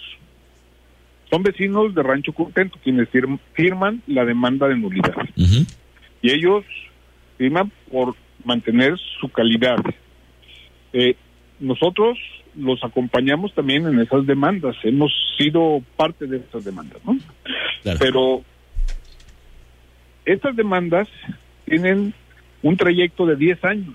Son 1.31 1.43
vecinos 1.43 1.95
de 1.95 2.03
Rancho 2.03 2.33
Contento 2.33 2.79
quienes 2.83 3.09
firman 3.53 4.03
la 4.07 4.25
demanda 4.25 4.67
de 4.67 4.77
nulidad. 4.77 5.15
Y 6.23 6.31
ellos 6.31 6.65
firman 7.37 7.71
por 7.91 8.15
mantener 8.45 8.99
su 9.21 9.29
calidad. 9.29 9.79
Eh, 10.93 11.15
nosotros 11.61 12.19
los 12.59 12.83
acompañamos 12.83 13.55
también 13.55 13.87
en 13.87 14.01
esas 14.01 14.27
demandas, 14.27 14.77
hemos 14.83 15.13
sido 15.37 15.83
parte 15.97 16.27
de 16.27 16.39
esas 16.39 16.65
demandas, 16.65 16.99
¿no? 17.05 17.17
Pero 17.99 18.43
estas 20.25 20.57
demandas 20.57 21.09
tienen 21.65 22.13
un 22.63 22.77
trayecto 22.77 23.25
de 23.27 23.37
10 23.37 23.65
años, 23.65 23.95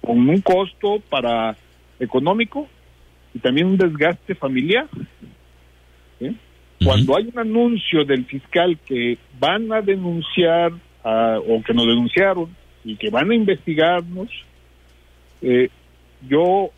con 0.00 0.28
un 0.28 0.40
costo 0.40 1.00
para 1.08 1.56
económico 1.98 2.68
y 3.32 3.38
también 3.38 3.68
un 3.68 3.76
desgaste 3.76 4.34
familiar. 4.34 4.86
Cuando 6.84 7.16
hay 7.16 7.30
un 7.32 7.38
anuncio 7.38 8.04
del 8.04 8.26
fiscal 8.26 8.78
que 8.84 9.16
van 9.38 9.72
a 9.72 9.80
denunciar 9.80 10.72
o 11.02 11.62
que 11.64 11.72
nos 11.72 11.86
denunciaron 11.86 12.54
y 12.84 12.96
que 12.96 13.10
van 13.10 13.30
a 13.30 13.34
investigarnos, 13.34 14.28
eh, 15.42 15.68
yo 16.28 16.70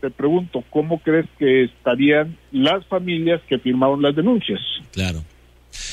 te 0.00 0.10
pregunto, 0.10 0.62
¿cómo 0.70 0.98
crees 1.00 1.26
que 1.38 1.64
estarían 1.64 2.36
las 2.52 2.84
familias 2.86 3.40
que 3.48 3.58
firmaron 3.58 4.02
las 4.02 4.14
denuncias? 4.14 4.60
Claro. 4.92 5.22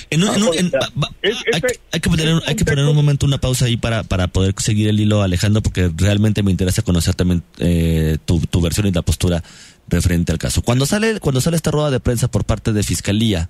En 0.09 0.23
un- 0.23 0.35
en 0.35 0.43
un- 0.43 0.57
en- 0.57 0.71
va- 0.71 0.89
va- 1.03 1.09
hay, 1.23 1.61
hay 1.91 1.99
que 1.99 2.09
poner, 2.09 2.33
un- 2.33 2.41
hay 2.47 2.55
que 2.55 2.65
poner 2.65 2.85
un 2.85 2.95
momento 2.95 3.25
una 3.25 3.37
pausa 3.39 3.65
ahí 3.65 3.77
para, 3.77 4.03
para 4.03 4.27
poder 4.27 4.53
seguir 4.57 4.87
el 4.89 4.99
hilo, 4.99 5.21
Alejandro, 5.21 5.61
porque 5.61 5.91
realmente 5.95 6.43
me 6.43 6.51
interesa 6.51 6.81
conocer 6.81 7.13
también 7.15 7.43
eh, 7.59 8.17
tu, 8.25 8.39
tu 8.39 8.61
versión 8.61 8.87
y 8.87 8.91
la 8.91 9.01
postura 9.01 9.43
referente 9.87 10.31
al 10.31 10.37
caso. 10.39 10.61
Cuando 10.63 10.85
sale, 10.85 11.19
cuando 11.19 11.41
sale 11.41 11.55
esta 11.57 11.71
rueda 11.71 11.91
de 11.91 11.99
prensa 11.99 12.29
por 12.29 12.45
parte 12.45 12.73
de 12.73 12.83
Fiscalía, 12.83 13.49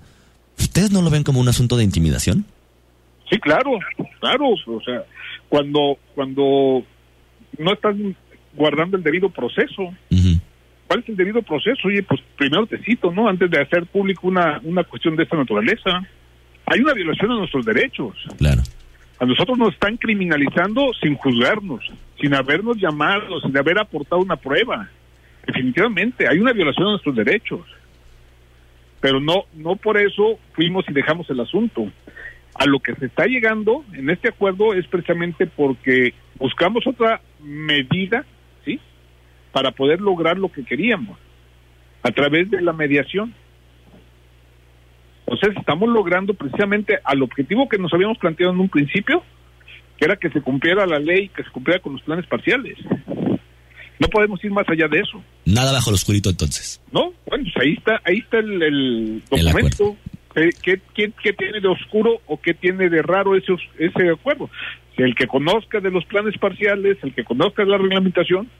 ¿ustedes 0.58 0.90
no 0.90 1.00
lo 1.02 1.10
ven 1.10 1.22
como 1.22 1.40
un 1.40 1.48
asunto 1.48 1.76
de 1.76 1.84
intimidación? 1.84 2.44
Sí, 3.30 3.38
claro, 3.40 3.72
claro. 4.20 4.50
O 4.50 4.80
sea, 4.84 5.04
cuando, 5.48 5.96
cuando 6.14 6.82
no 7.58 7.72
están 7.72 8.14
guardando 8.54 8.96
el 8.96 9.02
debido 9.02 9.30
proceso. 9.30 9.94
¿Cuál 10.86 11.00
es 11.00 11.08
el 11.08 11.16
debido 11.16 11.42
proceso? 11.42 11.88
Oye, 11.88 12.02
pues 12.02 12.20
primero 12.36 12.66
te 12.66 12.78
cito, 12.78 13.10
¿no? 13.10 13.28
Antes 13.28 13.50
de 13.50 13.60
hacer 13.60 13.86
público 13.86 14.28
una, 14.28 14.60
una 14.62 14.84
cuestión 14.84 15.16
de 15.16 15.24
esta 15.24 15.36
naturaleza. 15.36 16.06
Hay 16.66 16.80
una 16.80 16.94
violación 16.94 17.32
a 17.32 17.36
nuestros 17.36 17.64
derechos. 17.64 18.14
Claro. 18.38 18.62
A 19.18 19.24
nosotros 19.24 19.56
nos 19.56 19.72
están 19.72 19.96
criminalizando 19.96 20.92
sin 21.00 21.14
juzgarnos, 21.16 21.80
sin 22.20 22.34
habernos 22.34 22.76
llamado, 22.76 23.40
sin 23.40 23.56
haber 23.56 23.78
aportado 23.78 24.20
una 24.20 24.36
prueba. 24.36 24.88
Definitivamente, 25.46 26.28
hay 26.28 26.38
una 26.38 26.52
violación 26.52 26.88
a 26.88 26.90
nuestros 26.90 27.16
derechos. 27.16 27.60
Pero 29.00 29.20
no, 29.20 29.44
no 29.54 29.76
por 29.76 29.96
eso 29.96 30.38
fuimos 30.52 30.84
y 30.88 30.92
dejamos 30.92 31.30
el 31.30 31.40
asunto. 31.40 31.90
A 32.54 32.66
lo 32.66 32.80
que 32.80 32.94
se 32.94 33.06
está 33.06 33.26
llegando 33.26 33.84
en 33.92 34.10
este 34.10 34.28
acuerdo 34.28 34.74
es 34.74 34.86
precisamente 34.86 35.46
porque 35.46 36.14
buscamos 36.38 36.86
otra 36.86 37.20
medida. 37.42 38.24
Para 39.56 39.70
poder 39.70 40.02
lograr 40.02 40.36
lo 40.36 40.52
que 40.52 40.64
queríamos, 40.66 41.18
a 42.02 42.10
través 42.10 42.50
de 42.50 42.60
la 42.60 42.74
mediación. 42.74 43.32
Entonces 45.26 45.56
estamos 45.56 45.88
logrando 45.88 46.34
precisamente 46.34 46.98
al 47.02 47.22
objetivo 47.22 47.66
que 47.66 47.78
nos 47.78 47.90
habíamos 47.94 48.18
planteado 48.18 48.52
en 48.52 48.60
un 48.60 48.68
principio, 48.68 49.22
que 49.96 50.04
era 50.04 50.16
que 50.16 50.28
se 50.28 50.42
cumpliera 50.42 50.86
la 50.86 50.98
ley, 50.98 51.30
que 51.30 51.42
se 51.42 51.48
cumpliera 51.48 51.80
con 51.80 51.94
los 51.94 52.02
planes 52.02 52.26
parciales. 52.26 52.76
No 53.98 54.08
podemos 54.08 54.44
ir 54.44 54.50
más 54.50 54.68
allá 54.68 54.88
de 54.88 54.98
eso, 55.00 55.22
Nada 55.46 55.72
bajo 55.72 55.88
el 55.88 55.94
oscurito 55.94 56.28
entonces. 56.28 56.82
¿no? 56.92 57.14
Bueno, 57.26 57.44
pues 57.54 57.56
ahí 57.64 57.72
está, 57.78 57.98
ahí 58.04 58.18
está 58.18 58.40
el, 58.40 58.62
el 58.62 59.22
documento. 59.30 59.96
¿Qué, 60.34 60.50
qué, 60.62 60.80
qué- 60.94 61.12
qué 61.22 61.32
tiene 61.32 61.60
de 61.62 61.68
oscuro 61.68 62.20
o 62.26 62.38
qué 62.38 62.52
tiene 62.52 62.90
de 62.90 63.00
raro 63.00 63.34
ese, 63.36 63.54
ese 63.78 64.10
acuerdo? 64.10 64.50
El 64.98 65.14
que 65.14 65.26
conozca 65.26 65.80
de 65.80 65.90
los 65.90 66.04
planes 66.04 66.36
parciales, 66.36 66.98
el 67.02 67.14
que 67.14 67.24
conozca 67.24 67.64
de 67.64 67.70
la 67.70 67.78
reglamentación, 67.78 68.50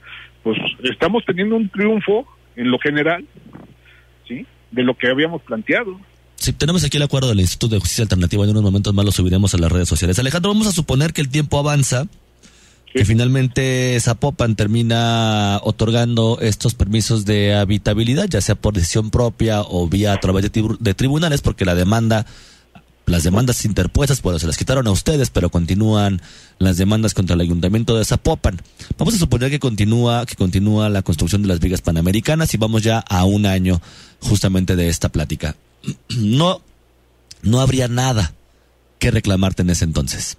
pues 0.47 0.59
estamos 0.84 1.24
teniendo 1.26 1.57
un 1.57 1.68
triunfo 1.68 2.24
en 2.55 2.70
lo 2.70 2.78
general, 2.78 3.26
¿sí? 4.28 4.47
De 4.70 4.84
lo 4.84 4.97
que 4.97 5.09
habíamos 5.09 5.42
planteado. 5.42 5.99
Sí, 6.36 6.53
tenemos 6.53 6.84
aquí 6.84 6.99
el 6.99 7.03
acuerdo 7.03 7.30
del 7.30 7.40
Instituto 7.40 7.74
de 7.74 7.80
Justicia 7.80 8.03
Alternativa. 8.03 8.44
En 8.44 8.51
unos 8.51 8.62
momentos 8.62 8.94
más 8.94 9.05
lo 9.05 9.11
subiremos 9.11 9.53
a 9.55 9.59
las 9.59 9.72
redes 9.72 9.88
sociales. 9.88 10.20
Alejandro, 10.20 10.53
vamos 10.53 10.68
a 10.68 10.70
suponer 10.70 11.12
que 11.12 11.20
el 11.20 11.30
tiempo 11.30 11.59
avanza, 11.59 12.07
que 12.92 13.05
finalmente 13.05 13.99
Zapopan 14.01 14.55
termina 14.55 15.59
otorgando 15.64 16.38
estos 16.40 16.74
permisos 16.74 17.24
de 17.24 17.57
habitabilidad, 17.57 18.28
ya 18.28 18.40
sea 18.40 18.55
por 18.55 18.74
decisión 18.74 19.11
propia 19.11 19.62
o 19.62 19.88
vía 19.88 20.12
a 20.12 20.20
través 20.20 20.49
de, 20.53 20.94
tribunales, 20.94 21.40
porque 21.40 21.64
la 21.64 21.74
demanda, 21.74 22.24
las 23.07 23.23
demandas 23.23 23.65
interpuestas, 23.65 24.21
bueno, 24.21 24.39
se 24.41 24.47
las 24.49 24.59
quitaron 24.59 24.87
a 24.89 24.91
ustedes, 24.91 25.31
pero 25.31 25.49
continúan 25.49 26.21
las 26.59 26.77
demandas 26.77 27.15
contra 27.15 27.35
el 27.35 27.41
Ayuntamiento 27.41 27.97
de 27.97 28.05
Zapopan. 28.05 28.57
Vamos 28.99 29.15
a 29.15 29.19
suponer 29.19 29.49
que 29.51 29.61
continúa, 29.61 30.27
que 30.27 30.35
continúa 30.35 30.89
la 30.89 31.03
construcción 31.03 31.43
de 31.43 31.49
las 31.49 31.61
vigas 31.61 31.83
panamericanas 31.83 32.53
y 32.53 32.59
vamos 32.59 32.83
ya 32.83 32.99
a 32.99 33.25
un 33.25 33.47
año 33.47 33.81
justamente 34.21 34.75
de 34.75 34.89
esta 34.89 35.09
plática. 35.09 35.55
No, 36.19 36.61
no 37.43 37.61
habría 37.61 37.87
nada 37.87 38.33
que 38.99 39.11
reclamarte 39.13 39.63
en 39.63 39.71
ese 39.71 39.85
entonces. 39.85 40.37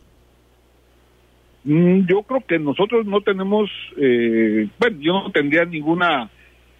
Mm, 1.64 2.06
Yo 2.06 2.24
creo 2.24 2.44
que 2.46 2.60
nosotros 2.60 3.06
no 3.06 3.22
tenemos, 3.22 3.70
eh, 3.98 4.68
bueno, 4.78 4.98
yo 5.00 5.14
no 5.14 5.32
tendría 5.32 5.64
ninguna 5.64 6.30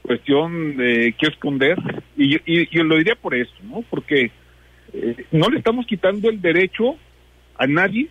cuestión 0.02 0.76
de 0.76 1.16
que 1.18 1.28
esconder 1.28 1.78
y, 2.18 2.36
y 2.46 2.84
lo 2.84 2.98
diría 2.98 3.16
por 3.16 3.36
eso, 3.36 3.54
¿no? 3.64 3.84
Porque 3.90 4.32
eh, 4.94 5.26
no 5.32 5.50
le 5.50 5.58
estamos 5.58 5.86
quitando 5.86 6.30
el 6.30 6.42
derecho 6.42 6.96
a 7.58 7.68
nadie 7.68 8.08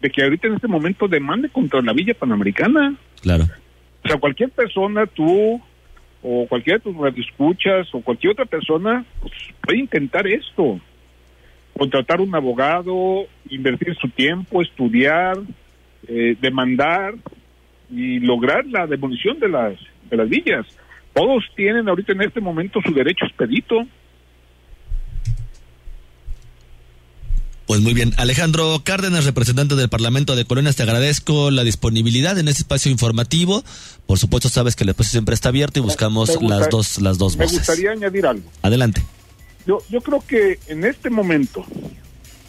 de 0.00 0.10
que 0.10 0.22
ahorita 0.22 0.48
en 0.48 0.54
este 0.54 0.68
momento 0.68 1.08
demande 1.08 1.48
contra 1.48 1.82
la 1.82 1.92
Villa 1.92 2.14
Panamericana. 2.14 2.96
Claro. 3.20 3.44
O 4.04 4.08
sea, 4.08 4.18
cualquier 4.18 4.50
persona, 4.50 5.06
tú 5.06 5.60
o 6.22 6.46
cualquiera 6.48 6.78
de 6.78 6.84
tus 6.84 6.96
radioescuchas 6.96 7.88
o 7.94 8.00
cualquier 8.00 8.32
otra 8.32 8.44
persona, 8.44 9.04
pues, 9.20 9.32
puede 9.60 9.78
intentar 9.78 10.26
esto. 10.26 10.80
Contratar 11.76 12.20
un 12.20 12.34
abogado, 12.34 13.26
invertir 13.48 13.94
su 13.96 14.08
tiempo, 14.08 14.62
estudiar, 14.62 15.36
eh, 16.08 16.36
demandar 16.40 17.14
y 17.90 18.18
lograr 18.20 18.66
la 18.66 18.86
demolición 18.86 19.38
de 19.38 19.48
las, 19.48 19.74
de 20.10 20.16
las 20.16 20.28
villas. 20.28 20.66
Todos 21.12 21.44
tienen 21.56 21.88
ahorita 21.88 22.12
en 22.12 22.22
este 22.22 22.40
momento 22.40 22.80
su 22.84 22.92
derecho 22.92 23.24
expedito. 23.24 23.86
Pues 27.68 27.80
muy 27.82 27.92
bien. 27.92 28.14
Alejandro 28.16 28.80
Cárdenas, 28.82 29.26
representante 29.26 29.74
del 29.76 29.90
Parlamento 29.90 30.34
de 30.34 30.46
Colonias, 30.46 30.74
te 30.76 30.82
agradezco 30.84 31.50
la 31.50 31.64
disponibilidad 31.64 32.38
en 32.38 32.48
este 32.48 32.62
espacio 32.62 32.90
informativo. 32.90 33.62
Por 34.06 34.18
supuesto, 34.18 34.48
sabes 34.48 34.74
que 34.74 34.84
el 34.84 34.90
espacio 34.90 35.10
siempre 35.12 35.34
está 35.34 35.50
abierto 35.50 35.78
y 35.78 35.82
buscamos 35.82 36.30
Me 36.30 36.36
gusta- 36.36 36.56
las 36.58 36.70
dos, 36.70 36.98
las 37.02 37.18
dos 37.18 37.36
Me 37.36 37.44
voces. 37.44 37.58
gustaría 37.58 37.90
añadir 37.90 38.26
algo. 38.26 38.50
Adelante. 38.62 39.04
Yo, 39.66 39.82
yo 39.90 40.00
creo 40.00 40.24
que 40.26 40.58
en 40.68 40.84
este 40.86 41.10
momento, 41.10 41.62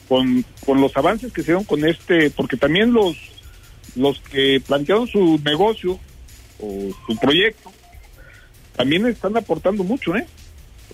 con, 0.08 0.46
con 0.66 0.80
los 0.80 0.96
avances 0.96 1.34
que 1.34 1.42
se 1.42 1.48
dieron 1.48 1.66
con 1.66 1.86
este, 1.86 2.30
porque 2.30 2.56
también 2.56 2.94
los, 2.94 3.18
los 3.98 4.22
que 4.22 4.64
plantearon 4.66 5.06
su 5.06 5.38
negocio 5.44 6.00
o 6.62 6.90
su 7.06 7.18
proyecto, 7.18 7.70
también 8.78 9.06
están 9.06 9.36
aportando 9.36 9.84
mucho, 9.84 10.16
¿eh? 10.16 10.26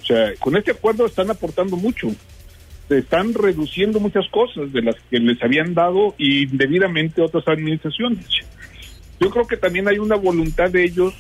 O 0.02 0.06
sea, 0.06 0.34
con 0.40 0.58
este 0.58 0.72
acuerdo 0.72 1.06
están 1.06 1.30
aportando 1.30 1.78
mucho. 1.78 2.08
Se 2.88 3.00
están 3.00 3.34
reduciendo 3.34 4.00
muchas 4.00 4.28
cosas 4.30 4.72
de 4.72 4.82
las 4.82 4.96
que 5.10 5.20
les 5.20 5.42
habían 5.42 5.74
dado 5.74 6.14
indebidamente 6.18 7.22
otras 7.22 7.48
administraciones. 7.48 8.26
Yo 9.20 9.30
creo 9.30 9.48
que 9.48 9.58
también 9.58 9.88
hay 9.88 9.98
una 9.98 10.16
voluntad 10.16 10.70
de 10.70 10.84
ellos 10.84 11.14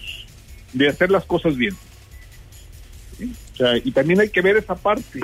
de 0.73 0.89
hacer 0.89 1.09
las 1.09 1.25
cosas 1.25 1.55
bien. 1.55 1.73
¿sí? 3.17 3.31
O 3.53 3.57
sea, 3.57 3.77
y 3.77 3.91
también 3.91 4.19
hay 4.19 4.29
que 4.29 4.41
ver 4.41 4.57
esa 4.57 4.75
parte, 4.75 5.19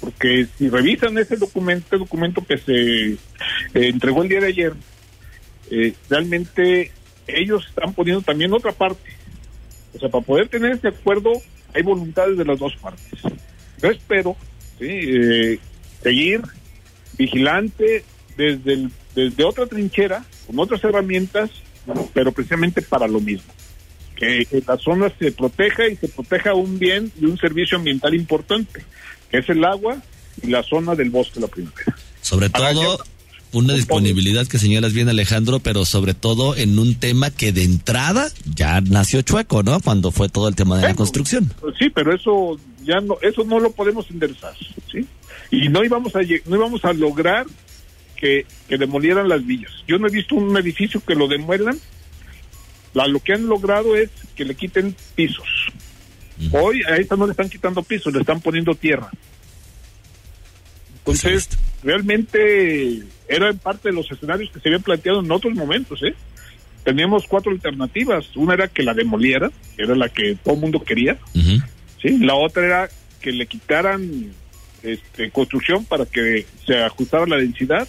porque 0.00 0.46
si 0.56 0.68
revisan 0.68 1.16
ese 1.18 1.36
documento, 1.36 1.84
este 1.84 1.98
documento 1.98 2.44
que 2.44 2.58
se 2.58 3.12
eh, 3.12 3.18
entregó 3.74 4.22
el 4.22 4.28
día 4.28 4.40
de 4.40 4.48
ayer, 4.48 4.72
eh, 5.70 5.94
realmente 6.10 6.92
ellos 7.26 7.66
están 7.66 7.94
poniendo 7.94 8.22
también 8.22 8.52
otra 8.52 8.72
parte. 8.72 9.10
O 9.94 9.98
sea, 9.98 10.08
para 10.10 10.24
poder 10.24 10.48
tener 10.48 10.72
este 10.72 10.88
acuerdo 10.88 11.32
hay 11.74 11.82
voluntades 11.82 12.36
de 12.36 12.44
las 12.44 12.58
dos 12.58 12.76
partes. 12.76 13.20
Yo 13.80 13.90
espero 13.90 14.36
¿sí? 14.78 14.86
eh, 14.88 15.58
seguir 16.02 16.42
vigilante 17.18 18.04
desde, 18.36 18.72
el- 18.74 18.90
desde 19.14 19.44
otra 19.44 19.66
trinchera, 19.66 20.24
con 20.46 20.58
otras 20.58 20.82
herramientas, 20.84 21.50
pero 22.14 22.32
precisamente 22.32 22.82
para 22.82 23.06
lo 23.06 23.20
mismo. 23.20 23.52
Que, 24.16 24.46
la 24.66 24.78
zona 24.78 25.12
se 25.18 25.32
proteja 25.32 25.88
y 25.88 25.96
se 25.96 26.08
proteja 26.08 26.54
un 26.54 26.78
bien 26.78 27.10
y 27.20 27.24
un 27.26 27.36
servicio 27.38 27.76
ambiental 27.78 28.14
importante, 28.14 28.84
que 29.30 29.38
es 29.38 29.48
el 29.48 29.64
agua 29.64 30.00
y 30.42 30.46
la 30.48 30.62
zona 30.62 30.94
del 30.94 31.10
bosque 31.10 31.40
la 31.40 31.48
primavera. 31.48 31.96
Sobre 32.20 32.48
todo, 32.48 33.02
una 33.52 33.74
disponibilidad 33.74 34.46
que 34.46 34.58
señalas 34.58 34.92
bien, 34.92 35.08
Alejandro, 35.08 35.58
pero 35.58 35.84
sobre 35.84 36.14
todo 36.14 36.56
en 36.56 36.78
un 36.78 36.94
tema 36.94 37.30
que 37.30 37.52
de 37.52 37.64
entrada 37.64 38.30
ya 38.54 38.80
nació 38.80 39.20
chueco, 39.22 39.62
¿no? 39.62 39.80
Cuando 39.80 40.10
fue 40.12 40.28
todo 40.28 40.48
el 40.48 40.54
tema 40.54 40.76
de 40.76 40.82
la 40.84 40.94
construcción. 40.94 41.52
Pues 41.60 41.74
sí, 41.78 41.90
pero 41.90 42.14
eso 42.14 42.58
ya 42.84 43.00
no, 43.00 43.18
eso 43.20 43.44
no 43.44 43.58
lo 43.60 43.72
podemos 43.72 44.08
enderezar, 44.10 44.54
¿sí? 44.90 45.04
Y 45.52 45.68
no 45.68 45.84
íbamos 45.84 46.16
a 46.16 46.20
no 46.46 46.56
íbamos 46.56 46.84
a 46.84 46.94
lograr 46.94 47.46
que, 48.16 48.46
que 48.68 48.78
demolieran 48.78 49.28
las 49.28 49.46
villas. 49.46 49.70
Yo 49.86 49.98
no 49.98 50.08
he 50.08 50.10
visto 50.10 50.34
un 50.34 50.56
edificio 50.56 51.00
que 51.04 51.14
lo 51.14 51.28
demuelan. 51.28 51.78
La, 52.94 53.06
lo 53.06 53.20
que 53.20 53.34
han 53.34 53.46
logrado 53.46 53.94
es 53.94 54.10
que 54.34 54.46
le 54.46 54.54
quiten 54.54 54.96
pisos. 55.14 55.46
Hoy 56.52 56.82
a 56.84 56.96
esta 56.96 57.16
no 57.16 57.26
le 57.26 57.32
están 57.32 57.50
quitando 57.50 57.82
pisos, 57.82 58.12
le 58.12 58.20
están 58.20 58.40
poniendo 58.40 58.74
tierra. 58.74 59.10
Entonces, 60.98 61.50
realmente 61.82 63.02
era 63.28 63.50
en 63.50 63.58
parte 63.58 63.90
de 63.90 63.94
los 63.94 64.10
escenarios 64.10 64.50
que 64.50 64.60
se 64.60 64.68
habían 64.68 64.82
planteado 64.82 65.20
en 65.20 65.30
otros 65.30 65.54
momentos, 65.54 66.02
¿eh? 66.02 66.14
Teníamos 66.84 67.26
cuatro 67.26 67.52
alternativas. 67.52 68.34
Una 68.36 68.54
era 68.54 68.68
que 68.68 68.82
la 68.82 68.94
demoliera, 68.94 69.50
que 69.76 69.82
era 69.82 69.94
la 69.94 70.08
que 70.08 70.36
todo 70.42 70.54
el 70.54 70.60
mundo 70.60 70.82
quería. 70.82 71.18
¿sí? 72.00 72.18
La 72.18 72.34
otra 72.34 72.64
era 72.64 72.88
que 73.20 73.32
le 73.32 73.46
quitaran 73.46 74.32
este, 74.82 75.30
construcción 75.30 75.84
para 75.84 76.06
que 76.06 76.46
se 76.66 76.82
ajustara 76.82 77.26
la 77.26 77.36
densidad. 77.36 77.86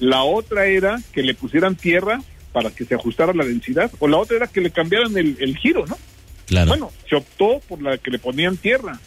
La 0.00 0.22
otra 0.24 0.66
era 0.66 1.00
que 1.12 1.22
le 1.22 1.34
pusieran 1.34 1.76
tierra 1.76 2.20
para 2.52 2.70
que 2.70 2.84
se 2.84 2.94
ajustara 2.94 3.32
la 3.34 3.44
densidad, 3.44 3.90
o 3.98 4.08
la 4.08 4.16
otra 4.16 4.36
era 4.36 4.46
que 4.46 4.60
le 4.60 4.70
cambiaran 4.70 5.16
el, 5.16 5.36
el 5.40 5.56
giro, 5.58 5.84
¿no? 5.86 5.96
Claro. 6.46 6.68
Bueno, 6.68 6.92
se 7.08 7.16
optó 7.16 7.60
por 7.68 7.82
la 7.82 7.98
que 7.98 8.10
le 8.10 8.18
ponían 8.18 8.56
tierra. 8.56 8.98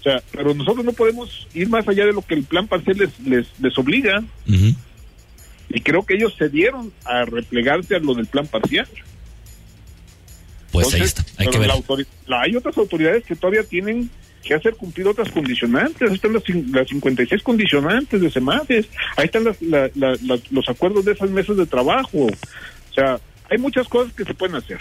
O 0.00 0.02
sea, 0.02 0.22
pero 0.32 0.54
nosotros 0.54 0.84
no 0.84 0.92
podemos 0.92 1.46
ir 1.54 1.68
más 1.68 1.86
allá 1.88 2.06
de 2.06 2.12
lo 2.12 2.22
que 2.22 2.34
el 2.34 2.44
plan 2.44 2.66
parcial 2.66 2.96
les, 2.98 3.18
les, 3.20 3.46
les 3.60 3.76
obliga. 3.78 4.22
Y 5.68 5.80
creo 5.80 6.04
que 6.06 6.14
ellos 6.14 6.34
se 6.38 6.48
dieron 6.48 6.92
a 7.04 7.24
replegarse 7.24 7.96
a 7.96 7.98
lo 7.98 8.14
del 8.14 8.26
plan 8.26 8.46
parcial. 8.46 8.86
Pues 10.72 10.92
ahí 10.94 11.02
está, 11.02 11.24
hay 11.38 11.48
que 11.48 11.58
ver. 11.58 11.70
la- 12.26 12.42
hay 12.42 12.54
otras 12.56 12.76
autoridades 12.78 13.24
que 13.24 13.34
todavía 13.36 13.62
tienen 13.64 14.10
que 14.46 14.54
hacer 14.54 14.74
cumplir 14.76 15.06
otras 15.08 15.30
condicionantes. 15.30 16.08
Ahí 16.08 16.14
están 16.14 16.32
las, 16.32 16.42
las 16.48 16.88
56 16.88 17.42
condicionantes 17.42 18.20
de 18.20 18.30
SEMADES. 18.30 18.88
Ahí 19.16 19.26
están 19.26 19.44
las- 19.44 19.60
la- 19.62 19.90
la- 19.94 20.16
la- 20.22 20.38
los 20.50 20.68
acuerdos 20.68 21.04
de 21.04 21.12
esas 21.12 21.30
mesas 21.30 21.56
de 21.56 21.66
trabajo. 21.66 22.26
O 22.26 22.94
sea, 22.94 23.18
hay 23.50 23.58
muchas 23.58 23.86
cosas 23.88 24.12
que 24.14 24.24
se 24.24 24.34
pueden 24.34 24.56
hacer. 24.56 24.78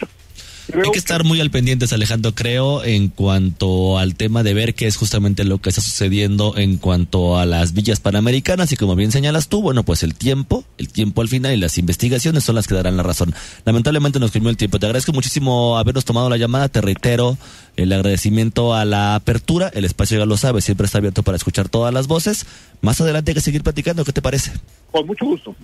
Hay 0.73 0.91
que 0.91 0.97
estar 0.97 1.23
muy 1.23 1.39
al 1.41 1.51
pendientes, 1.51 1.93
Alejandro, 1.93 2.33
creo, 2.33 2.83
en 2.83 3.09
cuanto 3.09 3.99
al 3.99 4.15
tema 4.15 4.41
de 4.41 4.53
ver 4.53 4.73
qué 4.73 4.87
es 4.87 4.97
justamente 4.97 5.43
lo 5.43 5.59
que 5.59 5.69
está 5.69 5.81
sucediendo 5.81 6.57
en 6.57 6.77
cuanto 6.77 7.37
a 7.37 7.45
las 7.45 7.73
villas 7.73 7.99
panamericanas 7.99 8.71
y 8.71 8.75
como 8.75 8.95
bien 8.95 9.11
señalas 9.11 9.47
tú, 9.47 9.61
bueno, 9.61 9.83
pues 9.83 10.01
el 10.03 10.15
tiempo, 10.15 10.63
el 10.77 10.89
tiempo 10.89 11.21
al 11.21 11.27
final 11.27 11.53
y 11.53 11.57
las 11.57 11.77
investigaciones 11.77 12.43
son 12.43 12.55
las 12.55 12.67
que 12.67 12.73
darán 12.73 12.97
la 12.97 13.03
razón. 13.03 13.33
Lamentablemente 13.63 14.19
nos 14.19 14.31
comió 14.31 14.49
el 14.49 14.57
tiempo. 14.57 14.79
Te 14.79 14.87
agradezco 14.87 15.13
muchísimo 15.13 15.77
habernos 15.77 16.05
tomado 16.05 16.29
la 16.29 16.37
llamada, 16.37 16.67
te 16.67 16.81
reitero 16.81 17.37
el 17.77 17.91
agradecimiento 17.93 18.73
a 18.73 18.85
la 18.85 19.15
apertura, 19.15 19.69
el 19.73 19.85
espacio 19.85 20.17
ya 20.17 20.25
lo 20.25 20.37
sabes, 20.37 20.65
siempre 20.65 20.85
está 20.85 20.97
abierto 20.97 21.23
para 21.23 21.37
escuchar 21.37 21.69
todas 21.69 21.93
las 21.93 22.07
voces. 22.07 22.45
Más 22.81 22.99
adelante 23.01 23.31
hay 23.31 23.35
que 23.35 23.41
seguir 23.41 23.63
platicando, 23.63 24.03
¿qué 24.03 24.13
te 24.13 24.21
parece? 24.21 24.51
Con 24.91 25.05
mucho 25.07 25.25
gusto. 25.25 25.55